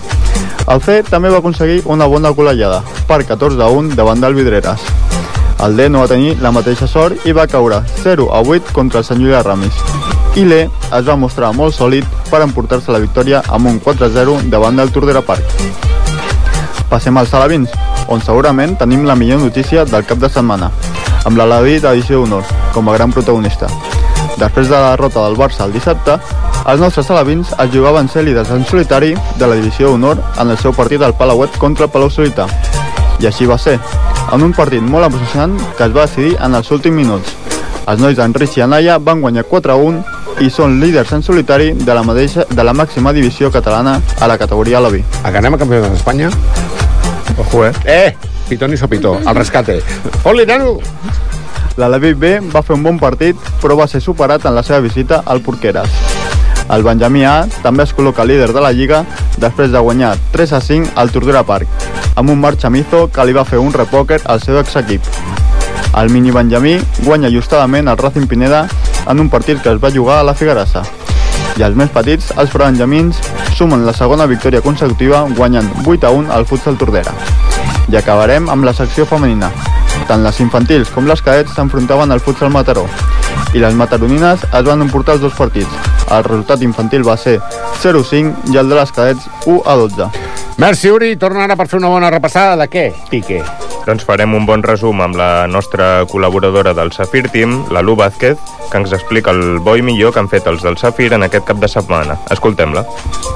El 0.67 0.81
C 0.81 1.01
també 1.03 1.29
va 1.29 1.41
aconseguir 1.41 1.81
una 1.85 2.05
bona 2.05 2.29
golejada, 2.29 2.83
per 3.07 3.25
14 3.25 3.61
a 3.61 3.67
1 3.67 3.95
davant 3.95 4.21
del 4.21 4.33
Vidreres. 4.37 4.85
El 5.63 5.77
D 5.77 5.87
no 5.89 6.01
va 6.03 6.09
tenir 6.11 6.35
la 6.43 6.51
mateixa 6.51 6.87
sort 6.87 7.23
i 7.25 7.31
va 7.31 7.47
caure 7.47 7.79
0 8.03 8.27
a 8.33 8.41
8 8.41 8.73
contra 8.75 8.99
el 8.99 9.05
Sant 9.07 9.21
Julià 9.23 9.41
Ramis. 9.45 9.77
I 10.35 10.43
l'E 10.43 10.65
es 10.67 11.05
va 11.07 11.15
mostrar 11.15 11.53
molt 11.55 11.75
sòlid 11.77 12.05
per 12.29 12.41
emportar-se 12.43 12.91
la 12.91 12.99
victòria 12.99 13.41
amb 13.47 13.71
un 13.71 13.79
4-0 13.79 14.49
davant 14.51 14.75
del 14.75 14.91
Tordera 14.91 15.23
Park. 15.23 15.43
Passem 16.89 17.17
als 17.17 17.33
alevins, 17.33 17.71
on 18.11 18.21
segurament 18.21 18.75
tenim 18.77 19.05
la 19.07 19.15
millor 19.15 19.39
notícia 19.41 19.85
del 19.85 20.05
cap 20.05 20.19
de 20.19 20.29
setmana, 20.29 20.69
amb 21.25 21.39
l'Alaví 21.39 21.79
d'edició 21.79 22.19
d'honor, 22.21 22.43
com 22.73 22.89
a 22.89 22.97
gran 22.97 23.15
protagonista. 23.15 23.71
Després 24.37 24.67
de 24.67 24.75
la 24.75 24.91
derrota 24.91 25.23
del 25.23 25.37
Barça 25.39 25.63
el 25.65 25.73
dissabte, 25.73 26.19
els 26.67 26.81
nostres 26.81 27.09
alevins 27.13 27.53
es 27.55 27.71
jugaven 27.71 28.09
ser 28.11 28.25
líders 28.27 28.51
en 28.51 28.65
solitari 28.65 29.13
de 29.39 29.47
la 29.47 29.55
divisió 29.55 29.89
d'honor 29.89 30.19
en 30.41 30.49
el 30.51 30.57
seu 30.59 30.73
partit 30.73 31.01
al 31.01 31.15
Palauet 31.15 31.55
contra 31.61 31.85
el 31.85 31.91
Palau 31.93 32.11
Solità. 32.11 32.49
I 33.21 33.29
així 33.29 33.47
va 33.47 33.57
ser, 33.57 33.79
en 34.33 34.43
un 34.43 34.53
partit 34.53 34.81
molt 34.81 35.05
emocionant 35.07 35.57
que 35.77 35.85
es 35.85 35.95
va 35.95 36.05
decidir 36.07 36.35
en 36.41 36.55
els 36.55 36.71
últims 36.71 36.95
minuts. 36.95 37.35
Els 37.85 38.01
nois 38.01 38.17
d'Enrich 38.17 38.57
i 38.57 38.63
Anaya 38.65 38.97
van 38.97 39.21
guanyar 39.21 39.45
4 39.49 39.73
a 39.73 39.75
1 39.77 40.41
i 40.41 40.49
són 40.49 40.79
líders 40.81 41.13
en 41.15 41.23
solitari 41.23 41.71
de 41.77 41.93
la, 41.93 42.03
mateixa, 42.03 42.47
de 42.49 42.63
la 42.65 42.73
màxima 42.73 43.13
divisió 43.13 43.51
catalana 43.51 43.99
a 44.19 44.27
la 44.27 44.37
categoria 44.41 44.79
Alaví. 44.81 45.03
A 45.23 45.31
que 45.31 45.37
anem 45.37 45.55
a 45.55 45.61
campionats 45.61 45.93
d'Espanya? 45.93 46.31
Ojo, 47.37 47.65
eh? 47.67 47.73
Eh! 47.85 48.15
Pitón 48.49 48.73
i 48.73 48.77
sopitó, 48.77 49.19
al 49.25 49.35
rescate. 49.35 49.79
Oli, 50.23 50.45
nano! 50.45 50.77
L'Alaví 51.77 52.13
B 52.13 52.37
va 52.53 52.61
fer 52.63 52.77
un 52.77 52.85
bon 52.85 52.99
partit, 52.99 53.35
però 53.61 53.75
va 53.75 53.87
ser 53.91 53.99
superat 54.01 54.45
en 54.45 54.55
la 54.55 54.63
seva 54.63 54.79
visita 54.85 55.23
al 55.25 55.41
Porqueres. 55.43 56.14
El 56.69 56.81
Benjamí 56.81 57.21
A 57.23 57.45
també 57.61 57.83
es 57.85 57.93
col·loca 57.93 58.25
líder 58.25 58.49
de 58.53 58.61
la 58.63 58.71
Lliga 58.73 59.03
després 59.37 59.69
de 59.71 59.79
guanyar 59.79 60.15
3 60.33 60.53
a 60.57 60.61
5 60.61 60.95
al 60.97 61.11
Tordera 61.13 61.43
Park, 61.45 61.69
amb 62.17 62.31
un 62.33 62.39
Marc 62.41 62.57
Chamizo 62.57 63.05
que 63.13 63.25
li 63.25 63.35
va 63.37 63.45
fer 63.45 63.59
un 63.61 63.73
repòquer 63.73 64.23
al 64.25 64.41
seu 64.41 64.57
exequip. 64.57 65.05
El 65.95 66.09
mini 66.09 66.33
Benjamí 66.33 66.79
guanya 67.05 67.29
ajustadament 67.29 67.87
el 67.87 67.99
Racing 68.01 68.25
Pineda 68.27 68.65
en 69.05 69.19
un 69.21 69.29
partit 69.29 69.61
que 69.61 69.69
es 69.69 69.83
va 69.83 69.93
jugar 69.93 70.19
a 70.19 70.25
la 70.25 70.33
Figuerassa. 70.33 70.81
I 71.55 71.63
els 71.63 71.77
més 71.77 71.93
petits, 71.93 72.33
els 72.35 72.51
Benjamins, 72.51 73.21
sumen 73.55 73.85
la 73.85 73.93
segona 73.93 74.25
victòria 74.25 74.65
consecutiva 74.65 75.21
guanyant 75.37 75.69
8 75.85 76.09
a 76.09 76.11
1 76.11 76.33
al 76.33 76.49
futsal 76.49 76.81
Tordera. 76.81 77.13
I 77.93 78.01
acabarem 78.01 78.49
amb 78.49 78.65
la 78.65 78.73
secció 78.73 79.05
femenina. 79.05 79.53
Tant 80.09 80.25
les 80.25 80.41
infantils 80.41 80.89
com 80.89 81.05
les 81.07 81.21
cadets 81.21 81.53
s'enfrontaven 81.53 82.11
al 82.11 82.25
futsal 82.25 82.51
Mataró 82.51 82.89
i 83.53 83.61
les 83.63 83.75
mataronines 83.75 84.43
es 84.45 84.65
van 84.67 84.81
emportar 84.85 85.17
els 85.17 85.25
dos 85.25 85.35
partits. 85.37 85.91
El 86.11 86.23
resultat 86.23 86.61
infantil 86.61 87.05
va 87.07 87.17
ser 87.17 87.39
0-5 87.83 88.53
i 88.53 88.59
el 88.61 88.69
de 88.69 88.79
les 88.79 88.91
cadets 88.95 89.29
1 89.45 89.61
a 89.65 89.75
12. 89.83 90.09
Merci, 90.57 90.91
Uri. 90.91 91.15
Torna 91.19 91.43
ara 91.43 91.57
per 91.59 91.67
fer 91.67 91.79
una 91.81 91.91
bona 91.91 92.11
repassada 92.13 92.55
de 92.61 92.69
què, 92.71 92.91
Piqué? 93.11 93.43
Doncs 93.85 94.01
farem 94.01 94.33
un 94.33 94.47
bon 94.49 94.63
resum 94.65 94.97
amb 95.05 95.13
la 95.19 95.45
nostra 95.45 96.07
col·laboradora 96.09 96.71
del 96.73 96.89
Safir 96.91 97.27
Team, 97.29 97.59
la 97.69 97.83
Lu 97.85 97.93
Vázquez, 97.95 98.39
que 98.71 98.79
ens 98.79 98.93
explica 98.97 99.29
el 99.29 99.59
bo 99.61 99.75
i 99.77 99.83
millor 99.85 100.13
que 100.13 100.23
han 100.23 100.29
fet 100.31 100.47
els 100.49 100.63
del 100.65 100.77
Safir 100.81 101.11
en 101.13 101.25
aquest 101.27 101.45
cap 101.45 101.61
de 101.61 101.69
setmana. 101.69 102.15
Escoltem-la. 102.33 102.81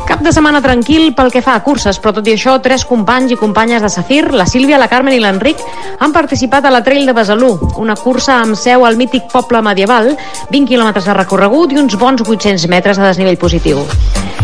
Cap 0.10 0.24
de 0.26 0.34
setmana 0.34 0.62
tranquil 0.66 1.14
pel 1.14 1.30
que 1.30 1.44
fa 1.46 1.54
a 1.54 1.62
curses, 1.62 2.00
però 2.02 2.16
tot 2.18 2.26
i 2.26 2.34
això, 2.34 2.58
tres 2.66 2.88
companys 2.90 3.36
i 3.36 3.38
companyes 3.38 3.86
de 3.86 3.92
Safir, 3.94 4.24
la 4.34 4.48
Sílvia, 4.50 4.82
la 4.82 4.90
Carmen 4.90 5.14
i 5.14 5.22
l'Enric, 5.22 5.62
han 6.00 6.16
participat 6.16 6.66
a 6.66 6.74
la 6.74 6.82
Trail 6.82 7.06
de 7.06 7.14
Besalú, 7.14 7.52
una 7.78 7.94
cursa 8.00 8.40
amb 8.42 8.58
seu 8.58 8.88
al 8.90 8.98
mític 8.98 9.30
poble 9.30 9.62
medieval, 9.62 10.16
20 10.50 10.66
quilòmetres 10.74 11.06
de 11.06 11.20
recorregut 11.22 11.78
i 11.78 11.84
uns 11.84 11.94
bons 11.94 12.26
800 12.26 12.66
metres 12.74 12.98
de 12.98 13.06
desnivell 13.06 13.38
positiu. 13.38 13.86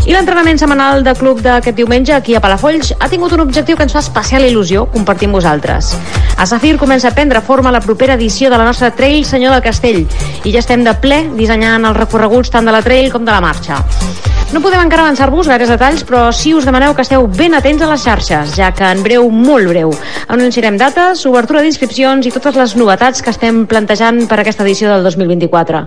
I 0.04 0.12
l'entrenament 0.12 0.60
setmanal 0.60 1.02
de 1.06 1.14
club 1.18 1.40
d'aquest 1.42 1.76
diumenge 1.78 2.12
aquí 2.14 2.36
a 2.36 2.40
Palafolls 2.44 2.92
ha 3.00 3.08
tingut 3.08 3.32
un 3.32 3.42
objectiu 3.46 3.78
que 3.78 3.86
ens 3.88 3.96
fa 3.96 4.02
especial 4.04 4.44
il·lusió 4.44 4.84
compartir 4.92 5.30
amb 5.30 5.38
vosaltres. 5.38 5.94
A 6.36 6.46
Safir 6.46 6.76
comença 6.76 7.08
a 7.08 7.16
prendre 7.16 7.40
forma 7.40 7.72
la 7.72 7.80
propera 7.80 8.14
edició 8.20 8.50
de 8.50 8.58
la 8.60 8.68
nostra 8.68 8.92
Trail 8.92 9.24
Senyor 9.24 9.56
del 9.56 9.64
Castell 9.64 10.04
i 10.44 10.52
ja 10.52 10.60
estem 10.60 10.84
de 10.84 10.94
ple 11.00 11.24
dissenyant 11.40 11.88
els 11.88 11.96
recorreguts 11.96 12.52
tant 12.52 12.68
de 12.68 12.76
la 12.76 12.84
Trail 12.84 13.10
com 13.12 13.24
de 13.24 13.32
la 13.32 13.40
marxa. 13.40 13.80
No 14.54 14.60
podem 14.62 14.78
encara 14.78 15.02
avançar-vos 15.02 15.48
gaires 15.50 15.70
detalls, 15.72 16.04
però 16.06 16.28
sí 16.30 16.52
us 16.54 16.64
demaneu 16.68 16.92
que 16.94 17.02
esteu 17.02 17.24
ben 17.26 17.56
atents 17.58 17.82
a 17.82 17.88
les 17.90 18.04
xarxes, 18.06 18.52
ja 18.54 18.68
que 18.70 18.86
en 18.86 19.02
breu, 19.02 19.26
molt 19.26 19.66
breu, 19.72 19.90
anunciarem 20.30 20.78
dates, 20.78 21.24
obertura 21.26 21.64
d'inscripcions 21.64 22.28
i 22.28 22.32
totes 22.34 22.54
les 22.54 22.76
novetats 22.78 23.24
que 23.26 23.34
estem 23.34 23.64
plantejant 23.66 24.22
per 24.30 24.38
aquesta 24.40 24.62
edició 24.62 24.92
del 24.92 25.02
2024. 25.08 25.82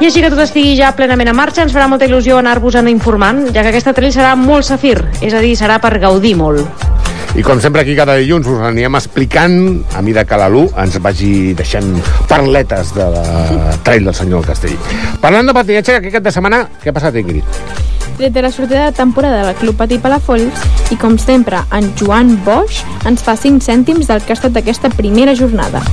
I 0.00 0.10
així 0.10 0.24
que 0.24 0.32
tot 0.34 0.42
estigui 0.42 0.74
ja 0.80 0.90
plenament 0.98 1.30
en 1.30 1.38
marxa, 1.38 1.62
ens 1.62 1.74
farà 1.76 1.86
molta 1.86 2.10
il·lusió 2.10 2.42
anar-vos 2.42 2.80
en 2.82 2.90
informant, 2.90 3.46
ja 3.54 3.62
que 3.62 3.70
aquesta 3.70 3.94
trail 3.94 4.12
serà 4.12 4.34
molt 4.34 4.66
safir, 4.66 4.98
és 5.22 5.34
a 5.34 5.44
dir, 5.44 5.54
serà 5.54 5.78
per 5.78 5.94
gaudir 6.02 6.34
molt. 6.34 6.66
I 7.36 7.42
com 7.44 7.60
sempre 7.60 7.82
aquí 7.82 7.94
cada 7.94 8.16
dilluns 8.16 8.46
us 8.48 8.62
anirem 8.64 8.96
explicant 8.96 9.58
a 9.94 10.00
mida 10.02 10.24
que 10.24 10.38
la 10.40 10.48
Lu 10.48 10.64
ens 10.80 10.96
vagi 11.02 11.52
deixant 11.54 11.90
parletes 12.28 12.94
de 12.96 13.04
la 13.12 13.76
trail 13.84 14.08
del 14.08 14.16
senyor 14.16 14.40
del 14.40 14.48
Castell. 14.48 14.78
Parlant 15.20 15.46
de 15.46 15.54
patinatge, 15.54 15.98
aquest 15.98 16.16
cap 16.16 16.24
de 16.24 16.32
setmana, 16.34 16.64
què 16.82 16.90
ha 16.90 16.96
passat, 16.96 17.18
Ingrid? 17.20 17.44
Tret 18.18 18.32
de 18.34 18.42
la 18.42 18.50
sortida 18.50 18.88
de 18.88 18.96
temporada 18.96 19.44
del 19.46 19.54
Club 19.60 19.76
Patí 19.78 20.00
Palafolls 20.02 20.64
i, 20.90 20.96
com 20.98 21.18
sempre, 21.22 21.60
en 21.70 21.92
Joan 22.00 22.34
Bosch 22.42 22.82
ens 23.06 23.22
fa 23.22 23.36
5 23.38 23.62
cèntims 23.62 24.08
del 24.10 24.24
que 24.24 24.34
ha 24.34 24.38
estat 24.40 24.56
aquesta 24.58 24.90
primera 24.90 25.36
jornada. 25.38 25.84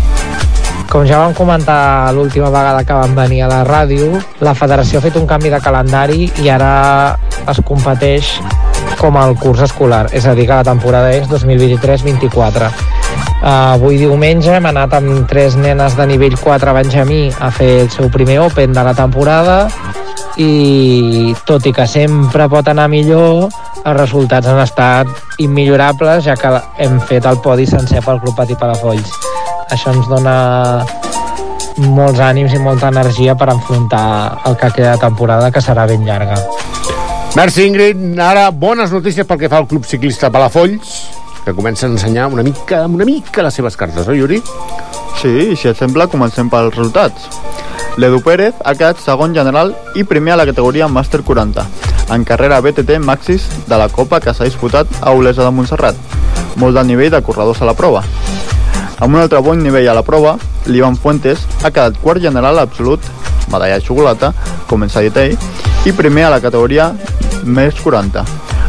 Com 0.90 1.06
ja 1.06 1.20
vam 1.22 1.36
comentar 1.38 2.14
l'última 2.14 2.50
vegada 2.54 2.82
que 2.86 2.98
vam 2.98 3.14
venir 3.18 3.44
a 3.46 3.52
la 3.52 3.62
ràdio, 3.68 4.10
la 4.42 4.56
federació 4.58 4.98
ha 4.98 5.06
fet 5.06 5.18
un 5.22 5.28
canvi 5.30 5.54
de 5.54 5.62
calendari 5.62 6.30
i 6.42 6.50
ara 6.50 6.74
es 7.52 7.62
competeix 7.66 8.40
com 9.00 9.18
el 9.22 9.36
curs 9.40 9.62
escolar, 9.66 10.06
és 10.16 10.26
a 10.26 10.34
dir, 10.38 10.48
que 10.48 10.56
la 10.56 10.66
temporada 10.68 11.12
és 11.16 11.28
2023-24. 11.32 12.70
Uh, 13.46 13.76
avui 13.76 14.00
diumenge 14.00 14.54
hem 14.56 14.66
anat 14.72 14.96
amb 14.98 15.28
tres 15.30 15.58
nenes 15.60 15.96
de 15.98 16.08
nivell 16.10 16.38
4 16.40 16.74
Benjamí 16.80 17.28
a 17.40 17.52
fer 17.54 17.72
el 17.84 17.92
seu 17.94 18.10
primer 18.10 18.40
Open 18.42 18.74
de 18.74 18.84
la 18.88 18.96
temporada 18.98 19.68
i 20.42 21.36
tot 21.46 21.68
i 21.68 21.74
que 21.76 21.86
sempre 21.88 22.48
pot 22.52 22.68
anar 22.72 22.88
millor, 22.92 23.46
els 23.86 23.98
resultats 24.00 24.50
han 24.50 24.60
estat 24.64 25.40
immillorables 25.44 26.26
ja 26.26 26.36
que 26.40 26.52
hem 26.82 27.00
fet 27.08 27.28
el 27.30 27.40
podi 27.44 27.68
sencer 27.70 28.02
pel 28.04 28.20
Club 28.24 28.36
Patí 28.40 28.58
Palafolls. 28.60 29.14
Això 29.72 29.94
ens 29.94 30.10
dona 30.10 30.36
molts 31.78 32.22
ànims 32.24 32.54
i 32.56 32.60
molta 32.62 32.90
energia 32.92 33.36
per 33.36 33.52
enfrontar 33.52 34.06
el 34.48 34.56
que 34.58 34.72
queda 34.78 34.96
de 34.96 35.04
temporada, 35.04 35.52
que 35.52 35.64
serà 35.64 35.86
ben 35.88 36.06
llarga. 36.08 36.40
Merci, 37.36 37.66
Ingrid. 37.68 38.18
Ara, 38.18 38.48
bones 38.50 38.94
notícies 38.96 39.28
pel 39.28 39.38
que 39.42 39.50
fa 39.52 39.58
al 39.60 39.66
Club 39.68 39.84
Ciclista 39.84 40.30
Palafolls, 40.32 40.92
que 41.44 41.52
comença 41.52 41.84
a 41.84 41.90
ensenyar 41.92 42.30
una 42.32 42.46
mica, 42.48 42.86
una 42.88 43.04
mica 43.04 43.44
les 43.44 43.58
seves 43.60 43.76
cartes, 43.76 44.08
oi, 44.08 44.22
Yuri? 44.22 44.38
Sí, 45.20 45.52
si 45.60 45.68
et 45.68 45.76
sembla, 45.76 46.08
comencem 46.08 46.48
pels 46.48 46.72
resultats. 46.72 47.28
L'Edu 48.00 48.22
Pérez 48.24 48.56
ha 48.64 48.72
quedat 48.80 49.04
segon 49.04 49.36
general 49.36 49.74
i 50.00 50.06
primer 50.08 50.32
a 50.32 50.40
la 50.40 50.46
categoria 50.48 50.88
Màster 50.88 51.26
40, 51.28 51.66
en 52.16 52.24
carrera 52.24 52.62
BTT 52.64 53.02
Maxis 53.04 53.50
de 53.68 53.82
la 53.84 53.90
Copa 53.92 54.22
que 54.24 54.32
s'ha 54.32 54.48
disputat 54.48 54.88
a 55.02 55.12
Olesa 55.12 55.44
de 55.44 55.52
Montserrat. 55.52 56.00
Molt 56.56 56.80
de 56.80 56.86
nivell 56.88 57.12
de 57.12 57.22
corredors 57.22 57.60
a 57.60 57.68
la 57.68 57.76
prova. 57.76 58.06
Amb 58.96 59.12
un 59.12 59.20
altre 59.20 59.44
bon 59.44 59.60
nivell 59.60 59.92
a 59.92 59.98
la 60.00 60.08
prova, 60.08 60.38
l'Ivan 60.72 60.96
Fuentes 60.96 61.44
ha 61.64 61.68
quedat 61.68 62.00
quart 62.00 62.24
general 62.24 62.64
absolut, 62.64 63.04
medalla 63.52 63.76
de 63.76 63.84
xocolata, 63.84 64.32
com 64.72 64.88
ens 64.88 64.96
ha 64.96 65.04
dit 65.04 65.20
ell, 65.20 65.36
i 65.86 65.92
primer 65.94 66.30
a 66.30 66.32
la 66.38 66.42
categoria 66.42 66.94
més 67.46 67.80
40, 67.82 68.26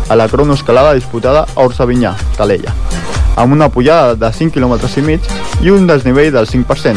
a 0.08 0.16
la 0.16 0.28
cronoescalada 0.28 0.94
disputada 0.94 1.46
a 1.54 1.64
Orsavinyà, 1.66 2.14
Calella, 2.36 2.74
amb 3.36 3.52
una 3.52 3.68
pujada 3.68 4.14
de 4.14 4.32
5 4.32 4.54
km 4.54 4.76
i 4.96 5.02
mig 5.02 5.30
i 5.62 5.70
un 5.70 5.86
desnivell 5.86 6.32
del 6.32 6.46
5%. 6.46 6.96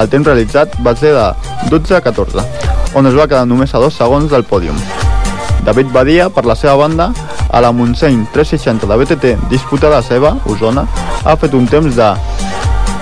El 0.00 0.08
temps 0.08 0.26
realitzat 0.26 0.76
va 0.86 0.94
ser 0.96 1.12
de 1.16 1.26
12 1.70 1.96
a 1.96 2.00
14, 2.00 2.44
on 2.94 3.06
es 3.06 3.14
va 3.18 3.26
quedar 3.26 3.46
només 3.46 3.74
a 3.74 3.82
dos 3.82 3.94
segons 3.98 4.30
del 4.30 4.44
pòdium. 4.44 4.78
David 5.66 5.92
Badia, 5.92 6.30
per 6.30 6.46
la 6.46 6.56
seva 6.56 6.76
banda, 6.76 7.10
a 7.50 7.60
la 7.60 7.72
Montseny 7.72 8.24
360 8.32 8.86
de 8.86 8.96
BTT 8.96 9.50
disputada 9.50 9.98
a 9.98 10.02
Seva, 10.02 10.36
Osona, 10.46 10.86
ha 11.24 11.36
fet 11.36 11.54
un 11.54 11.66
temps 11.68 11.94
de 11.96 12.10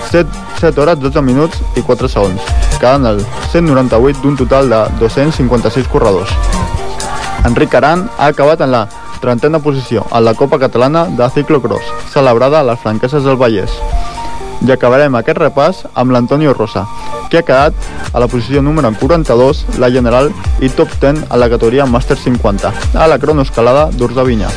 7, 0.09 0.29
7 0.59 0.81
hores, 0.81 0.99
12 0.99 1.21
minuts 1.21 1.61
i 1.77 1.85
4 1.85 2.09
segons, 2.09 2.41
quedant 2.81 3.05
el 3.05 3.21
198 3.53 4.23
d'un 4.23 4.35
total 4.35 4.69
de 4.69 4.81
256 4.99 5.87
corredors. 5.87 6.33
Enric 7.45 7.73
Aran 7.75 8.09
ha 8.17 8.27
acabat 8.27 8.61
en 8.61 8.71
la 8.71 8.87
trentena 9.21 9.59
posició 9.59 10.05
en 10.11 10.25
la 10.25 10.33
Copa 10.33 10.59
Catalana 10.59 11.05
de 11.05 11.29
Ciclocross, 11.29 11.83
celebrada 12.11 12.59
a 12.59 12.63
les 12.63 12.79
Franqueses 12.79 13.23
del 13.23 13.37
Vallès. 13.37 13.71
I 14.65 14.73
acabarem 14.75 15.15
aquest 15.15 15.39
repàs 15.39 15.85
amb 15.95 16.11
l'Antonio 16.11 16.53
Rosa, 16.53 16.85
que 17.31 17.39
ha 17.39 17.47
quedat 17.47 17.73
a 18.11 18.19
la 18.19 18.27
posició 18.27 18.61
número 18.61 18.91
42, 18.91 19.65
la 19.79 19.91
general, 19.91 20.31
i 20.59 20.69
top 20.69 20.91
10 20.99 21.25
a 21.29 21.37
la 21.37 21.49
categoria 21.49 21.85
Master 21.85 22.17
50, 22.17 22.73
a 22.95 23.07
la 23.07 23.19
cronoescalada 23.19 23.87
d'Urzavinya. 23.95 24.51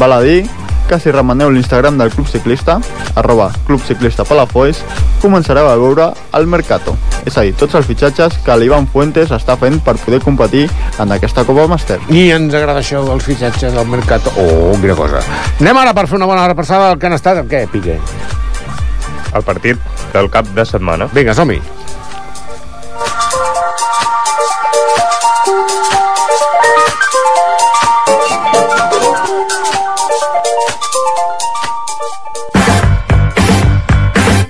Val 0.00 0.16
a 0.16 0.20
dir 0.24 0.48
que 0.92 1.00
si 1.00 1.12
remeneu 1.14 1.48
l'Instagram 1.48 1.96
del 1.96 2.10
Club 2.12 2.28
Ciclista, 2.28 2.76
arroba 3.16 3.48
Club 3.64 3.80
Ciclista 3.80 4.26
Palafolls, 4.28 4.82
començareu 5.22 5.70
a 5.70 5.78
veure 5.80 6.10
el 6.36 6.48
Mercato. 6.52 6.92
És 7.24 7.38
a 7.38 7.46
dir, 7.46 7.54
tots 7.56 7.78
els 7.78 7.88
fitxatges 7.88 8.36
que 8.44 8.56
l'Ivan 8.60 8.88
Fuentes 8.92 9.32
està 9.32 9.56
fent 9.56 9.80
per 9.80 9.96
poder 10.02 10.20
competir 10.20 10.66
en 11.00 11.16
aquesta 11.16 11.46
Copa 11.48 11.64
Master. 11.70 12.00
I 12.12 12.28
ens 12.36 12.52
agrada 12.58 12.82
això 12.82 13.00
dels 13.06 13.24
fitxatges 13.24 13.72
del 13.72 13.88
Mercato. 13.88 14.34
Oh, 14.36 14.74
quina 14.82 14.98
cosa. 14.98 15.22
Anem 15.62 15.80
ara 15.80 15.96
per 15.96 16.08
fer 16.10 16.20
una 16.20 16.28
bona 16.28 16.48
repassada 16.50 16.90
del 16.90 17.00
que 17.00 17.08
han 17.08 17.16
estat. 17.16 17.46
Què, 17.48 17.64
Piqué? 17.72 17.96
El 19.32 19.46
partit 19.46 19.80
del 20.12 20.28
cap 20.28 20.52
de 20.52 20.68
setmana. 20.68 21.08
Vinga, 21.16 21.32
som-hi. 21.32 21.62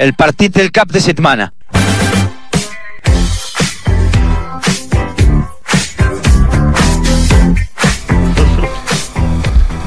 El 0.03 0.15
partit 0.15 0.57
del 0.57 0.73
cap 0.75 0.91
de 0.91 0.99
setmana. 0.99 1.53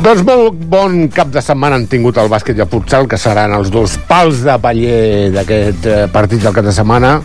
Doncs 0.05 0.21
molt 0.21 0.59
bon 0.69 1.07
cap 1.09 1.31
de 1.33 1.41
setmana 1.41 1.79
han 1.79 1.87
tingut 1.89 2.19
el 2.21 2.27
bàsquet 2.29 2.59
i 2.59 2.61
el 2.61 2.69
futsal, 2.69 3.07
que 3.09 3.17
seran 3.17 3.55
els 3.57 3.71
dos 3.73 3.95
pals 4.05 4.43
de 4.45 4.53
paller 4.61 5.31
d'aquest 5.33 5.87
eh, 5.89 6.03
partit 6.13 6.45
del 6.45 6.53
cap 6.53 6.67
de 6.67 6.73
setmana 6.75 7.15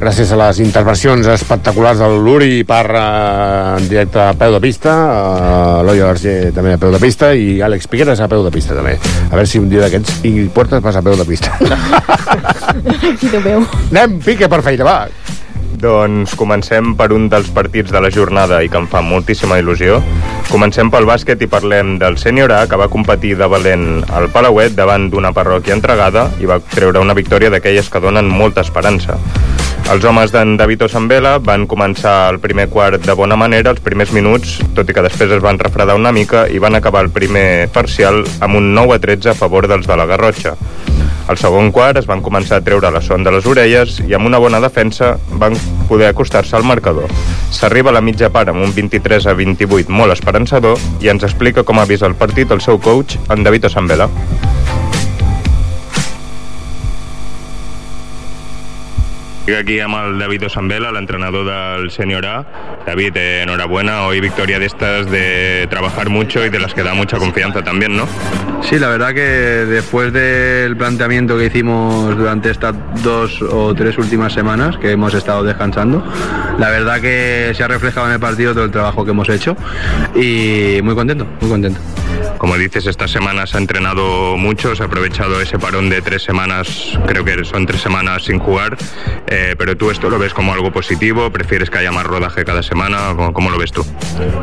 gràcies 0.00 0.32
a 0.34 0.40
les 0.40 0.58
intervencions 0.64 1.30
espectaculars 1.30 2.02
del 2.02 2.18
Luri 2.26 2.64
per 2.66 2.82
eh, 2.90 3.78
en 3.78 3.86
directe 3.86 4.18
a 4.24 4.34
peu 4.34 4.56
de 4.56 4.62
pista, 4.66 4.96
eh, 5.14 5.80
Eloi 5.84 6.02
García 6.02 6.52
també 6.58 6.74
a 6.74 6.82
peu 6.82 6.90
de 6.90 7.04
pista 7.06 7.30
i 7.38 7.60
Àlex 7.62 7.86
Piqueras 7.86 8.18
a 8.18 8.30
peu 8.34 8.42
de 8.42 8.50
pista 8.50 8.74
també. 8.74 8.98
A 8.98 9.34
veure 9.36 9.46
si 9.46 9.62
un 9.62 9.70
dia 9.70 9.86
d'aquests 9.86 10.26
i 10.26 10.48
portes 10.50 10.82
vas 10.82 10.98
a 10.98 11.06
peu 11.06 11.14
de 11.14 11.26
pista. 11.28 11.54
Aquí 13.14 13.30
t'ho 13.30 13.46
veu. 13.46 13.66
Anem, 13.92 14.18
Pique, 14.26 14.50
per 14.50 14.64
feina, 14.66 14.90
va. 14.90 15.37
Doncs 15.78 16.32
comencem 16.34 16.96
per 16.98 17.12
un 17.14 17.28
dels 17.30 17.52
partits 17.54 17.92
de 17.94 18.00
la 18.02 18.10
jornada 18.10 18.58
i 18.66 18.70
que 18.70 18.80
em 18.80 18.88
fa 18.90 18.98
moltíssima 19.04 19.60
il·lusió. 19.60 20.00
Comencem 20.50 20.90
pel 20.90 21.06
bàsquet 21.06 21.44
i 21.44 21.48
parlem 21.50 21.92
del 22.00 22.18
sènior 22.18 22.50
A, 22.50 22.64
que 22.66 22.78
va 22.80 22.88
competir 22.90 23.36
de 23.38 23.46
valent 23.46 24.02
al 24.10 24.26
Palauet 24.34 24.74
davant 24.74 25.06
d'una 25.12 25.30
parròquia 25.36 25.76
entregada 25.76 26.26
i 26.42 26.50
va 26.50 26.58
treure 26.74 26.98
una 27.04 27.14
victòria 27.14 27.52
d'aquelles 27.54 27.92
que 27.92 28.02
donen 28.02 28.26
molta 28.26 28.66
esperança. 28.66 29.20
Els 29.88 30.04
homes 30.04 30.34
d'en 30.34 30.56
David 30.58 30.82
Osambela 30.88 31.38
van 31.38 31.68
començar 31.70 32.16
el 32.32 32.42
primer 32.42 32.66
quart 32.68 33.06
de 33.06 33.14
bona 33.14 33.38
manera, 33.38 33.70
els 33.70 33.80
primers 33.80 34.10
minuts, 34.12 34.58
tot 34.74 34.90
i 34.90 34.96
que 34.96 35.06
després 35.06 35.30
es 35.30 35.44
van 35.44 35.62
refredar 35.62 35.96
una 35.96 36.12
mica 36.12 36.48
i 36.50 36.58
van 36.58 36.74
acabar 36.74 37.06
el 37.06 37.14
primer 37.14 37.68
parcial 37.72 38.24
amb 38.40 38.58
un 38.58 38.74
9 38.74 38.98
a 38.98 39.04
13 39.06 39.30
a 39.30 39.38
favor 39.38 39.70
dels 39.70 39.86
de 39.86 39.96
la 39.96 40.10
Garrotxa. 40.10 40.58
Al 41.28 41.36
segon 41.36 41.68
quart 41.76 41.98
es 42.00 42.06
van 42.08 42.22
començar 42.24 42.56
a 42.56 42.64
treure 42.64 42.88
la 42.90 43.02
son 43.04 43.24
de 43.24 43.32
les 43.34 43.46
orelles 43.46 43.98
i 44.08 44.16
amb 44.16 44.30
una 44.30 44.40
bona 44.40 44.62
defensa 44.64 45.10
van 45.42 45.56
poder 45.88 46.08
acostar-se 46.08 46.56
al 46.56 46.64
marcador. 46.64 47.12
S'arriba 47.52 47.92
a 47.92 47.98
la 47.98 48.04
mitja 48.04 48.32
part 48.32 48.48
amb 48.48 48.64
un 48.64 48.72
23 48.72 49.28
a 49.28 49.34
28 49.36 49.92
molt 49.92 50.16
esperançador 50.16 50.80
i 51.04 51.12
ens 51.12 51.28
explica 51.28 51.66
com 51.68 51.78
ha 51.78 51.88
vist 51.90 52.08
el 52.08 52.16
partit 52.16 52.56
el 52.56 52.64
seu 52.64 52.80
coach, 52.80 53.20
en 53.28 53.44
David 53.44 53.68
Osambela. 53.68 54.08
Aquí 59.56 59.78
amb 59.80 59.96
el 59.96 60.18
David 60.18 60.46
Osambela, 60.46 60.90
l'entrenador 60.92 61.46
del 61.46 61.90
Senior 61.90 62.26
A. 62.26 62.46
David, 62.86 63.16
enhorabuena, 63.16 64.02
hoy 64.02 64.20
victoria 64.20 64.58
de 64.58 64.66
estas 64.66 65.10
de 65.10 65.66
trabajar 65.70 66.08
mucho 66.10 66.44
y 66.44 66.50
de 66.50 66.58
las 66.58 66.74
que 66.74 66.82
da 66.82 66.94
mucha 66.94 67.18
confianza 67.18 67.62
también, 67.62 67.96
¿no? 67.96 68.06
Sí, 68.62 68.78
la 68.78 68.88
verdad 68.88 69.14
que 69.14 69.20
después 69.20 70.12
del 70.12 70.76
planteamiento 70.76 71.38
que 71.38 71.46
hicimos 71.46 72.16
durante 72.16 72.50
estas 72.50 72.74
dos 73.02 73.40
o 73.42 73.74
tres 73.74 73.96
últimas 73.98 74.32
semanas 74.32 74.76
que 74.76 74.90
hemos 74.90 75.14
estado 75.14 75.44
descansando, 75.44 76.04
la 76.58 76.70
verdad 76.70 77.00
que 77.00 77.52
se 77.54 77.62
ha 77.62 77.68
reflejado 77.68 78.06
en 78.06 78.14
el 78.14 78.20
partido 78.20 78.54
todo 78.54 78.64
el 78.64 78.70
trabajo 78.70 79.04
que 79.04 79.10
hemos 79.12 79.28
hecho 79.28 79.56
y 80.14 80.80
muy 80.82 80.94
contento, 80.94 81.26
muy 81.40 81.50
contento. 81.50 81.80
Como 82.38 82.56
dices, 82.56 82.86
estas 82.86 83.10
semanas 83.10 83.54
ha 83.54 83.58
entrenado 83.58 84.36
mucho, 84.36 84.74
se 84.76 84.82
ha 84.82 84.86
aprovechado 84.86 85.40
ese 85.40 85.58
parón 85.58 85.90
de 85.90 86.00
tres 86.02 86.22
semanas, 86.22 86.96
creo 87.06 87.24
que 87.24 87.44
son 87.44 87.66
tres 87.66 87.80
semanas 87.80 88.24
sin 88.24 88.38
jugar, 88.38 88.76
eh, 89.26 89.54
pero 89.58 89.76
tú 89.76 89.90
esto 89.90 90.08
lo 90.08 90.18
ves 90.18 90.32
como 90.34 90.52
algo 90.52 90.70
positivo, 90.72 91.30
prefieres 91.30 91.68
que 91.68 91.78
haya 91.78 91.90
más 91.90 92.04
rodaje 92.06 92.44
cada 92.44 92.62
semana, 92.62 93.14
¿cómo, 93.32 93.50
lo 93.50 93.58
ves 93.58 93.72
tú? 93.72 93.84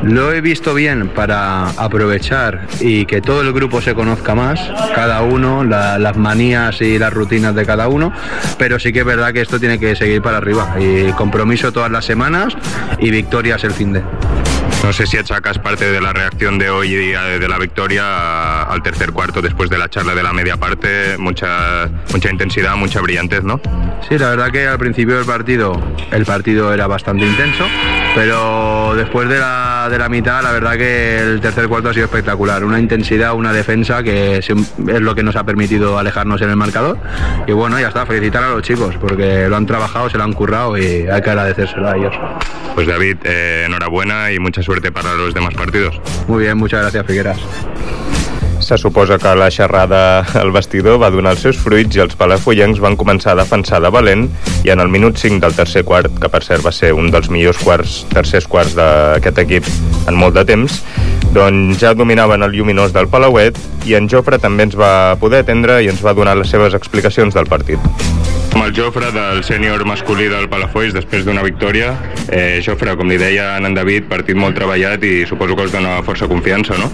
Lo 0.04 0.34
he 0.34 0.42
visto 0.42 0.74
bien 0.74 1.08
para 1.10 1.70
aprovechar 1.72 2.68
y 2.82 3.06
que 3.06 3.22
todo 3.22 3.42
el 3.42 3.54
grupo 3.54 3.82
se 3.82 3.96
conozca 3.96 4.36
más, 4.36 4.60
cada 4.94 5.22
uno, 5.22 5.64
la- 5.64 5.98
las 5.98 6.18
manías 6.18 6.82
y 6.82 7.00
las 7.00 7.14
rutinas 7.14 7.56
de 7.56 7.66
cada 7.66 7.88
uno, 7.88 8.12
pero 8.58 8.78
sí 8.78 8.92
que 8.92 9.00
es 9.00 9.06
verdad 9.06 9.32
que 9.34 9.42
esto 9.42 9.60
tiene 9.60 9.80
que 9.80 9.96
seguir 9.96 10.22
para 10.22 10.38
arriba 10.38 10.76
y 10.80 11.12
compromiso 11.14 11.72
todas 11.72 11.90
las 11.92 12.04
semanas 12.06 12.54
y 13.00 13.10
victorias 13.10 13.64
el 13.64 13.72
fin 13.72 13.94
de. 13.94 14.04
No 14.86 14.94
sé 14.94 15.08
si 15.08 15.18
achacas 15.18 15.58
parte 15.58 15.92
de 15.92 16.00
la 16.00 16.14
reacción 16.14 16.60
de 16.60 16.70
hoy 16.70 16.94
y 16.94 17.12
eh, 17.16 17.40
de 17.40 17.48
la 17.48 17.58
victoria 17.58 18.62
al 18.62 18.84
tercer 18.84 19.14
cuarto 19.14 19.42
después 19.42 19.68
de 19.68 19.80
la 19.80 19.90
charla 19.90 20.14
de 20.14 20.22
la 20.22 20.32
media 20.32 20.58
parte, 20.58 21.18
mucha, 21.18 21.90
mucha 22.14 22.30
intensidad, 22.30 22.76
mucha 22.76 23.02
brillantez, 23.02 23.44
¿no? 23.44 23.60
Sí, 24.08 24.16
la 24.20 24.30
verdad 24.30 24.52
que 24.52 24.68
al 24.68 24.78
principio 24.78 25.16
del 25.16 25.26
partido 25.26 25.82
el 26.12 26.24
partido 26.24 26.72
era 26.72 26.86
bastante 26.86 27.26
intenso, 27.26 27.66
pero 28.14 28.94
después 28.96 29.28
de 29.28 29.40
la, 29.40 29.88
de 29.90 29.98
la 29.98 30.08
mitad 30.08 30.44
la 30.44 30.52
verdad 30.52 30.74
que 30.78 31.18
el 31.18 31.42
tercer 31.42 31.68
cuarto 31.68 31.90
ha 31.90 31.94
sido 31.96 32.06
espectacular. 32.06 32.64
Una 32.64 32.80
intensidad, 32.80 33.34
una 33.34 33.54
defensa 33.54 34.04
que 34.04 34.38
es 34.38 34.48
es 34.52 35.02
lo 35.02 35.16
que 35.16 35.24
nos 35.24 35.36
ha 35.36 35.44
permitido 35.46 35.98
alejarnos 35.98 36.44
en 36.44 36.52
el 36.52 36.58
marcador. 36.58 37.00
Y 37.48 37.54
bueno, 37.54 37.80
ya 37.80 37.88
está, 37.88 38.06
felicitar 38.06 38.44
a 38.44 38.50
los 38.50 38.62
chicos 38.62 38.96
porque 39.02 39.50
lo 39.50 39.56
han 39.56 39.66
trabajado, 39.66 40.12
se 40.12 40.20
lo 40.20 40.26
han 40.26 40.34
currado 40.34 40.78
y 40.78 41.08
hay 41.08 41.22
que 41.24 41.30
agradecérselo 41.32 41.90
a 41.90 41.98
ellos. 41.98 42.14
Pues 42.76 42.88
David, 42.88 43.18
eh, 43.24 43.64
enhorabuena 43.66 44.32
y 44.32 44.38
mucha 44.38 44.62
suerte 44.62 44.75
para 44.82 45.14
los 45.14 45.34
demás 45.34 45.54
partidos. 45.54 46.00
Muy 46.28 46.44
bien, 46.44 46.58
muchas 46.58 46.82
gracias 46.82 47.06
Figueras. 47.06 47.40
Se 48.60 48.78
suposa 48.78 49.20
que 49.20 49.36
la 49.36 49.52
xerrada 49.52 50.22
al 50.34 50.52
vestidor 50.52 50.98
va 51.02 51.12
donar 51.14 51.36
els 51.36 51.44
seus 51.46 51.58
fruits 51.62 51.98
i 51.98 52.02
els 52.02 52.16
palafollencs 52.18 52.80
van 52.82 52.96
començar 52.98 53.36
a 53.36 53.40
defensar 53.44 53.82
de 53.84 53.92
valent 53.94 54.26
i 54.66 54.72
en 54.74 54.82
el 54.82 54.90
minut 54.90 55.20
5 55.22 55.38
del 55.44 55.54
tercer 55.54 55.84
quart, 55.86 56.10
que 56.18 56.32
per 56.34 56.42
cert 56.42 56.66
va 56.66 56.74
ser 56.74 56.94
un 56.98 57.12
dels 57.14 57.30
millors 57.30 57.62
quarts, 57.62 58.00
tercers 58.10 58.48
quarts 58.50 58.74
d'aquest 58.80 59.44
equip 59.46 59.70
en 60.10 60.18
molt 60.18 60.34
de 60.40 60.48
temps, 60.50 60.82
doncs 61.36 61.78
ja 61.84 61.94
dominaven 61.94 62.42
el 62.42 62.58
lluminós 62.58 62.96
del 62.96 63.12
Palauet 63.12 63.60
i 63.86 63.94
en 64.00 64.10
Jofre 64.10 64.42
també 64.42 64.66
ens 64.66 64.80
va 64.80 65.14
poder 65.22 65.44
atendre 65.46 65.84
i 65.84 65.92
ens 65.92 66.02
va 66.02 66.18
donar 66.18 66.34
les 66.40 66.50
seves 66.50 66.74
explicacions 66.74 67.38
del 67.38 67.46
partit. 67.52 68.25
Amb 68.56 68.64
el 68.64 68.72
Jofre 68.72 69.10
del 69.12 69.42
sènior 69.44 69.82
masculí 69.84 70.30
del 70.32 70.46
Palafolls 70.48 70.94
després 70.96 71.26
d'una 71.28 71.42
victòria. 71.44 71.90
Eh, 72.32 72.62
Jofre, 72.64 72.94
com 72.96 73.12
li 73.12 73.18
deia 73.20 73.50
en 73.60 73.76
David, 73.76 74.08
partit 74.08 74.40
molt 74.40 74.56
treballat 74.56 75.04
i 75.04 75.26
suposo 75.28 75.58
que 75.60 75.68
us 75.68 75.76
dona 75.76 75.98
força 76.08 76.30
confiança, 76.32 76.80
no? 76.80 76.88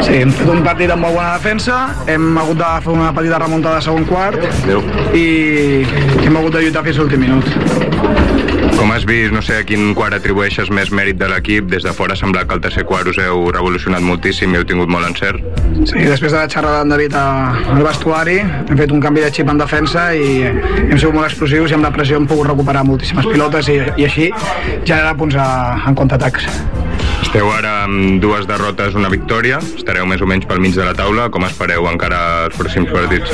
Sí, 0.00 0.22
hem 0.22 0.32
fet 0.32 0.48
un 0.48 0.64
partit 0.64 0.94
amb 0.96 1.04
molt 1.04 1.18
bona 1.20 1.36
defensa, 1.36 1.82
hem 2.08 2.32
hagut 2.40 2.62
de 2.64 2.74
fer 2.86 2.96
una 2.96 3.12
petita 3.12 3.42
remuntada 3.44 3.82
de 3.82 3.88
segon 3.90 4.08
quart 4.08 4.48
i 5.12 5.26
hem 6.24 6.40
hagut 6.40 6.56
de 6.56 6.64
lluitar 6.64 6.88
fins 6.88 6.96
a 6.96 7.04
l'últim 7.04 7.28
minut. 7.28 7.83
Com 8.74 8.90
has 8.90 9.04
vist, 9.06 9.32
no 9.32 9.40
sé 9.44 9.60
a 9.60 9.64
quin 9.66 9.92
quart 9.96 10.16
atribueixes 10.16 10.70
més 10.74 10.90
mèrit 10.94 11.18
de 11.20 11.28
l'equip, 11.30 11.68
des 11.70 11.84
de 11.86 11.92
fora 11.96 12.16
ha 12.16 12.18
semblat 12.18 12.48
que 12.50 12.56
el 12.58 12.62
tercer 12.64 12.84
quart 12.88 13.08
us 13.10 13.18
heu 13.22 13.46
revolucionat 13.54 14.02
moltíssim 14.04 14.54
i 14.54 14.58
heu 14.58 14.66
tingut 14.68 14.90
molt 14.90 15.06
encert. 15.08 15.42
Sí, 15.86 16.02
després 16.02 16.34
de 16.34 16.38
la 16.38 16.48
xerrada 16.50 16.82
amb 16.82 16.94
David 16.94 17.16
al 17.18 17.82
vestuari 17.86 18.38
hem 18.42 18.76
fet 18.78 18.94
un 18.94 19.02
canvi 19.04 19.24
de 19.24 19.32
xip 19.34 19.50
en 19.50 19.62
defensa 19.62 20.08
i 20.14 20.40
hem 20.44 20.96
sigut 20.98 21.14
molt 21.14 21.30
explosius 21.30 21.72
i 21.72 21.78
amb 21.78 21.88
la 21.88 21.92
pressió 21.94 22.20
hem 22.20 22.28
pogut 22.30 22.50
recuperar 22.50 22.84
moltíssimes 22.88 23.30
pilotes 23.30 23.70
i, 23.72 23.80
i 23.96 24.08
així 24.08 24.30
generar 24.84 25.14
punts 25.18 25.38
a, 25.38 25.48
en 25.88 26.02
contraatacs. 26.02 26.50
Esteu 27.34 27.48
ara 27.50 27.70
amb 27.82 28.20
dues 28.22 28.44
derrotes, 28.46 28.94
una 28.94 29.08
victòria, 29.10 29.56
estareu 29.74 30.04
més 30.06 30.20
o 30.22 30.26
menys 30.30 30.44
pel 30.46 30.60
mig 30.62 30.76
de 30.76 30.84
la 30.86 30.92
taula, 30.94 31.24
com 31.34 31.42
espereu 31.42 31.88
encara 31.90 32.20
els 32.44 32.54
pròxims 32.54 32.92
partits? 32.94 33.32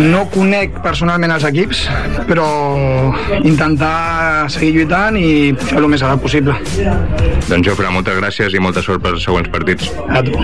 No 0.00 0.22
conec 0.32 0.78
personalment 0.80 1.34
els 1.34 1.44
equips, 1.44 1.82
però 2.30 2.46
intentar 3.42 4.48
seguir 4.48 4.72
lluitant 4.78 5.20
i 5.20 5.52
pujar 5.52 5.82
el 5.82 5.90
més 5.92 6.06
alt 6.08 6.24
possible. 6.24 6.56
Doncs 7.44 7.68
Jofre, 7.68 7.92
moltes 7.92 8.16
gràcies 8.22 8.56
i 8.56 8.64
molta 8.70 8.80
sort 8.80 9.04
pels 9.04 9.20
següents 9.28 9.52
partits. 9.52 9.92
A 10.08 10.24
tu. 10.24 10.40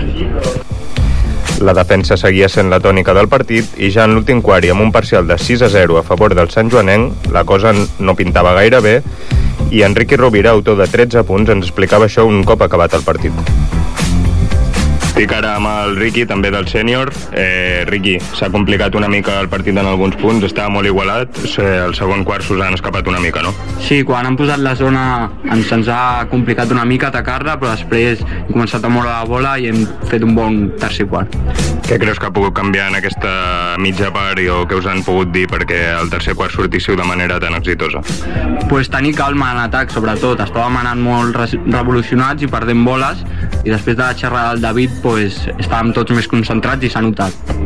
La 1.65 1.73
defensa 1.73 2.13
seguia 2.13 2.45
sent 2.45 2.69
la 2.69 2.77
tònica 2.81 3.17
del 3.17 3.29
partit 3.29 3.73
i 3.81 3.89
ja 3.89 4.05
en 4.05 4.13
l'últim 4.13 4.45
quart 4.45 4.69
i 4.69 4.69
amb 4.69 4.85
un 4.85 4.93
parcial 4.93 5.25
de 5.25 5.41
6 5.41 5.65
a 5.65 5.73
0 5.81 5.97
a 5.97 6.05
favor 6.05 6.37
del 6.37 6.53
Sant 6.53 6.69
Joanenc, 6.69 7.25
la 7.33 7.41
cosa 7.41 7.73
no 7.73 8.13
pintava 8.13 8.53
gaire 8.61 8.85
bé 8.85 8.99
i 9.71 9.83
Enrique 9.83 10.17
Rovira, 10.17 10.51
autor 10.51 10.77
de 10.77 10.87
13 10.91 11.23
punts, 11.23 11.49
ens 11.49 11.65
explicava 11.65 12.11
això 12.11 12.27
un 12.27 12.43
cop 12.43 12.67
acabat 12.67 12.99
el 12.99 13.07
partit. 13.07 13.80
Estic 15.21 15.35
ara 15.37 15.51
amb 15.59 15.67
el 15.69 15.91
Riqui, 15.99 16.23
també 16.25 16.49
del 16.49 16.65
sènior. 16.65 17.11
Eh, 17.37 17.83
Riqui, 17.85 18.15
s'ha 18.33 18.47
complicat 18.49 18.95
una 18.97 19.05
mica 19.07 19.35
el 19.39 19.49
partit 19.51 19.77
en 19.77 19.85
alguns 19.85 20.15
punts, 20.17 20.41
estava 20.47 20.71
molt 20.73 20.89
igualat. 20.89 21.37
El 21.61 21.93
segon 21.93 22.23
quart 22.25 22.41
s'us 22.41 22.57
han 22.65 22.73
escapat 22.73 23.05
una 23.05 23.19
mica, 23.21 23.43
no? 23.45 23.51
Sí, 23.85 23.99
quan 24.01 24.25
han 24.25 24.33
posat 24.39 24.57
la 24.65 24.73
zona 24.79 25.03
ens, 25.45 25.69
ens 25.77 25.91
ha 25.93 26.25
complicat 26.31 26.73
una 26.73 26.87
mica 26.89 27.11
atacar-la, 27.13 27.59
però 27.61 27.75
després 27.75 28.23
hem 28.25 28.49
començat 28.55 28.81
a 28.81 28.89
moure 28.89 29.11
la 29.11 29.21
bola 29.29 29.51
i 29.61 29.67
hem 29.69 29.83
fet 30.09 30.25
un 30.25 30.33
bon 30.33 30.57
tercer 30.81 31.05
quart. 31.11 31.37
Què 31.85 31.99
creus 32.01 32.17
que 32.17 32.31
ha 32.31 32.33
pogut 32.33 32.55
canviar 32.57 32.87
en 32.89 32.97
aquesta 32.97 33.75
mitja 33.77 34.09
part 34.15 34.41
i 34.41 34.47
o 34.49 34.63
què 34.65 34.79
us 34.79 34.89
han 34.89 35.03
pogut 35.05 35.29
dir 35.35 35.45
perquè 35.51 35.83
el 35.99 36.09
tercer 36.09 36.33
quart 36.39 36.55
sortíssiu 36.55 36.97
de 36.97 37.05
manera 37.05 37.37
tan 37.43 37.53
exitosa? 37.59 38.01
Pues 38.73 38.89
tenir 38.89 39.13
calma 39.13 39.51
en 39.53 39.61
atac, 39.67 39.93
sobretot. 39.93 40.41
Estàvem 40.41 40.81
anant 40.81 41.01
molt 41.05 41.37
re- 41.37 41.61
revolucionats 41.67 42.41
i 42.41 42.49
perdent 42.49 42.81
boles 42.87 43.21
i 43.63 43.69
després 43.69 43.97
de 43.97 44.03
la 44.03 44.15
xerrada 44.17 44.53
del 44.53 44.61
David 44.65 45.01
pues, 45.03 45.43
estàvem 45.57 45.93
tots 45.95 46.15
més 46.15 46.29
concentrats 46.31 46.85
i 46.85 46.89
s'ha 46.89 47.03
notat. 47.05 47.61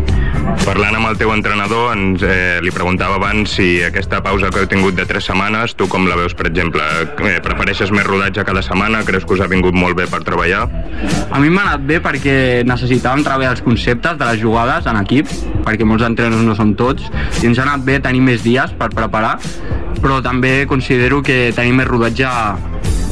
Parlant 0.65 0.95
amb 0.97 1.07
el 1.09 1.17
teu 1.17 1.31
entrenador, 1.33 1.91
ens, 1.93 2.23
eh, 2.25 2.59
li 2.61 2.71
preguntava 2.73 3.17
abans 3.19 3.51
si 3.57 3.83
aquesta 3.85 4.21
pausa 4.25 4.49
que 4.53 4.61
heu 4.61 4.69
tingut 4.69 4.95
de 4.97 5.05
tres 5.05 5.27
setmanes, 5.29 5.75
tu 5.77 5.87
com 5.89 6.07
la 6.09 6.17
veus, 6.17 6.33
per 6.37 6.47
exemple? 6.49 6.81
Eh, 7.21 7.37
prefereixes 7.43 7.91
més 7.93 8.05
rodatge 8.07 8.45
cada 8.45 8.63
setmana? 8.65 9.03
Creus 9.05 9.25
que 9.25 9.35
us 9.37 9.43
ha 9.45 9.49
vingut 9.51 9.77
molt 9.77 9.97
bé 9.97 10.07
per 10.09 10.23
treballar? 10.25 10.65
A 11.29 11.39
mi 11.39 11.49
m'ha 11.49 11.67
anat 11.67 11.85
bé 11.85 11.99
perquè 12.01 12.63
necessitàvem 12.65 13.23
treballar 13.25 13.55
els 13.55 13.63
conceptes 13.65 14.17
de 14.17 14.25
les 14.25 14.41
jugades 14.41 14.89
en 14.89 15.01
equip, 15.01 15.29
perquè 15.65 15.85
molts 15.85 16.05
entrenadors 16.07 16.45
no 16.45 16.55
som 16.57 16.73
tots, 16.75 17.09
i 17.41 17.49
ens 17.49 17.59
ha 17.59 17.67
anat 17.67 17.85
bé 17.85 17.99
tenir 17.99 18.21
més 18.25 18.43
dies 18.45 18.73
per 18.79 18.89
preparar, 18.93 19.37
però 20.01 20.21
també 20.21 20.65
considero 20.69 21.21
que 21.25 21.51
tenir 21.55 21.77
més 21.77 21.87
rodatge 21.89 22.29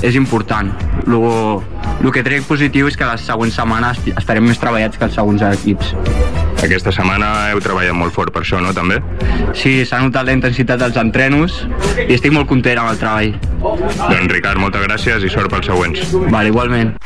és 0.04 0.16
important. 0.16 0.70
Luego, 1.06 1.64
el 2.04 2.12
que 2.12 2.22
trec 2.24 2.44
positiu 2.44 2.90
és 2.92 2.98
que 3.00 3.08
les 3.08 3.24
següents 3.24 3.56
setmanes 3.56 4.02
estarem 4.20 4.44
més 4.44 4.60
treballats 4.60 5.00
que 5.00 5.08
els 5.08 5.16
següents 5.16 5.46
equips. 5.48 5.94
Aquesta 6.64 6.92
setmana 6.96 7.32
heu 7.52 7.62
treballat 7.64 7.96
molt 7.96 8.14
fort 8.16 8.36
per 8.36 8.44
això, 8.44 8.60
no, 8.64 8.76
també? 8.76 9.00
Sí, 9.56 9.82
s'ha 9.88 10.02
notat 10.04 10.28
la 10.28 10.36
intensitat 10.36 10.80
dels 10.84 11.00
entrenos 11.00 11.64
i 12.04 12.12
estic 12.16 12.36
molt 12.36 12.52
content 12.52 12.84
amb 12.84 12.92
el 12.92 13.00
treball. 13.00 13.34
Doncs 13.64 14.32
Ricard, 14.32 14.60
moltes 14.60 14.84
gràcies 14.86 15.24
i 15.24 15.32
sort 15.32 15.52
pels 15.52 15.72
següents. 15.72 16.04
Vale, 16.28 16.52
igualment. 16.52 16.98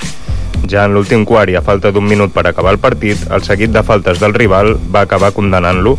Ja 0.67 0.83
en 0.89 0.97
l'últim 0.97 1.23
quart 1.25 1.53
i 1.53 1.55
a 1.55 1.61
falta 1.63 1.93
d'un 1.95 2.05
minut 2.05 2.33
per 2.35 2.43
acabar 2.49 2.73
el 2.75 2.81
partit, 2.81 3.21
el 3.31 3.45
seguit 3.45 3.71
de 3.71 3.85
faltes 3.87 4.19
del 4.19 4.33
rival 4.35 4.73
va 4.93 5.05
acabar 5.05 5.31
condenant-lo 5.37 5.95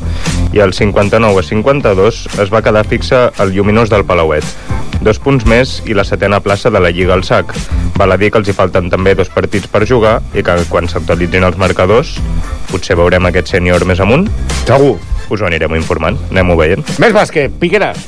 i 0.52 0.60
al 0.60 0.74
59 0.74 1.40
a 1.40 1.46
52 1.46 2.26
es 2.42 2.52
va 2.52 2.62
quedar 2.66 2.84
fixa 2.86 3.28
el 3.38 3.54
lluminós 3.54 3.88
del 3.88 4.04
Palauet. 4.04 4.77
Dos 5.04 5.20
punts 5.22 5.44
més 5.46 5.76
i 5.86 5.94
la 5.94 6.04
setena 6.06 6.40
plaça 6.42 6.72
de 6.74 6.80
la 6.82 6.90
Lliga 6.90 7.14
al 7.14 7.22
sac. 7.26 7.52
Val 7.98 8.12
a 8.14 8.18
dir 8.18 8.32
que 8.32 8.40
els 8.40 8.48
hi 8.50 8.54
falten 8.56 8.90
també 8.90 9.14
dos 9.18 9.30
partits 9.30 9.70
per 9.70 9.84
jugar 9.86 10.18
i 10.34 10.42
que 10.42 10.56
quan 10.70 10.90
s'actualitzin 10.90 11.46
els 11.46 11.58
marcadors 11.60 12.16
potser 12.70 12.98
veurem 12.98 13.28
aquest 13.30 13.54
sènior 13.54 13.86
més 13.86 14.02
amunt. 14.02 14.26
Segur. 14.66 14.96
Us 15.28 15.42
ho 15.42 15.46
anirem 15.46 15.76
informant, 15.76 16.18
anem-ho 16.32 16.56
veient. 16.58 16.84
Més 16.98 17.14
bàsquet, 17.14 17.54
Piqueras. 17.60 18.00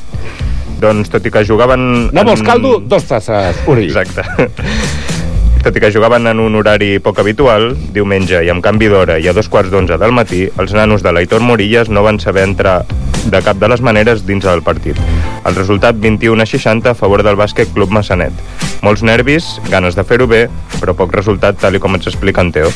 Doncs 0.81 1.13
tot 1.13 1.27
i 1.29 1.33
que 1.33 1.45
jugaven... 1.45 2.09
No 2.17 2.25
vols 2.25 2.43
caldo? 2.43 2.79
Dos 2.81 3.05
tasses, 3.07 3.61
Uri. 3.69 3.91
Exacte. 3.91 4.25
Tot 5.61 5.77
i 5.77 5.81
que 5.83 5.91
jugaven 5.93 6.25
en 6.31 6.39
un 6.41 6.55
horari 6.57 6.95
poc 7.05 7.19
habitual, 7.21 7.75
diumenge 7.93 8.39
i 8.41 8.49
amb 8.49 8.65
canvi 8.65 8.89
d'hora 8.89 9.19
i 9.21 9.29
a 9.29 9.35
dos 9.37 9.51
quarts 9.53 9.69
d'onze 9.69 9.99
del 10.01 10.15
matí, 10.17 10.47
els 10.57 10.73
nanos 10.73 11.05
de 11.05 11.13
l'Aitor 11.13 11.45
Morillas 11.45 11.93
no 11.93 12.01
van 12.07 12.17
saber 12.23 12.47
entrar 12.49 12.79
de 13.27 13.43
cap 13.45 13.59
de 13.61 13.69
les 13.69 13.83
maneres 13.85 14.25
dins 14.27 14.45
del 14.45 14.63
partit. 14.63 14.99
El 15.45 15.57
resultat 15.57 15.97
21 16.01 16.43
a 16.43 16.47
60 16.47 16.91
a 16.91 16.95
favor 16.95 17.23
del 17.27 17.37
bàsquet 17.37 17.73
Club 17.75 17.93
Massanet. 17.93 18.33
Molts 18.85 19.03
nervis, 19.05 19.59
ganes 19.69 19.97
de 19.97 20.05
fer-ho 20.05 20.27
bé, 20.31 20.47
però 20.79 20.95
poc 20.97 21.13
resultat 21.17 21.61
tal 21.61 21.77
i 21.77 21.81
com 21.83 21.97
ens 21.97 22.09
explica 22.11 22.45
en 22.45 22.53
Teo. 22.53 22.73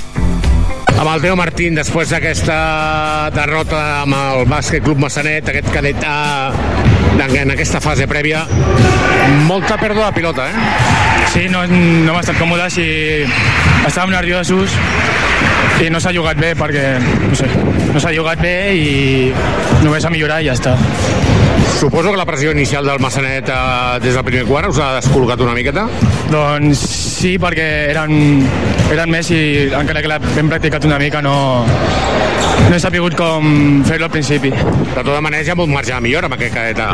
Amb 0.95 1.09
el 1.11 1.23
Teo 1.25 1.35
Martín, 1.37 1.75
després 1.75 2.13
d'aquesta 2.15 2.57
derrota 3.35 3.81
amb 4.03 4.15
el 4.19 4.45
Bàsquet 4.51 4.85
Club 4.85 5.01
Massanet, 5.03 5.49
aquest 5.51 5.73
cadet 5.75 6.05
A, 6.07 6.53
en 7.25 7.51
aquesta 7.55 7.81
fase 7.83 8.07
prèvia, 8.11 8.45
molta 9.49 9.79
pèrdua 9.81 10.11
de 10.11 10.19
pilota, 10.21 10.49
eh? 10.49 11.25
Sí, 11.33 11.49
no, 11.51 11.65
no 11.67 12.13
hem 12.13 12.21
estat 12.21 12.39
còmodes 12.39 12.79
i 12.79 12.89
estàvem 13.89 14.15
nerviosos 14.15 14.77
i 15.83 15.91
no 15.91 15.99
s'ha 16.01 16.13
jugat 16.15 16.39
bé 16.39 16.53
perquè, 16.59 16.85
no 17.01 17.35
sé, 17.39 17.49
no 17.91 18.01
s'ha 18.01 18.13
jugat 18.15 18.41
bé 18.43 18.55
i 18.79 18.91
només 19.83 20.05
a 20.05 20.13
millorar 20.13 20.41
i 20.43 20.51
ja 20.51 20.55
està. 20.55 20.77
Suposo 21.75 22.13
que 22.13 22.17
la 22.17 22.27
pressió 22.27 22.53
inicial 22.55 22.87
del 22.87 23.01
Massanet 23.03 23.49
eh, 23.51 23.99
des 24.05 24.15
del 24.15 24.25
primer 24.25 24.45
quart 24.47 24.71
us 24.71 24.79
ha 24.79 24.93
descol·locat 25.01 25.43
una 25.43 25.57
miqueta? 25.57 25.89
Doncs 26.31 26.85
sí, 27.19 27.35
perquè 27.43 27.67
eren, 27.91 28.45
eren 28.95 29.11
més 29.11 29.31
i 29.35 29.41
encara 29.75 30.05
que 30.05 30.13
l'hem 30.13 30.53
practicat 30.53 30.87
una 30.87 31.01
mica 31.03 31.21
no, 31.25 31.35
no 31.67 32.77
he 32.77 32.81
sabut 32.81 33.17
com 33.19 33.83
fer-lo 33.89 34.07
al 34.09 34.15
principi. 34.15 34.53
De 34.55 35.03
tota 35.03 35.21
manera 35.25 35.43
hi 35.43 35.51
ha 35.53 35.59
molt 35.59 35.73
marge 35.75 35.93
de 35.93 36.01
millora 36.05 36.31
amb 36.31 36.39
aquest 36.39 36.55
cadet 36.55 36.81
A. 36.85 36.93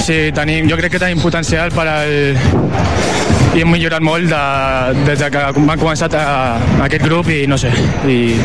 Sí, 0.00 0.18
tenim, 0.36 0.70
jo 0.70 0.80
crec 0.80 0.96
que 0.96 1.02
tenim 1.02 1.20
potencial 1.22 1.74
per 1.76 1.86
al... 1.92 2.16
i 3.56 3.62
hem 3.64 3.70
millorat 3.72 4.04
molt 4.04 4.28
de, 4.28 4.40
des 5.06 5.20
de 5.22 5.30
que 5.32 5.42
han 5.48 5.80
començat 5.80 6.12
a, 6.12 6.24
a 6.60 6.82
aquest 6.84 7.06
grup 7.06 7.30
i 7.32 7.46
no 7.48 7.56
sé, 7.56 7.70
i 8.04 8.36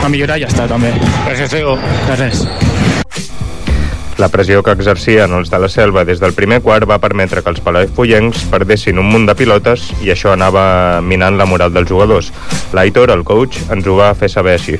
a 0.00 0.08
millorar 0.08 0.38
ja 0.40 0.48
està 0.48 0.64
també. 0.68 0.94
Gràcies, 1.26 1.52
Teo. 1.52 1.76
De 2.08 2.16
res. 2.16 2.44
La 4.16 4.30
pressió 4.30 4.62
que 4.62 4.72
exercien 4.72 5.32
els 5.34 5.50
de 5.50 5.58
la 5.58 5.68
selva 5.68 6.04
des 6.08 6.20
del 6.22 6.32
primer 6.36 6.60
quart 6.62 6.86
va 6.88 7.00
permetre 7.02 7.42
que 7.42 7.50
els 7.50 7.60
palafollencs 7.60 8.44
perdessin 8.52 9.00
un 9.02 9.10
munt 9.10 9.26
de 9.28 9.34
pilotes 9.36 9.90
i 10.06 10.12
això 10.14 10.32
anava 10.32 11.02
minant 11.02 11.36
la 11.36 11.48
moral 11.50 11.74
dels 11.74 11.90
jugadors. 11.90 12.30
L'Aitor, 12.72 13.10
el 13.10 13.26
coach, 13.26 13.58
ens 13.74 13.90
ho 13.90 13.98
va 13.98 14.14
fer 14.14 14.30
saber 14.32 14.54
així. 14.56 14.78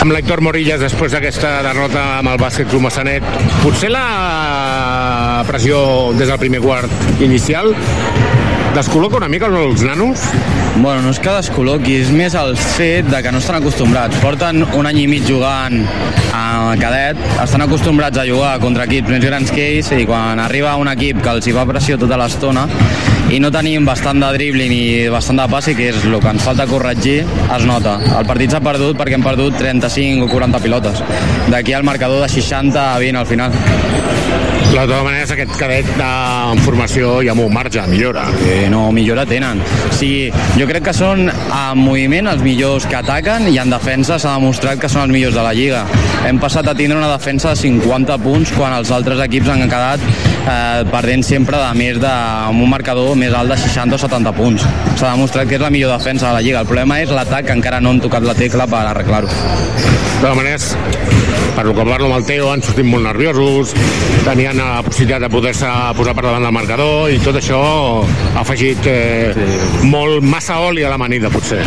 Amb 0.00 0.14
l'Hector 0.14 0.40
Morillas, 0.40 0.80
després 0.80 1.12
d'aquesta 1.12 1.60
derrota 1.64 2.02
amb 2.18 2.32
el 2.32 2.38
bàsquet 2.40 2.68
Club 2.72 2.86
Massanet, 2.88 3.24
potser 3.60 3.92
la 3.92 4.04
pressió 5.44 6.12
des 6.18 6.28
del 6.28 6.38
primer 6.38 6.60
quart 6.64 7.20
inicial 7.20 7.74
descol·loca 8.74 9.18
una 9.18 9.28
mica 9.28 9.48
els 9.50 9.82
nanos? 9.82 10.22
Bueno, 10.76 11.02
no 11.02 11.10
és 11.10 11.18
que 11.20 11.32
descol·loqui, 11.34 11.96
és 12.04 12.10
més 12.14 12.36
el 12.38 12.54
fet 12.56 13.08
de 13.10 13.18
que 13.22 13.32
no 13.34 13.40
estan 13.42 13.58
acostumbrats. 13.58 14.16
Porten 14.22 14.62
un 14.78 14.86
any 14.86 15.02
i 15.02 15.06
mig 15.10 15.26
jugant 15.26 15.80
a 16.36 16.76
cadet, 16.80 17.18
estan 17.42 17.64
acostumbrats 17.66 18.20
a 18.22 18.26
jugar 18.28 18.54
contra 18.62 18.86
equips 18.86 19.10
més 19.10 19.24
grans 19.26 19.50
que 19.50 19.66
ells 19.74 19.90
i 19.96 20.06
quan 20.08 20.38
arriba 20.38 20.76
un 20.78 20.88
equip 20.92 21.20
que 21.24 21.34
els 21.34 21.50
hi 21.50 21.56
fa 21.56 21.66
pressió 21.68 21.98
tota 21.98 22.18
l'estona 22.20 22.68
i 23.30 23.40
no 23.42 23.50
tenim 23.54 23.84
bastant 23.86 24.22
de 24.22 24.30
dribbling 24.34 24.72
i 24.74 24.86
bastant 25.12 25.42
de 25.42 25.48
passi, 25.50 25.74
que 25.78 25.90
és 25.90 26.06
el 26.06 26.16
que 26.22 26.32
ens 26.32 26.46
falta 26.46 26.66
corregir, 26.70 27.20
es 27.26 27.66
nota. 27.68 27.98
El 28.18 28.26
partit 28.30 28.54
s'ha 28.54 28.62
perdut 28.64 28.98
perquè 28.98 29.18
hem 29.18 29.26
perdut 29.26 29.58
35 29.58 30.26
o 30.26 30.32
40 30.32 30.62
pilotes. 30.62 31.04
D'aquí 31.50 31.74
al 31.74 31.86
marcador 31.86 32.22
de 32.22 32.32
60 32.38 32.86
a 32.94 32.98
20 33.02 33.22
al 33.22 33.30
final. 33.30 33.62
De 34.70 34.76
totes 34.78 35.00
maneres, 35.02 35.30
aquest 35.34 35.56
cadet 35.58 35.88
en 35.98 36.60
formació 36.62 37.16
hi 37.24 37.28
ha 37.28 37.34
molt 37.34 37.50
marge, 37.50 37.82
millora. 37.90 38.28
Eh, 38.46 38.68
no, 38.70 38.84
millora 38.94 39.24
tenen. 39.26 39.58
O 39.88 39.96
sigui, 39.98 40.28
jo 40.54 40.68
crec 40.70 40.84
que 40.86 40.94
són 40.94 41.24
en 41.26 41.80
moviment 41.80 42.30
els 42.30 42.44
millors 42.44 42.86
que 42.86 43.00
ataquen 43.00 43.48
i 43.50 43.58
en 43.58 43.74
defensa 43.74 44.20
s'ha 44.22 44.36
demostrat 44.38 44.78
que 44.78 44.88
són 44.92 45.08
els 45.08 45.14
millors 45.16 45.34
de 45.34 45.42
la 45.42 45.52
Lliga. 45.58 45.82
Hem 46.28 46.38
passat 46.38 46.70
a 46.70 46.76
tindre 46.78 47.00
una 47.00 47.10
defensa 47.10 47.50
de 47.50 47.58
50 47.58 48.20
punts 48.22 48.54
quan 48.54 48.76
els 48.76 48.94
altres 48.94 49.18
equips 49.26 49.50
han 49.50 49.66
quedat 49.66 50.06
eh, 50.06 50.86
perdent 50.92 51.26
sempre 51.26 51.58
de 51.58 51.74
més 51.74 51.98
de, 51.98 52.14
amb 52.46 52.62
un 52.62 52.70
marcador 52.70 53.18
més 53.18 53.34
alt 53.34 53.50
de 53.50 53.58
60 53.58 53.98
o 53.98 54.02
70 54.06 54.36
punts. 54.38 54.68
S'ha 54.94 55.16
demostrat 55.16 55.50
que 55.50 55.58
és 55.58 55.66
la 55.66 55.74
millor 55.74 55.96
defensa 55.98 56.28
de 56.28 56.36
la 56.38 56.46
Lliga. 56.46 56.62
El 56.62 56.70
problema 56.70 57.02
és 57.02 57.10
l'atac, 57.10 57.50
que 57.50 57.58
encara 57.58 57.82
no 57.82 57.90
han 57.90 58.04
tocat 58.06 58.22
la 58.22 58.38
tecla 58.38 58.70
per 58.70 58.86
arreglar-ho. 58.86 59.26
De 59.26 60.28
totes 60.28 60.36
maneres, 60.36 60.76
per 61.56 61.64
lo 61.66 61.74
que 61.74 61.84
parlo 61.84 62.06
amb 62.10 62.18
el 62.18 62.26
Teo, 62.28 62.50
han 62.52 62.62
sortit 62.62 62.86
molt 62.86 63.06
nerviosos, 63.08 63.72
tenien 64.24 64.59
la 64.60 64.82
possibilitat 64.84 65.22
de 65.24 65.30
poder-se 65.32 65.68
posar 65.96 66.14
per 66.16 66.24
davant 66.24 66.44
del 66.44 66.54
marcador 66.54 67.10
i 67.12 67.18
tot 67.22 67.36
això 67.40 67.60
ha 68.04 68.42
afegit 68.42 68.86
eh, 68.90 69.32
sí. 69.36 69.86
molt 69.90 70.24
massa 70.24 70.58
oli 70.64 70.84
a 70.84 70.90
l'amanida, 70.92 71.30
potser. 71.32 71.60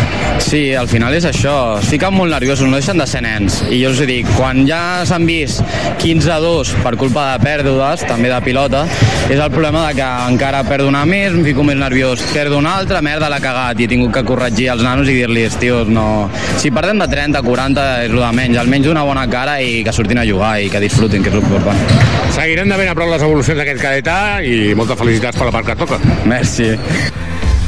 Sí, 0.43 0.61
al 0.77 0.89
final 0.91 1.15
és 1.17 1.27
això. 1.29 1.55
Fiquen 1.85 2.15
molt 2.15 2.33
nerviosos, 2.33 2.67
no 2.69 2.79
deixen 2.79 2.99
de 3.01 3.07
ser 3.09 3.23
nens. 3.25 3.61
I 3.69 3.81
jo 3.83 3.93
us 3.93 4.01
dic, 4.07 4.29
quan 4.37 4.63
ja 4.67 5.03
s'han 5.07 5.27
vist 5.29 5.63
15 6.01 6.33
a 6.33 6.39
2 6.43 6.73
per 6.83 6.95
culpa 6.99 7.29
de 7.31 7.43
pèrdues, 7.45 8.05
també 8.09 8.31
de 8.31 8.41
pilota, 8.45 8.83
és 9.29 9.39
el 9.39 9.51
problema 9.53 9.87
de 9.87 9.97
que 9.99 10.09
encara 10.33 10.63
perdo 10.67 10.89
una 10.91 11.05
més, 11.09 11.31
em 11.33 11.45
fico 11.45 11.65
més 11.67 11.79
nerviós, 11.79 12.23
perdo 12.33 12.59
una 12.61 12.77
altra, 12.79 13.03
merda, 13.05 13.31
l'ha 13.31 13.41
cagat 13.43 13.79
i 13.79 13.87
he 13.87 13.91
tingut 13.91 14.13
que 14.15 14.25
corregir 14.27 14.69
els 14.75 14.83
nanos 14.85 15.09
i 15.09 15.17
dir-los, 15.21 15.57
tios, 15.61 15.89
no... 15.91 16.27
Si 16.61 16.71
perdem 16.73 17.01
de 17.01 17.09
30, 17.11 17.43
40 17.45 17.87
és 18.05 18.11
el 18.11 18.19
de 18.19 18.33
menys, 18.35 18.59
almenys 18.61 18.91
una 18.91 19.07
bona 19.07 19.25
cara 19.31 19.59
i 19.61 19.81
que 19.85 19.95
surtin 19.95 20.21
a 20.21 20.27
jugar 20.27 20.57
i 20.61 20.69
que 20.71 20.83
disfrutin, 20.83 21.23
que 21.23 21.33
és 21.33 21.39
l'important. 21.39 22.22
Seguirem 22.33 22.65
de 22.65 22.77
ben 22.79 22.89
a 22.89 22.95
prop 22.97 23.11
les 23.11 23.21
evolucions 23.21 23.59
d'aquest 23.61 23.77
cadetà 23.77 24.17
i 24.41 24.73
moltes 24.73 24.97
felicitats 24.97 25.37
per 25.37 25.45
la 25.45 25.53
part 25.53 25.67
que 25.69 25.75
toca. 25.77 25.99
Merci. 26.25 26.71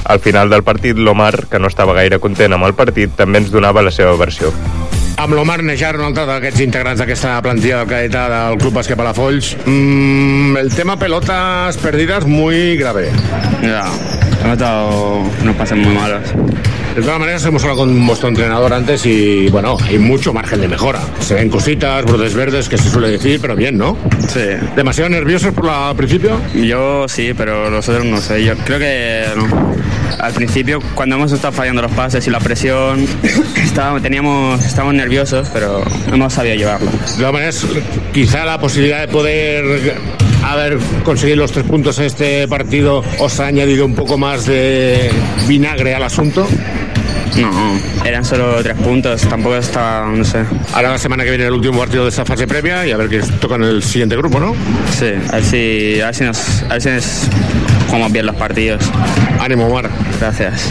Al 0.05 0.19
final 0.21 0.49
del 0.49 0.63
partit, 0.65 0.97
l'Omar, 0.97 1.45
que 1.51 1.61
no 1.61 1.69
estava 1.69 1.93
gaire 1.97 2.17
content 2.21 2.57
amb 2.57 2.65
el 2.65 2.73
partit, 2.77 3.13
també 3.17 3.43
ens 3.43 3.53
donava 3.53 3.85
la 3.85 3.93
seva 3.93 4.15
versió. 4.17 4.49
Amb 5.21 5.37
l'Omar 5.37 5.61
Nejar, 5.63 5.93
un 5.99 6.09
altre 6.09 6.25
d'aquests 6.27 6.65
integrants 6.65 6.99
d'aquesta 6.99 7.37
plantilla 7.45 7.83
del 7.83 7.91
cadetà 7.93 8.25
del 8.33 8.57
Club 8.59 8.75
Bàsquet 8.81 8.97
Palafolls, 8.99 9.53
mm, 9.63 10.57
el 10.57 10.73
tema 10.73 10.97
pelotas 10.97 11.77
perdidas 11.77 12.25
muy 12.25 12.75
grave. 12.75 13.11
Ya, 13.61 13.85
hemos 14.41 14.53
estado 14.53 15.23
unos 15.41 15.55
pases 15.55 15.77
muy 15.77 15.93
malos. 15.93 16.33
De 16.95 17.01
todas 17.01 17.19
maneras, 17.19 17.43
hemos 17.45 17.61
hablado 17.63 17.81
con 17.81 18.07
vuestro 18.07 18.29
entrenador 18.29 18.71
antes 18.71 19.05
y, 19.05 19.49
bueno, 19.49 19.75
hay 19.85 19.99
mucho 19.99 20.33
margen 20.33 20.61
de 20.61 20.69
mejora. 20.69 21.01
Se 21.19 21.33
ven 21.33 21.49
cositas, 21.49 22.05
brotes 22.05 22.33
verdes, 22.33 22.69
que 22.69 22.77
se 22.77 22.89
suele 22.89 23.09
decir, 23.09 23.37
pero 23.41 23.53
bien, 23.53 23.77
¿no? 23.77 23.97
Sí. 24.29 24.39
¿Demasiado 24.77 25.09
nerviosos 25.09 25.53
por 25.53 25.65
la 25.65 25.89
al 25.89 25.97
principio? 25.97 26.39
Yo 26.53 27.05
sí, 27.09 27.33
pero 27.35 27.69
los 27.69 27.89
otros 27.89 28.05
no 28.05 28.21
sé. 28.21 28.45
Yo 28.45 28.55
creo 28.63 28.79
que 28.79 29.25
no. 29.35 29.75
al 30.19 30.31
principio, 30.31 30.79
cuando 30.95 31.17
hemos 31.17 31.33
estado 31.33 31.51
fallando 31.51 31.81
los 31.81 31.91
pases 31.91 32.25
y 32.27 32.29
la 32.29 32.39
presión, 32.39 33.05
estábamos, 33.61 34.01
teníamos, 34.01 34.63
estábamos 34.63 34.95
nerviosos, 34.95 35.49
pero 35.51 35.83
hemos 36.13 36.31
sabido 36.31 36.55
llevarlo. 36.55 36.89
De 36.91 37.17
todas 37.17 37.33
maneras, 37.33 37.65
quizá 38.13 38.45
la 38.45 38.57
posibilidad 38.57 39.01
de 39.01 39.09
poder 39.09 39.97
haber 40.45 40.77
conseguido 41.03 41.39
los 41.39 41.51
tres 41.51 41.65
puntos 41.65 41.99
en 41.99 42.05
este 42.05 42.47
partido 42.47 43.03
os 43.19 43.39
ha 43.41 43.47
añadido 43.47 43.85
un 43.85 43.95
poco 43.95 44.17
más 44.17 44.45
de 44.45 45.09
vinagre 45.45 45.93
al 45.93 46.03
asunto. 46.03 46.47
No, 47.41 47.79
eran 48.05 48.23
solo 48.23 48.61
tres 48.63 48.75
puntos, 48.77 49.21
tampoco 49.23 49.57
estaba, 49.57 50.07
no 50.07 50.23
sé. 50.23 50.43
Ahora 50.73 50.91
la 50.91 50.97
semana 50.97 51.23
que 51.23 51.29
viene 51.31 51.45
el 51.45 51.53
último 51.53 51.79
partido 51.79 52.03
de 52.03 52.09
esta 52.09 52.25
fase 52.25 52.47
previa 52.47 52.85
y 52.85 52.91
a 52.91 52.97
ver 52.97 53.09
qué 53.09 53.19
toca 53.39 53.55
en 53.55 53.63
el 53.63 53.83
siguiente 53.83 54.15
grupo, 54.15 54.39
¿no? 54.39 54.55
Sí, 54.97 55.11
a 55.29 55.35
ver 55.35 55.43
si, 55.43 55.99
a 56.01 56.05
ver 56.05 56.15
si, 56.15 56.23
nos, 56.23 56.63
a 56.63 56.67
ver 56.73 56.81
si 56.81 56.89
nos 56.89 57.27
jugamos 57.87 58.11
bien 58.11 58.25
los 58.25 58.35
partidos. 58.35 58.83
Ánimo, 59.39 59.67
Omar. 59.67 59.89
Gracias. 60.19 60.69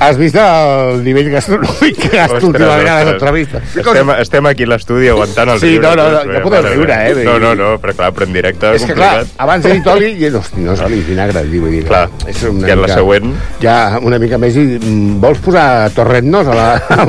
Has 0.00 0.16
vist 0.18 0.34
el 0.36 0.98
nivell 1.04 1.28
gastronòmic 1.32 1.96
que 1.96 2.08
gasto 2.10 2.34
Ostres, 2.36 2.48
última 2.50 2.76
vegada 2.76 2.98
a 2.98 3.04
ostres. 3.04 3.12
l'entrevista? 3.14 3.60
Estem, 3.80 4.10
estem 4.20 4.46
aquí 4.50 4.66
a 4.66 4.70
l'estudi 4.72 5.08
aguantant 5.08 5.52
el 5.54 5.60
Sí, 5.62 5.70
riure. 5.78 5.86
no, 5.86 5.94
no, 5.94 6.08
no, 6.10 6.18
tots, 6.18 6.34
ja 6.34 6.42
podeu 6.42 6.62
mare 6.62 6.74
riure, 6.74 6.96
meva. 6.96 7.20
eh, 7.20 7.24
No, 7.24 7.38
no, 7.38 7.54
no, 7.54 7.68
però 7.80 7.94
clar, 7.94 8.10
però 8.12 8.26
en 8.26 8.32
directe 8.36 8.74
És 8.74 8.84
que 8.84 8.92
clar, 8.98 9.12
complicat. 9.20 9.40
abans 9.46 9.64
he 9.64 9.72
dit 9.78 9.86
oli 9.94 10.10
i 10.18 10.26
hosti, 10.34 10.60
no 10.60 10.72
és 10.74 10.80
oli, 10.80 10.98
és 10.98 11.06
vinagre, 11.06 11.44
vull 11.62 11.70
dir. 11.70 11.84
Clar, 11.88 12.08
és 12.26 12.42
una 12.42 12.68
i 12.68 12.70
en 12.74 12.82
la 12.82 12.88
següent? 12.88 13.32
Ja, 13.62 13.78
una 14.02 14.18
mica 14.18 14.36
més 14.38 14.56
i 14.56 14.66
mm, 14.82 15.20
vols 15.22 15.38
posar 15.38 15.88
torrent-nos 15.94 16.46
a 16.48 16.54
la, 16.58 16.68
a 16.88 16.96
la 16.96 17.06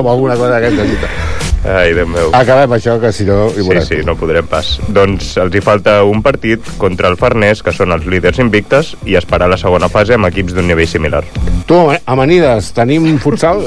o 0.00 0.10
alguna 0.10 0.34
cosa 0.36 0.58
d'aquesta? 0.58 1.31
Ai, 1.62 1.92
Déu 1.94 2.08
meu. 2.10 2.32
Acabem 2.34 2.72
això, 2.74 2.96
que 2.98 3.12
si 3.14 3.22
no... 3.22 3.46
hi 3.54 3.62
Sí, 3.62 3.80
sí, 3.86 3.98
no 4.06 4.16
podrem 4.18 4.46
pas. 4.50 4.74
Doncs 4.90 5.36
els 5.38 5.54
hi 5.54 5.62
falta 5.62 6.00
un 6.02 6.22
partit 6.22 6.66
contra 6.78 7.06
el 7.12 7.16
Farners, 7.20 7.62
que 7.62 7.74
són 7.74 7.94
els 7.94 8.06
líders 8.10 8.40
invictes, 8.42 8.96
i 9.06 9.14
esperar 9.18 9.46
la 9.50 9.58
segona 9.60 9.86
fase 9.92 10.16
amb 10.18 10.26
equips 10.26 10.56
d'un 10.56 10.66
nivell 10.66 10.90
similar. 10.90 11.22
Tu, 11.68 11.78
Amanides, 12.10 12.72
tenim 12.74 13.06
futsal? 13.22 13.62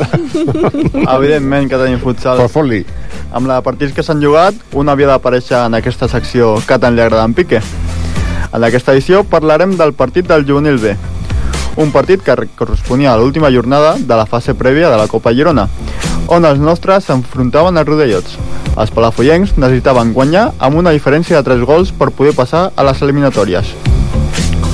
Evidentment 1.16 1.72
que 1.72 1.80
tenim 1.80 2.02
futsal. 2.04 2.44
Fot, 2.44 2.52
fot-li. 2.58 2.84
Amb 3.36 3.48
la 3.48 3.62
partits 3.64 3.96
que 3.96 4.04
s'han 4.04 4.24
jugat, 4.24 4.60
un 4.76 4.92
havia 4.92 5.14
d'aparèixer 5.14 5.62
en 5.64 5.80
aquesta 5.80 6.12
secció 6.12 6.58
que 6.68 6.80
tant 6.80 6.96
li 6.96 7.04
agrada 7.04 7.24
a 7.24 7.32
en 7.32 7.36
Piqué. 7.38 7.64
En 8.52 8.64
aquesta 8.64 8.92
edició 8.92 9.24
parlarem 9.28 9.76
del 9.80 9.96
partit 9.96 10.28
del 10.28 10.44
juvenil 10.48 10.80
B, 10.84 10.94
un 11.80 11.92
partit 11.92 12.22
que 12.24 12.36
corresponia 12.56 13.14
a 13.14 13.18
l'última 13.20 13.52
jornada 13.52 13.96
de 14.00 14.16
la 14.16 14.26
fase 14.26 14.56
prèvia 14.56 14.92
de 14.92 15.00
la 15.00 15.08
Copa 15.12 15.34
Girona, 15.36 15.68
on 16.28 16.46
els 16.46 16.60
nostres 16.60 17.06
s'enfrontaven 17.06 17.78
als 17.78 17.88
rodellots. 17.88 18.38
Els 18.76 18.92
palafollencs 18.92 19.56
necessitaven 19.58 20.14
guanyar 20.14 20.50
amb 20.60 20.80
una 20.82 20.94
diferència 20.96 21.38
de 21.38 21.48
3 21.48 21.66
gols 21.68 21.92
per 21.96 22.12
poder 22.12 22.34
passar 22.36 22.72
a 22.76 22.86
les 22.88 23.02
eliminatòries. 23.02 23.72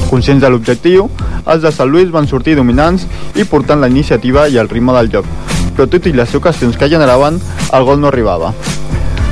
Conscients 0.09 0.41
de 0.43 0.49
l'objectiu, 0.49 1.07
els 1.45 1.61
de 1.63 1.71
Sant 1.71 1.91
Lluís 1.91 2.11
van 2.11 2.27
sortir 2.27 2.55
dominants 2.55 3.05
i 3.35 3.45
portant 3.47 3.79
la 3.81 3.89
iniciativa 3.91 4.47
i 4.47 4.57
el 4.57 4.69
ritme 4.69 4.95
del 4.97 5.11
joc, 5.13 5.27
però 5.75 5.87
tot 5.87 6.07
i 6.07 6.13
les 6.15 6.35
ocasions 6.35 6.77
que 6.77 6.89
generaven, 6.89 7.39
el 7.71 7.87
gol 7.87 8.01
no 8.01 8.09
arribava. 8.09 8.53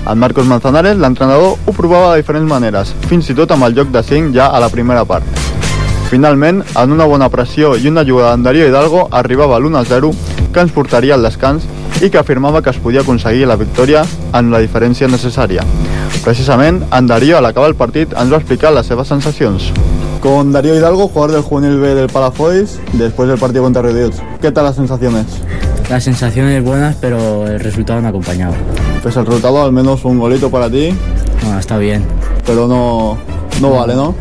En 0.09 0.17
Marcos 0.17 0.47
Manzanares, 0.47 0.97
l'entrenador, 0.97 1.57
ho 1.65 1.74
provava 1.76 2.13
de 2.13 2.24
diferents 2.24 2.49
maneres, 2.49 2.95
fins 3.09 3.30
i 3.30 3.36
tot 3.36 3.51
amb 3.51 3.67
el 3.67 3.76
joc 3.78 3.91
de 3.93 4.03
5 4.03 4.34
ja 4.34 4.47
a 4.47 4.59
la 4.63 4.72
primera 4.74 5.03
part. 5.05 5.26
Finalment, 6.09 6.63
en 6.74 6.91
una 6.95 7.05
bona 7.05 7.28
pressió 7.30 7.76
i 7.78 7.88
una 7.88 8.05
jugada 8.07 8.32
d'en 8.32 8.47
Darío 8.47 8.65
Hidalgo, 8.65 9.07
arribava 9.11 9.59
l'1-0 9.59 10.09
que 10.54 10.60
ens 10.62 10.72
portaria 10.72 11.14
al 11.16 11.24
descans 11.24 11.64
i 12.02 12.10
que 12.10 12.18
afirmava 12.18 12.62
que 12.62 12.70
es 12.72 12.78
podia 12.78 13.02
aconseguir 13.02 13.47
la 13.47 13.56
victòria 13.60 14.06
en 14.34 14.52
la 14.52 14.60
diferència 14.64 15.08
necessària. 15.08 15.64
Precisament, 16.24 16.84
en 16.91 17.08
Darío, 17.08 17.38
al 17.38 17.45
acabar 17.45 17.70
el 17.70 17.76
partit, 17.76 18.14
ens 18.18 18.32
va 18.32 18.38
explicar 18.38 18.72
les 18.74 18.86
seves 18.88 19.08
sensacions. 19.08 19.72
Con 20.22 20.52
Darío 20.52 20.76
Hidalgo, 20.76 21.08
jugador 21.08 21.32
del 21.32 21.41
juvenil 21.43 21.78
B 21.80 21.95
del 21.95 22.08
Palafois, 22.08 22.80
después 22.93 23.30
del 23.30 23.38
partido 23.38 23.64
contra 23.64 23.82
Rediots. 23.82 24.22
¿Qué 24.41 24.52
tal 24.52 24.66
las 24.66 24.76
sensaciones? 24.76 25.26
Las 25.89 26.04
sensaciones 26.04 26.64
buenas, 26.64 26.95
pero 27.00 27.47
el 27.47 27.60
resultado 27.60 28.02
no 28.02 28.08
ha 28.08 28.10
acompañado. 28.10 28.54
Pues 29.02 29.16
el 29.16 29.26
resultado, 29.26 29.64
al 29.64 29.72
menos 29.72 30.04
un 30.06 30.20
golito 30.20 30.50
para 30.52 30.70
ti, 30.70 30.93
Bueno, 31.41 31.58
está 31.60 31.78
bien. 31.78 32.04
pero 32.45 32.68
no, 32.68 33.18
no 33.62 33.72
vale, 33.72 33.95
¿no? 33.95 34.14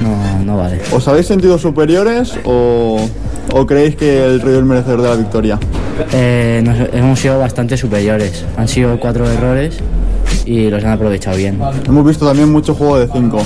No, 0.00 0.44
no 0.44 0.56
vale. 0.56 0.80
¿Os 0.92 1.06
habéis 1.08 1.26
sentido 1.26 1.58
superiores 1.58 2.32
o, 2.44 3.06
o 3.52 3.66
creéis 3.66 3.96
que 3.96 4.24
el 4.24 4.40
Río 4.40 4.58
es 4.58 4.64
merecedor 4.64 5.02
de 5.02 5.08
la 5.08 5.16
victoria? 5.16 5.58
Eh, 6.12 6.62
nos- 6.64 6.88
hemos 6.92 7.18
sido 7.20 7.38
bastante 7.38 7.76
superiores. 7.76 8.44
Han 8.56 8.68
sido 8.68 8.98
cuatro 8.98 9.28
errores 9.30 9.78
y 10.44 10.68
los 10.70 10.82
han 10.84 10.92
aprovechado 10.92 11.36
bien. 11.36 11.58
Hemos 11.86 12.04
visto 12.06 12.26
también 12.26 12.50
mucho 12.50 12.74
juego 12.74 12.98
de 12.98 13.08
5. 13.12 13.38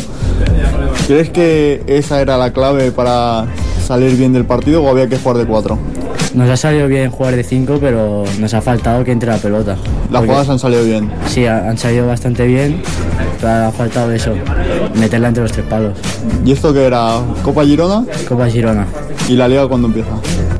¿Crees 1.06 1.30
que 1.30 1.82
esa 1.86 2.20
era 2.20 2.36
la 2.36 2.52
clave 2.52 2.90
para 2.92 3.46
salir 3.86 4.16
bien 4.16 4.32
del 4.32 4.44
partido 4.44 4.82
o 4.82 4.88
había 4.88 5.08
que 5.08 5.16
jugar 5.18 5.38
de 5.38 5.46
4? 5.46 5.78
Nos 6.38 6.48
ha 6.50 6.56
salido 6.56 6.86
bien 6.86 7.10
jugar 7.10 7.34
de 7.34 7.42
cinco, 7.42 7.78
pero 7.80 8.22
nos 8.38 8.54
ha 8.54 8.60
faltado 8.62 9.02
que 9.02 9.10
entre 9.10 9.28
la 9.28 9.38
pelota. 9.38 9.76
Las 10.08 10.24
jugadas 10.24 10.48
han 10.48 10.58
salido 10.60 10.84
bien. 10.84 11.10
Sí, 11.26 11.44
ha- 11.46 11.68
han 11.68 11.76
salido 11.76 12.06
bastante 12.06 12.46
bien, 12.46 12.80
pero 13.40 13.66
ha 13.66 13.72
faltado 13.72 14.12
eso, 14.12 14.30
meterla 14.94 15.28
entre 15.28 15.42
los 15.42 15.50
tres 15.50 15.66
palos. 15.66 15.94
¿Y 16.44 16.52
esto 16.52 16.72
qué 16.72 16.84
era? 16.86 17.18
¿Copa 17.42 17.64
Girona? 17.64 18.04
Copa 18.28 18.46
Girona. 18.48 18.86
¿Y 19.28 19.32
la 19.34 19.48
Liga 19.48 19.66
cuándo 19.66 19.88
empieza? 19.88 20.10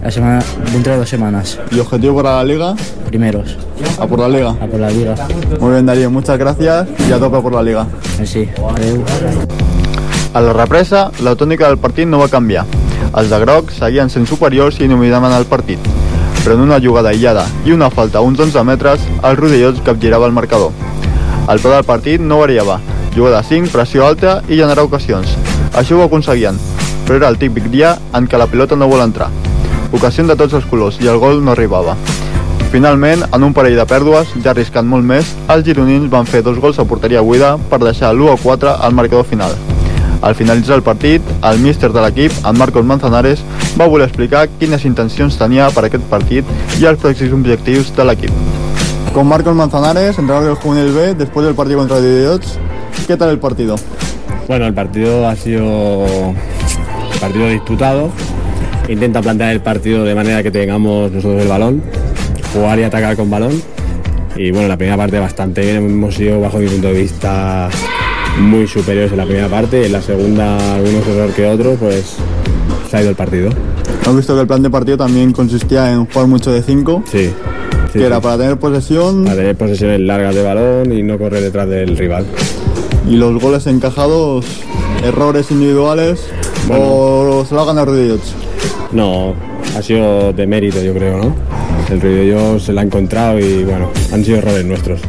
La 0.02 0.10
semana, 0.10 0.42
dentro 0.72 0.94
de 0.94 0.98
dos 0.98 1.08
semanas. 1.08 1.60
¿Y 1.70 1.78
objetivo 1.78 2.16
para 2.16 2.38
la 2.38 2.44
Liga? 2.44 2.74
Primeros. 3.06 3.56
¿A 4.00 4.06
por 4.08 4.18
la 4.18 4.28
Liga? 4.28 4.50
A 4.60 4.66
por 4.66 4.80
la 4.80 4.90
Liga. 4.90 5.14
Muy 5.60 5.70
bien, 5.74 5.86
Darío, 5.86 6.10
muchas 6.10 6.38
gracias 6.40 6.88
y 7.08 7.12
a 7.12 7.20
tope 7.20 7.38
por 7.40 7.54
la 7.54 7.62
Liga. 7.62 7.86
Sí, 8.24 8.48
adeu. 8.74 9.04
A 10.34 10.40
la 10.40 10.52
represa, 10.52 11.12
la 11.22 11.36
tònica 11.36 11.68
del 11.68 11.78
partit 11.78 12.06
no 12.08 12.18
va 12.18 12.28
canviar. 12.28 12.66
Els 13.16 13.30
de 13.30 13.38
groc 13.40 13.70
seguien 13.72 14.10
sent 14.12 14.26
superiors 14.28 14.78
i 14.80 14.88
dominaven 14.90 15.32
el 15.32 15.46
partit. 15.48 15.80
Però 16.42 16.54
en 16.54 16.66
una 16.66 16.80
jugada 16.80 17.10
aïllada 17.14 17.46
i 17.64 17.72
una 17.72 17.88
falta 17.90 18.20
a 18.20 18.22
uns 18.26 18.40
11 18.40 18.64
metres, 18.68 19.00
el 19.24 19.36
Rodellots 19.36 19.82
capgirava 19.86 20.26
el 20.28 20.36
marcador. 20.36 20.72
El 21.48 21.60
pla 21.64 21.78
del 21.78 21.88
partit 21.88 22.20
no 22.20 22.42
variava. 22.42 22.78
Jugada 23.16 23.42
5, 23.42 23.72
pressió 23.72 24.04
alta 24.06 24.42
i 24.48 24.60
generar 24.60 24.84
ocasions. 24.84 25.32
Això 25.72 25.96
ho 25.96 26.04
aconseguien, 26.04 26.60
però 27.06 27.16
era 27.16 27.32
el 27.32 27.38
típic 27.40 27.70
dia 27.72 27.96
en 28.14 28.28
què 28.28 28.38
la 28.38 28.46
pilota 28.46 28.76
no 28.76 28.90
vol 28.90 29.00
entrar. 29.00 29.30
Ocasió 29.92 30.26
de 30.28 30.36
tots 30.36 30.52
els 30.58 30.68
colors 30.68 31.00
i 31.00 31.08
el 31.08 31.18
gol 31.18 31.40
no 31.44 31.54
arribava. 31.56 31.96
Finalment, 32.68 33.24
en 33.32 33.44
un 33.46 33.54
parell 33.56 33.78
de 33.80 33.88
pèrdues, 33.88 34.34
ja 34.44 34.52
arriscant 34.52 34.84
molt 34.86 35.08
més, 35.08 35.32
els 35.48 35.64
gironins 35.64 36.10
van 36.12 36.28
fer 36.28 36.44
dos 36.44 36.60
gols 36.60 36.78
a 36.78 36.84
porteria 36.84 37.24
buida 37.24 37.56
per 37.70 37.80
deixar 37.80 38.12
l'1 38.12 38.34
a 38.34 38.38
4 38.44 38.76
al 38.76 38.92
marcador 38.92 39.24
final. 39.24 39.56
Al 40.20 40.34
finalitzar 40.34 40.76
el 40.76 40.82
partit, 40.82 41.22
el 41.46 41.60
míster 41.62 41.92
de 41.94 42.02
l'equip, 42.02 42.32
en 42.44 42.58
Marcos 42.58 42.84
Manzanares, 42.84 43.42
va 43.78 43.86
voler 43.86 44.08
explicar 44.08 44.48
quines 44.58 44.84
intencions 44.84 45.38
tenia 45.38 45.68
per 45.70 45.84
aquest 45.86 46.04
partit 46.10 46.48
i 46.80 46.88
els 46.90 46.98
pròxims 46.98 47.36
objectius 47.36 47.92
de 47.94 48.06
l'equip. 48.08 48.32
Con 49.14 49.28
Marcos 49.28 49.54
Manzanares, 49.54 50.18
entrenador 50.18 50.48
del 50.48 50.56
Juvenil 50.56 50.92
B, 50.92 51.14
después 51.14 51.46
del 51.46 51.54
partido 51.54 51.78
contra 51.78 52.00
Idiots, 52.00 52.58
¿qué 53.06 53.16
tal 53.16 53.30
el 53.30 53.38
partido? 53.38 53.76
Bueno, 54.48 54.66
el 54.66 54.74
partido 54.74 55.28
ha 55.28 55.36
sido 55.36 56.06
partido 57.20 57.48
disputado. 57.48 58.10
Intenta 58.88 59.20
plantear 59.20 59.52
el 59.52 59.60
partido 59.60 60.04
de 60.04 60.14
manera 60.14 60.42
que 60.42 60.50
tengamos 60.50 61.12
nosotros 61.12 61.42
el 61.42 61.48
balón, 61.48 61.82
jugar 62.54 62.78
y 62.78 62.82
atacar 62.82 63.16
con 63.16 63.30
balón. 63.30 63.62
Y 64.36 64.50
bueno, 64.50 64.68
la 64.68 64.76
primera 64.76 64.96
parte 64.96 65.18
bastante 65.18 65.60
bien. 65.60 65.76
Hemos 65.76 66.14
sido, 66.14 66.40
bajo 66.40 66.58
mi 66.58 66.66
punto 66.68 66.88
de 66.88 66.94
vista, 66.94 67.68
muy 68.40 68.66
superiores 68.66 69.10
en 69.12 69.18
la 69.18 69.24
primera 69.24 69.48
parte. 69.48 69.86
En 69.86 69.92
la 69.92 70.02
segunda, 70.02 70.74
algunos 70.76 71.06
errores 71.06 71.34
que 71.34 71.46
otros, 71.46 71.76
pues 71.78 72.16
se 72.90 72.96
ha 72.96 73.00
ido 73.00 73.10
el 73.10 73.16
partido. 73.16 73.50
Hemos 74.04 74.16
visto 74.16 74.34
que 74.34 74.40
el 74.42 74.46
plan 74.46 74.62
de 74.62 74.70
partido 74.70 74.96
también 74.96 75.32
consistía 75.32 75.92
en 75.92 76.06
jugar 76.06 76.26
mucho 76.28 76.50
de 76.52 76.62
5, 76.62 77.02
Sí. 77.10 77.30
que 77.92 78.04
era 78.04 78.20
para 78.20 78.38
tener 78.38 78.58
posesión 78.58 79.24
Para 79.24 79.36
tener 79.36 79.56
posesiones 79.56 80.00
largas 80.00 80.34
de 80.34 80.42
balón 80.42 80.92
y 80.92 81.02
no 81.02 81.18
correr 81.18 81.42
detrás 81.42 81.68
del 81.68 81.96
rival. 81.96 82.24
y 83.08 83.16
los 83.16 83.40
goles 83.40 83.66
encajados, 83.66 84.44
errores 85.02 85.50
individuales 85.50 86.20
o 86.70 87.44
se 87.48 87.54
lo 87.54 87.62
hagan 87.62 87.78
a 87.78 87.82
Idiots. 87.84 88.34
No, 88.92 89.34
ha 89.76 89.82
sido 89.82 90.32
de 90.32 90.46
mérito, 90.46 90.82
yo 90.82 90.92
creo, 90.94 91.18
¿no? 91.18 91.34
El 91.90 92.00
ruido 92.00 92.22
yo 92.24 92.58
se 92.58 92.72
la 92.74 92.82
ha 92.82 92.84
encontrado 92.84 93.38
y 93.38 93.64
bueno, 93.64 93.90
han 94.12 94.24
sido 94.24 94.38
errores 94.38 94.64
nuestros. 94.66 95.00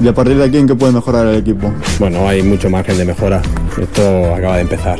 Y 0.00 0.06
a 0.06 0.14
partir 0.14 0.36
de 0.36 0.44
aquí, 0.44 0.58
¿en 0.58 0.66
qué 0.68 0.74
puede 0.74 0.92
mejorar 0.92 1.26
el 1.26 1.36
equipo? 1.36 1.72
Bueno, 1.98 2.28
hay 2.28 2.42
mucho 2.42 2.70
margen 2.70 2.96
de 2.98 3.04
mejora. 3.04 3.42
Esto 3.80 4.34
acaba 4.34 4.56
de 4.56 4.62
empezar. 4.62 4.98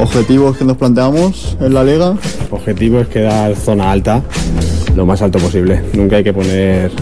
Objetivos 0.00 0.56
que 0.56 0.64
nos 0.64 0.76
planteamos 0.76 1.56
en 1.60 1.74
la 1.74 1.82
liga. 1.82 2.14
Objetivo 2.50 3.00
es 3.00 3.08
quedar 3.08 3.56
zona 3.56 3.90
alta, 3.90 4.22
lo 4.94 5.06
más 5.06 5.22
alto 5.22 5.38
posible. 5.38 5.82
Nunca 5.94 6.16
hay 6.16 6.24
que 6.24 6.32
poner 6.32 6.92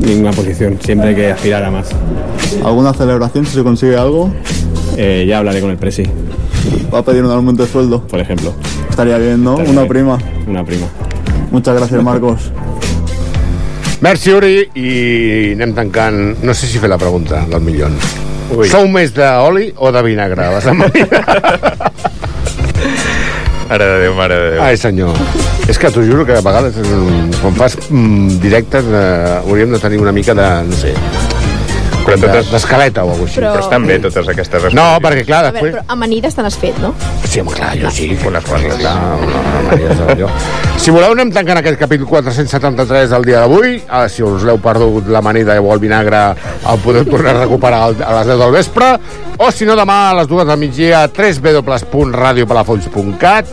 ninguna 0.00 0.32
posición, 0.32 0.78
siempre 0.82 1.10
hay 1.10 1.14
que 1.14 1.30
aspirar 1.30 1.64
a 1.64 1.70
más. 1.70 1.88
¿Alguna 2.64 2.92
celebración 2.92 3.44
si 3.46 3.52
se 3.54 3.62
consigue 3.62 3.96
algo? 3.96 4.30
Eh, 4.96 5.26
ya 5.28 5.38
hablaré 5.38 5.60
con 5.60 5.70
el 5.70 5.76
presi, 5.76 6.04
¿Va 6.92 7.00
a 7.00 7.02
pedir 7.04 7.22
un 7.24 7.30
aumento 7.30 7.62
de 7.64 7.68
sueldo? 7.70 8.06
por 8.06 8.18
ejemplo. 8.18 8.52
Estaría 8.88 9.18
bien, 9.18 9.44
¿no? 9.44 9.52
Estaría 9.52 9.72
Una 9.72 9.82
bien. 9.82 9.88
prima. 9.92 10.18
Una 10.48 10.64
prima. 10.64 10.86
Muchas 11.52 11.76
gracias, 11.76 12.02
Marcos. 12.02 12.50
Merci, 14.04 14.32
Uri, 14.36 14.54
i 14.76 14.88
anem 15.54 15.72
tancant... 15.76 16.36
No 16.44 16.54
sé 16.54 16.68
si 16.68 16.80
fer 16.82 16.90
la 16.92 16.98
pregunta 17.00 17.40
del 17.48 17.62
milió. 17.64 17.88
Ui. 18.52 18.68
Sou 18.70 18.86
més 18.92 19.14
d'oli 19.16 19.70
o 19.76 19.90
de 19.94 20.02
vinagre? 20.04 20.50
La 20.52 20.60
setmana? 20.60 20.92
Mare 23.66 23.86
de 23.88 23.96
Déu, 24.04 24.12
mare 24.14 24.36
de 24.38 24.50
Déu. 24.52 24.60
Ai, 24.62 24.76
senyor. 24.78 25.16
És 25.66 25.80
que 25.82 25.90
t'ho 25.90 26.04
juro 26.06 26.26
que 26.28 26.36
a 26.36 26.44
vegades, 26.44 26.76
quan 27.40 27.56
fas 27.58 27.74
mm, 27.88 28.36
directes, 28.44 28.86
eh, 28.86 29.40
hauríem 29.40 29.72
de 29.74 29.80
tenir 29.82 29.98
una 29.98 30.12
mica 30.14 30.36
de, 30.38 30.46
no 30.68 30.76
sé, 30.78 30.92
Però 32.06 32.16
totes... 32.26 32.50
d'escaleta 32.52 33.00
o 33.04 33.06
alguna 33.10 33.26
cosa. 33.28 33.40
Però- 33.40 33.52
Però 33.56 33.64
estan 33.64 33.82
bé 33.86 33.98
totes 33.98 34.28
aquestes 34.28 34.74
No, 34.76 34.86
perquè 35.02 35.24
clar, 35.26 35.44
A 35.46 35.50
veure, 35.50 35.60
després... 35.60 35.72
però 35.74 35.82
amanides 35.96 36.34
te 36.36 36.42
n'has 36.46 36.56
fet, 36.60 36.76
no? 36.82 36.90
Sí, 37.26 37.40
home, 37.40 37.52
clar, 37.56 37.72
jo 37.80 37.90
sí. 37.90 38.18
Unes 38.26 38.44
coses. 38.46 38.74
Clar, 38.80 38.96
una, 39.22 39.36
una 39.42 39.60
manera 39.70 39.94
de 39.94 40.02
allò. 40.12 40.28
Si 40.76 40.90
voleu, 40.94 41.10
anem 41.16 41.30
tancant 41.34 41.58
aquest 41.62 41.78
capítol 41.80 42.06
473 42.06 43.10
del 43.10 43.24
dia 43.26 43.38
d'avui. 43.42 43.70
Ah, 43.88 44.08
si 44.12 44.22
us 44.22 44.42
l'heu 44.46 44.58
perdut 44.62 45.08
l'amanida 45.10 45.58
o 45.60 45.72
el 45.74 45.80
vinagre, 45.82 46.20
el 46.70 46.78
podeu 46.84 47.04
tornar 47.08 47.34
a 47.36 47.38
recuperar 47.44 47.80
al- 47.88 48.02
a 48.04 48.12
les 48.20 48.26
10 48.32 48.38
del 48.44 48.52
vespre. 48.54 48.86
O, 49.38 49.50
si 49.52 49.64
no, 49.68 49.74
demà 49.76 49.98
a 50.10 50.14
les 50.20 50.28
2 50.28 50.46
del 50.46 50.58
migdia 50.60 51.02
a 51.04 51.08
www.radiopalafolls.cat 51.12 53.46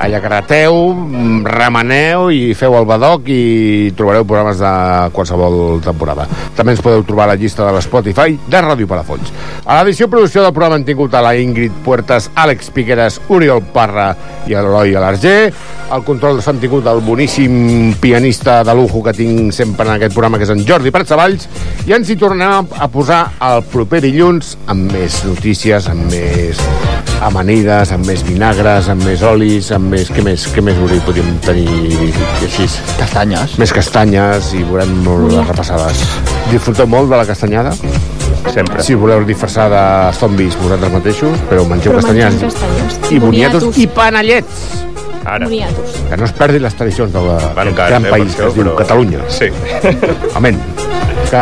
allà 0.00 0.18
grateu, 0.18 0.94
mm, 0.94 1.44
remeneu 1.44 2.30
i 2.32 2.54
feu 2.56 2.74
el 2.78 2.86
badoc 2.88 3.28
i 3.28 3.92
trobareu 3.96 4.24
programes 4.24 4.58
de 4.58 4.72
qualsevol 5.12 5.80
temporada. 5.84 6.26
També 6.56 6.72
ens 6.72 6.80
podeu 6.80 7.04
trobar 7.04 7.28
a 7.28 7.34
la 7.34 7.36
llista 7.36 7.66
de 7.66 7.74
l'Spotify 7.76 8.38
de 8.48 8.62
Ràdio 8.64 8.88
Palafolls. 8.88 9.32
A 9.66 9.80
l'edició 9.80 10.08
producció 10.08 10.42
del 10.42 10.54
programa 10.56 10.76
han 10.76 10.84
tingut 10.88 11.14
a 11.14 11.22
la 11.22 11.36
Ingrid 11.36 11.72
Puertas, 11.84 12.30
Àlex 12.34 12.70
Piqueras, 12.72 13.20
Oriol 13.28 13.62
Parra 13.74 14.14
i 14.46 14.56
l'Eloi 14.56 14.96
Alarger. 14.96 15.52
El 15.92 16.04
control 16.06 16.40
s'han 16.40 16.60
tingut 16.62 16.86
el 16.86 17.00
boníssim 17.04 17.94
pianista 18.00 18.64
de 18.64 18.74
lujo 18.74 19.02
que 19.02 19.12
tinc 19.12 19.52
sempre 19.52 19.86
en 19.86 19.94
aquest 19.98 20.14
programa, 20.14 20.38
que 20.38 20.48
és 20.48 20.54
en 20.54 20.64
Jordi 20.66 20.90
Pratsavalls, 20.94 21.48
i 21.86 21.92
ens 21.92 22.08
hi 22.08 22.16
tornem 22.16 22.70
a 22.78 22.88
posar 22.88 23.24
el 23.50 23.64
proper 23.68 24.00
dilluns 24.06 24.56
amb 24.66 24.92
més 24.92 25.24
notícies, 25.26 25.90
amb 25.90 26.08
més 26.08 27.09
amanides, 27.20 27.92
amb 27.92 28.06
més 28.08 28.22
vinagres, 28.24 28.88
amb 28.92 29.04
més 29.04 29.22
olis, 29.26 29.70
amb 29.76 29.92
més... 29.92 30.08
Què 30.12 30.22
més, 30.24 30.46
què 30.54 30.62
més 30.64 30.78
Uri, 30.80 31.00
podríem 31.04 31.34
tenir 31.44 31.68
així? 32.46 32.66
Castanyes. 32.98 33.58
Més 33.60 33.72
castanyes 33.76 34.52
i 34.56 34.62
veurem 34.64 34.92
molt 35.04 35.32
les 35.34 35.46
repassades. 35.50 36.00
Disfruteu 36.50 36.88
molt 36.90 37.10
de 37.12 37.20
la 37.20 37.26
castanyada? 37.28 37.74
Sempre. 38.50 38.82
Si 38.82 38.96
voleu 38.96 39.22
disfressar 39.28 39.68
de 39.70 39.82
zombis 40.16 40.56
vosaltres 40.58 40.92
mateixos, 40.94 41.38
però 41.50 41.66
mengeu 41.68 41.92
Però 41.92 42.00
castanyes. 42.00 42.40
castanyes. 42.40 43.00
I 43.12 43.18
boniatos 43.20 43.64
Boniatos. 43.68 43.78
i 43.78 43.86
panellets. 43.86 44.62
Ara. 45.20 45.44
Boniatos. 45.44 45.98
Que 46.08 46.16
no 46.16 46.24
es 46.24 46.32
perdin 46.32 46.62
les 46.64 46.74
tradicions 46.74 47.12
del 47.12 47.74
gran 47.76 48.06
eh, 48.06 48.10
país 48.10 48.34
que 48.34 48.46
es 48.48 48.54
diu 48.56 48.64
però- 48.64 48.78
Catalunya. 48.80 49.20
Sí. 49.28 49.50
Amén. 50.34 50.56
Que 51.30 51.40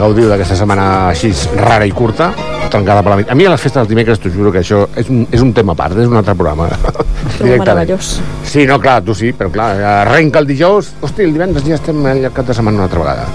gaudiu 0.00 0.30
d'aquesta 0.30 0.56
setmana 0.56 0.84
així 1.10 1.28
rara 1.58 1.84
i 1.84 1.92
curta, 1.92 2.30
tancada 2.72 3.02
per 3.04 3.12
la 3.12 3.18
nit. 3.20 3.28
A 3.28 3.36
mi 3.36 3.44
a 3.44 3.50
les 3.52 3.60
festes 3.60 3.82
dels 3.82 3.90
dimecres 3.90 4.22
t'ho 4.22 4.32
juro 4.32 4.52
que 4.54 4.62
això 4.62 4.86
és 4.96 5.10
un, 5.12 5.26
és 5.28 5.44
un 5.44 5.52
tema 5.56 5.74
a 5.74 5.78
part, 5.78 5.98
és 6.00 6.08
un 6.08 6.16
altre 6.16 6.34
programa. 6.38 6.70
meravellós. 7.44 8.14
Sí, 8.48 8.64
no, 8.66 8.78
clar, 8.80 9.02
tu 9.04 9.14
sí, 9.14 9.34
però 9.36 9.52
clar, 9.52 9.70
arrenca 10.04 10.40
el 10.40 10.48
dijous, 10.48 10.94
hosti, 11.04 11.26
el 11.28 11.36
divendres 11.36 11.66
ja 11.68 11.76
estem 11.76 12.00
al 12.08 12.24
cap 12.32 12.48
de 12.48 12.56
setmana 12.56 12.80
una 12.80 12.88
altra 12.88 13.04
vegada. 13.04 13.28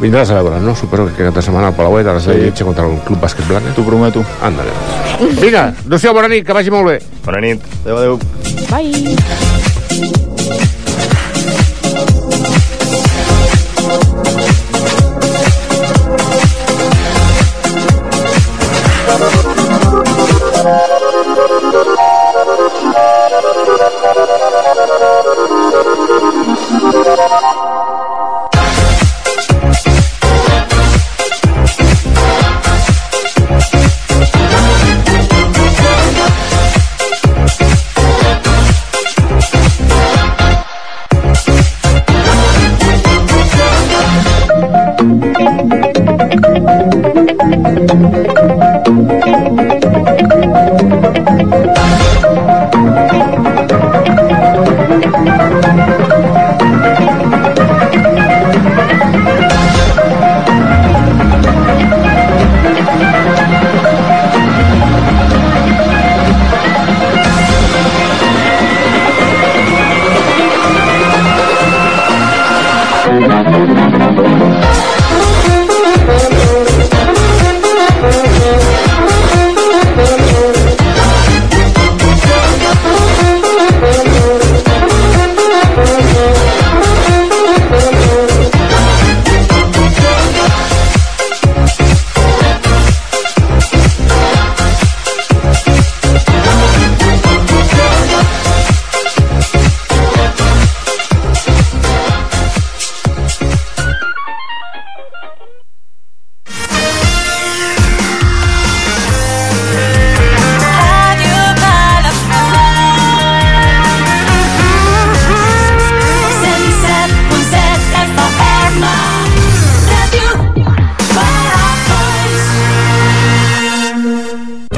Vindràs 0.00 0.30
a 0.30 0.38
veure, 0.38 0.60
no? 0.60 0.74
Supero 0.76 1.06
que 1.06 1.14
aquest 1.14 1.30
cap 1.30 1.38
de 1.40 1.46
setmana 1.46 1.70
al 1.72 1.76
Palauet, 1.78 2.06
a 2.06 2.18
la 2.18 2.22
seva 2.22 2.36
lletja 2.38 2.66
contra 2.68 2.84
el 2.86 2.98
Club 3.06 3.22
Bàsquet 3.22 3.48
Blanes. 3.48 3.74
T'ho 3.74 3.86
prometo. 3.86 4.24
Ándale. 4.44 4.74
Vinga, 5.40 5.70
Lucio, 5.88 6.12
bona 6.14 6.28
nit, 6.32 6.44
que 6.46 6.56
vagi 6.56 6.74
molt 6.74 6.92
bé. 6.92 6.98
Bona 7.24 7.40
nit. 7.42 7.64
Adéu, 7.82 7.96
adéu. 7.96 8.20
Bye. 8.68 9.65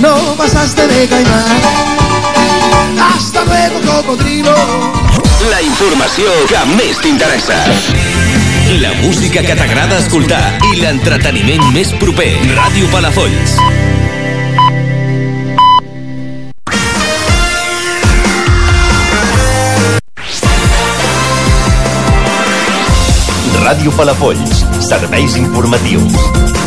No 0.00 0.36
pasaste 0.36 0.86
de 0.86 1.08
caimán. 1.08 1.60
Hasta 3.14 3.44
luego, 3.44 3.80
cocodrilo. 3.80 4.54
La 5.50 5.62
informació 5.62 6.26
que 6.48 6.60
més 6.76 6.98
t'interessa. 7.00 7.56
La 8.80 8.92
música 9.02 9.42
que 9.42 9.56
t'agrada 9.56 9.98
escoltar 9.98 10.58
i 10.72 10.80
l'entreteniment 10.82 11.70
més 11.72 11.92
proper. 12.02 12.30
Ràdio 12.58 12.90
Palafolls. 12.92 13.56
Ràdio 23.64 23.92
Palafolls. 23.96 24.64
Serveis 24.84 25.36
informatius. 25.36 26.58